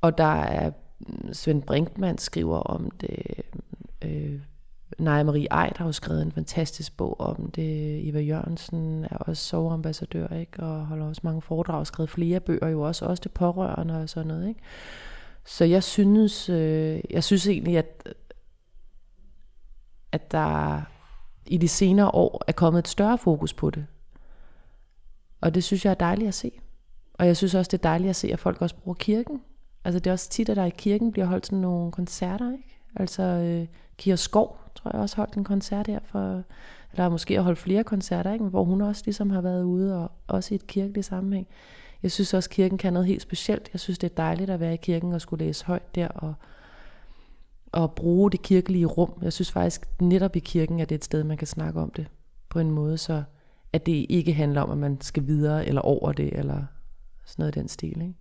Og 0.00 0.18
der 0.18 0.34
er 0.42 0.70
Svend 1.32 1.62
Brinkmann 1.62 2.18
skriver 2.18 2.58
om 2.58 2.90
det. 2.90 3.42
Øh, 4.04 4.40
Naja 4.98 5.22
Marie 5.22 5.64
Eid 5.64 5.72
har 5.76 5.86
jo 5.86 5.92
skrevet 5.92 6.22
en 6.22 6.32
fantastisk 6.32 6.96
bog 6.96 7.20
om 7.20 7.50
det. 7.50 8.08
Eva 8.08 8.20
Jørgensen 8.20 9.04
er 9.04 9.16
også 9.16 9.44
soveambassadør, 9.44 10.28
ikke? 10.28 10.62
og 10.62 10.86
holder 10.86 11.06
også 11.06 11.20
mange 11.24 11.42
foredrag 11.42 11.78
og 11.78 11.86
skrevet 11.86 12.10
flere 12.10 12.40
bøger, 12.40 12.68
jo 12.68 12.82
også, 12.82 13.04
også 13.04 13.20
det 13.20 13.32
pårørende 13.32 14.02
og 14.02 14.08
sådan 14.08 14.28
noget. 14.28 14.48
Ikke? 14.48 14.60
Så 15.44 15.64
jeg 15.64 15.82
synes, 15.82 16.48
øh, 16.48 17.00
jeg 17.10 17.24
synes 17.24 17.46
egentlig, 17.46 17.78
at, 17.78 18.14
at 20.12 20.32
der 20.32 20.82
i 21.46 21.56
de 21.56 21.68
senere 21.68 22.10
år 22.10 22.44
er 22.46 22.52
kommet 22.52 22.78
et 22.78 22.88
større 22.88 23.18
fokus 23.18 23.52
på 23.52 23.70
det. 23.70 23.86
Og 25.40 25.54
det 25.54 25.64
synes 25.64 25.84
jeg 25.84 25.90
er 25.90 25.94
dejligt 25.94 26.28
at 26.28 26.34
se. 26.34 26.60
Og 27.14 27.26
jeg 27.26 27.36
synes 27.36 27.54
også, 27.54 27.68
det 27.68 27.78
er 27.78 27.88
dejligt 27.88 28.10
at 28.10 28.16
se, 28.16 28.32
at 28.32 28.38
folk 28.38 28.62
også 28.62 28.76
bruger 28.76 28.94
kirken. 28.94 29.40
Altså 29.84 29.98
det 29.98 30.06
er 30.06 30.12
også 30.12 30.30
tit, 30.30 30.48
at 30.48 30.56
der 30.56 30.64
i 30.64 30.70
kirken 30.70 31.12
bliver 31.12 31.26
holdt 31.26 31.46
sådan 31.46 31.58
nogle 31.58 31.92
koncerter, 31.92 32.52
ikke? 32.52 32.78
Altså 32.96 33.22
øh, 33.22 33.66
Kira 33.98 34.16
Skov, 34.16 34.58
tror 34.74 34.90
jeg 34.94 35.00
også 35.00 35.16
holdt 35.16 35.34
en 35.34 35.44
koncert 35.44 35.86
her 35.86 35.98
for, 36.04 36.42
eller 36.92 37.08
måske 37.08 37.34
har 37.34 37.42
holdt 37.42 37.58
flere 37.58 37.84
koncerter, 37.84 38.32
ikke? 38.32 38.44
Hvor 38.44 38.64
hun 38.64 38.80
også 38.80 39.02
ligesom 39.04 39.30
har 39.30 39.40
været 39.40 39.62
ude, 39.62 40.02
og 40.02 40.10
også 40.26 40.54
i 40.54 40.56
et 40.56 40.66
kirkeligt 40.66 41.06
sammenhæng. 41.06 41.46
Jeg 42.02 42.12
synes 42.12 42.34
også, 42.34 42.46
at 42.46 42.54
kirken 42.54 42.78
kan 42.78 42.92
noget 42.92 43.08
helt 43.08 43.22
specielt. 43.22 43.70
Jeg 43.72 43.80
synes, 43.80 43.98
det 43.98 44.10
er 44.10 44.14
dejligt 44.14 44.50
at 44.50 44.60
være 44.60 44.74
i 44.74 44.76
kirken 44.76 45.12
og 45.12 45.20
skulle 45.20 45.44
læse 45.44 45.64
højt 45.64 45.94
der, 45.94 46.08
og, 46.08 46.34
og 47.72 47.92
bruge 47.92 48.30
det 48.30 48.42
kirkelige 48.42 48.86
rum. 48.86 49.12
Jeg 49.22 49.32
synes 49.32 49.52
faktisk, 49.52 50.00
netop 50.00 50.36
i 50.36 50.38
kirken, 50.38 50.80
at 50.80 50.88
det 50.88 50.94
er 50.94 50.98
et 50.98 51.04
sted, 51.04 51.24
man 51.24 51.36
kan 51.36 51.46
snakke 51.46 51.80
om 51.80 51.90
det 51.90 52.06
på 52.48 52.58
en 52.58 52.70
måde, 52.70 52.98
så 52.98 53.22
at 53.72 53.86
det 53.86 54.06
ikke 54.08 54.32
handler 54.32 54.60
om, 54.60 54.70
at 54.70 54.78
man 54.78 55.00
skal 55.00 55.26
videre 55.26 55.66
eller 55.66 55.80
over 55.80 56.12
det, 56.12 56.38
eller 56.38 56.62
sådan 57.24 57.42
noget 57.42 57.56
i 57.56 57.58
den 57.58 57.68
stil. 57.68 58.02
Ikke? 58.02 58.14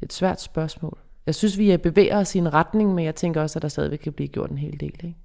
Det 0.00 0.02
er 0.02 0.06
et 0.06 0.12
svært 0.12 0.40
spørgsmål. 0.40 0.98
Jeg 1.26 1.34
synes, 1.34 1.58
vi 1.58 1.76
bevæger 1.76 2.18
os 2.18 2.34
i 2.34 2.38
en 2.38 2.54
retning, 2.54 2.94
men 2.94 3.04
jeg 3.04 3.14
tænker 3.14 3.42
også, 3.42 3.58
at 3.58 3.62
der 3.62 3.68
stadigvæk 3.68 3.98
kan 3.98 4.12
blive 4.12 4.28
gjort 4.28 4.50
en 4.50 4.58
hel 4.58 4.80
del. 4.80 4.94
Ikke? 5.04 5.16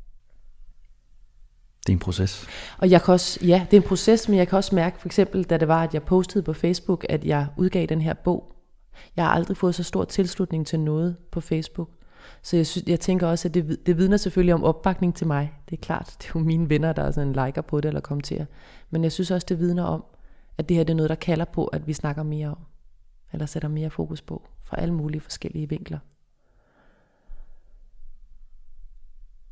Det 1.87 1.89
er 1.89 1.93
en 1.93 1.99
proces. 1.99 2.47
Og 2.77 2.89
jeg 2.89 3.01
kan 3.01 3.13
også, 3.13 3.39
ja, 3.45 3.67
det 3.71 3.77
er 3.77 3.81
en 3.81 3.87
proces, 3.87 4.29
men 4.29 4.37
jeg 4.37 4.47
kan 4.47 4.57
også 4.57 4.75
mærke, 4.75 4.99
for 4.99 5.07
eksempel, 5.07 5.43
da 5.43 5.57
det 5.57 5.67
var, 5.67 5.83
at 5.83 5.93
jeg 5.93 6.03
postede 6.03 6.43
på 6.43 6.53
Facebook, 6.53 7.05
at 7.09 7.25
jeg 7.25 7.47
udgav 7.57 7.85
den 7.85 8.01
her 8.01 8.13
bog. 8.13 8.55
Jeg 9.15 9.25
har 9.25 9.31
aldrig 9.31 9.57
fået 9.57 9.75
så 9.75 9.83
stor 9.83 10.03
tilslutning 10.03 10.67
til 10.67 10.79
noget 10.79 11.15
på 11.31 11.41
Facebook. 11.41 11.89
Så 12.41 12.55
jeg, 12.57 12.67
synes, 12.67 12.87
jeg 12.87 12.99
tænker 12.99 13.27
også, 13.27 13.47
at 13.47 13.53
det, 13.53 13.85
det 13.85 13.97
vidner 13.97 14.17
selvfølgelig 14.17 14.53
om 14.53 14.63
opbakning 14.63 15.15
til 15.15 15.27
mig. 15.27 15.53
Det 15.69 15.77
er 15.77 15.81
klart, 15.81 16.15
det 16.19 16.27
er 16.27 16.31
jo 16.35 16.39
mine 16.39 16.69
venner, 16.69 16.93
der 16.93 17.03
er 17.03 17.11
sådan 17.11 17.27
en 17.27 17.45
liker 17.45 17.61
på 17.61 17.81
det 17.81 17.87
eller 17.87 18.01
kommenterer. 18.01 18.45
Men 18.89 19.03
jeg 19.03 19.11
synes 19.11 19.31
også, 19.31 19.45
det 19.49 19.59
vidner 19.59 19.83
om, 19.83 20.03
at 20.57 20.69
det 20.69 20.77
her 20.77 20.83
det 20.83 20.93
er 20.93 20.97
noget, 20.97 21.09
der 21.09 21.15
kalder 21.15 21.45
på, 21.45 21.65
at 21.65 21.87
vi 21.87 21.93
snakker 21.93 22.23
mere 22.23 22.47
om. 22.47 22.57
Eller 23.33 23.45
sætter 23.45 23.69
mere 23.69 23.89
fokus 23.89 24.21
på, 24.21 24.47
fra 24.59 24.81
alle 24.81 24.93
mulige 24.93 25.21
forskellige 25.21 25.69
vinkler. 25.69 25.99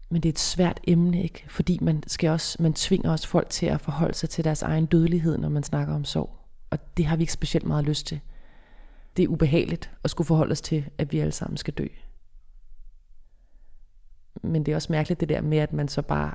Men 0.09 0.23
det 0.23 0.29
er 0.29 0.33
et 0.33 0.39
svært 0.39 0.79
emne, 0.83 1.23
ikke? 1.23 1.45
Fordi 1.49 1.79
man, 1.81 2.03
skal 2.07 2.29
også, 2.29 2.57
man 2.63 2.73
tvinger 2.73 3.11
også 3.11 3.27
folk 3.27 3.49
til 3.49 3.65
at 3.65 3.81
forholde 3.81 4.13
sig 4.13 4.29
til 4.29 4.43
deres 4.43 4.61
egen 4.61 4.85
dødelighed, 4.85 5.37
når 5.37 5.49
man 5.49 5.63
snakker 5.63 5.95
om 5.95 6.05
sorg. 6.05 6.35
Og 6.69 6.97
det 6.97 7.05
har 7.05 7.15
vi 7.15 7.23
ikke 7.23 7.33
specielt 7.33 7.65
meget 7.65 7.85
lyst 7.85 8.07
til. 8.07 8.19
Det 9.17 9.23
er 9.23 9.27
ubehageligt 9.27 9.91
at 10.03 10.09
skulle 10.09 10.25
forholde 10.27 10.51
os 10.51 10.61
til, 10.61 10.89
at 10.97 11.11
vi 11.11 11.19
alle 11.19 11.31
sammen 11.31 11.57
skal 11.57 11.73
dø. 11.73 11.87
Men 14.41 14.65
det 14.65 14.71
er 14.71 14.75
også 14.75 14.91
mærkeligt 14.91 15.19
det 15.19 15.29
der 15.29 15.41
med, 15.41 15.57
at 15.57 15.73
man 15.73 15.87
så 15.87 16.01
bare 16.01 16.33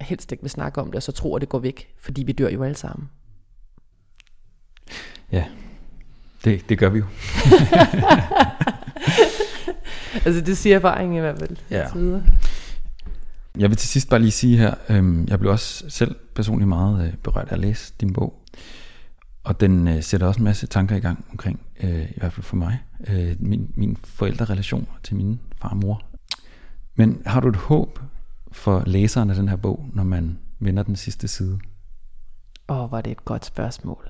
helst 0.00 0.32
ikke 0.32 0.42
vil 0.42 0.50
snakke 0.50 0.80
om 0.80 0.86
det, 0.86 0.94
og 0.94 1.02
så 1.02 1.12
tror, 1.12 1.36
at 1.36 1.40
det 1.40 1.48
går 1.48 1.58
væk, 1.58 1.94
fordi 1.98 2.22
vi 2.22 2.32
dør 2.32 2.48
jo 2.48 2.62
alle 2.62 2.76
sammen. 2.76 3.10
Ja, 5.32 5.48
det, 6.44 6.68
det 6.68 6.78
gør 6.78 6.88
vi 6.88 6.98
jo. 6.98 7.04
altså 10.26 10.40
det 10.40 10.58
siger 10.58 10.76
erfaringen 10.76 11.16
i 11.16 11.20
hvert 11.20 11.38
fald. 11.38 11.56
Ja. 11.70 11.86
Jeg 13.58 13.70
vil 13.70 13.76
til 13.76 13.88
sidst 13.88 14.08
bare 14.08 14.20
lige 14.20 14.30
sige 14.30 14.58
her, 14.58 14.74
øhm, 14.88 15.26
jeg 15.28 15.38
blev 15.38 15.52
også 15.52 15.90
selv 15.90 16.16
personligt 16.34 16.68
meget 16.68 17.06
øh, 17.06 17.14
berørt 17.14 17.48
af 17.48 17.52
at 17.52 17.58
læse 17.58 17.92
din 18.00 18.12
bog. 18.12 18.42
Og 19.44 19.60
den 19.60 19.88
øh, 19.88 20.02
sætter 20.02 20.26
også 20.26 20.38
en 20.38 20.44
masse 20.44 20.66
tanker 20.66 20.96
i 20.96 21.00
gang 21.00 21.24
omkring, 21.30 21.60
øh, 21.82 22.10
i 22.10 22.14
hvert 22.16 22.32
fald 22.32 22.44
for 22.44 22.56
mig, 22.56 22.78
øh, 23.08 23.36
min, 23.38 23.72
min 23.74 23.96
forældrerelation 24.04 24.88
til 25.02 25.16
min 25.16 25.40
far 25.62 25.68
og 25.68 25.76
mor. 25.76 26.02
Men 26.94 27.22
har 27.26 27.40
du 27.40 27.48
et 27.48 27.56
håb 27.56 27.98
for 28.52 28.82
læseren 28.86 29.30
af 29.30 29.36
den 29.36 29.48
her 29.48 29.56
bog, 29.56 29.86
når 29.92 30.04
man 30.04 30.38
vender 30.58 30.82
den 30.82 30.96
sidste 30.96 31.28
side? 31.28 31.58
Åh, 32.68 32.88
hvor 32.88 32.98
er 32.98 33.02
det 33.02 33.10
et 33.10 33.24
godt 33.24 33.44
spørgsmål. 33.44 34.08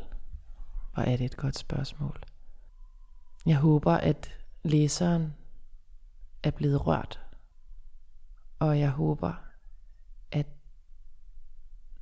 Hvor 0.94 1.02
er 1.02 1.16
det 1.16 1.24
et 1.24 1.36
godt 1.36 1.58
spørgsmål. 1.58 2.22
Jeg 3.46 3.56
håber, 3.56 3.92
at 3.92 4.34
læseren 4.62 5.34
er 6.42 6.50
blevet 6.50 6.86
rørt. 6.86 7.20
Og 8.58 8.78
jeg 8.78 8.90
håber, 8.90 9.32
at 10.32 10.46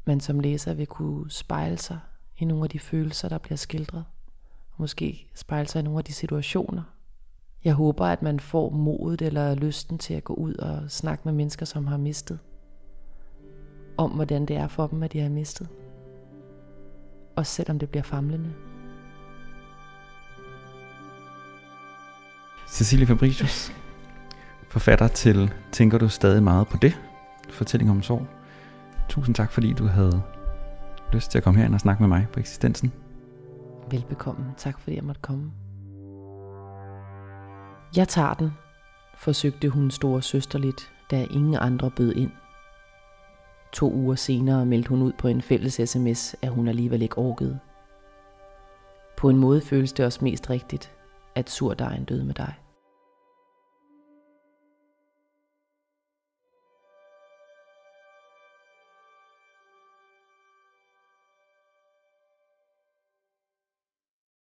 man 0.04 0.20
som 0.20 0.40
læser 0.40 0.74
vil 0.74 0.86
kunne 0.86 1.30
spejle 1.30 1.78
sig 1.78 2.00
i 2.36 2.44
nogle 2.44 2.64
af 2.64 2.70
de 2.70 2.78
følelser, 2.78 3.28
der 3.28 3.38
bliver 3.38 3.56
skildret. 3.56 4.04
Måske 4.76 5.30
spejle 5.34 5.68
sig 5.68 5.80
i 5.80 5.82
nogle 5.82 5.98
af 5.98 6.04
de 6.04 6.12
situationer. 6.12 6.82
Jeg 7.64 7.74
håber, 7.74 8.06
at 8.06 8.22
man 8.22 8.40
får 8.40 8.70
modet 8.70 9.22
eller 9.22 9.54
lysten 9.54 9.98
til 9.98 10.14
at 10.14 10.24
gå 10.24 10.34
ud 10.34 10.54
og 10.54 10.90
snakke 10.90 11.22
med 11.24 11.32
mennesker, 11.32 11.66
som 11.66 11.86
har 11.86 11.96
mistet. 11.96 12.38
Om 13.98 14.10
hvordan 14.10 14.46
det 14.46 14.56
er 14.56 14.68
for 14.68 14.86
dem, 14.86 15.02
at 15.02 15.12
de 15.12 15.20
har 15.20 15.28
mistet. 15.28 15.68
Også 17.36 17.52
selvom 17.52 17.78
det 17.78 17.90
bliver 17.90 18.02
famlende. 18.02 18.69
Cecilie 22.80 23.06
Fabricius, 23.06 23.72
forfatter 24.68 25.08
til 25.08 25.52
Tænker 25.72 25.98
du 25.98 26.08
stadig 26.08 26.42
meget 26.42 26.68
på 26.68 26.76
det? 26.76 27.00
Fortælling 27.50 27.90
om 27.90 28.02
sorg. 28.02 28.26
Tusind 29.08 29.34
tak, 29.34 29.52
fordi 29.52 29.72
du 29.72 29.86
havde 29.86 30.22
lyst 31.12 31.30
til 31.30 31.38
at 31.38 31.44
komme 31.44 31.58
herind 31.60 31.74
og 31.74 31.80
snakke 31.80 32.02
med 32.02 32.08
mig 32.08 32.26
på 32.32 32.40
eksistensen. 32.40 32.92
Velbekomme. 33.90 34.54
Tak 34.56 34.80
fordi 34.80 34.96
jeg 34.96 35.04
måtte 35.04 35.20
komme. 35.20 35.52
Jeg 37.96 38.08
tager 38.08 38.34
den, 38.34 38.52
forsøgte 39.18 39.68
hun 39.68 39.90
store 39.90 40.22
søsterligt, 40.22 40.92
da 41.10 41.26
ingen 41.30 41.54
andre 41.54 41.90
bød 41.90 42.12
ind. 42.12 42.30
To 43.72 43.92
uger 43.92 44.14
senere 44.14 44.66
meldte 44.66 44.88
hun 44.88 45.02
ud 45.02 45.12
på 45.18 45.28
en 45.28 45.42
fælles 45.42 45.80
sms, 45.84 46.34
at 46.42 46.50
hun 46.50 46.68
alligevel 46.68 47.02
ikke 47.02 47.18
orkede. 47.18 47.58
På 49.16 49.28
en 49.28 49.36
måde 49.36 49.60
føles 49.60 49.92
det 49.92 50.06
også 50.06 50.24
mest 50.24 50.50
rigtigt, 50.50 50.92
at 51.34 51.50
surdejen 51.50 52.04
døde 52.04 52.24
med 52.24 52.34
dig. 52.34 52.54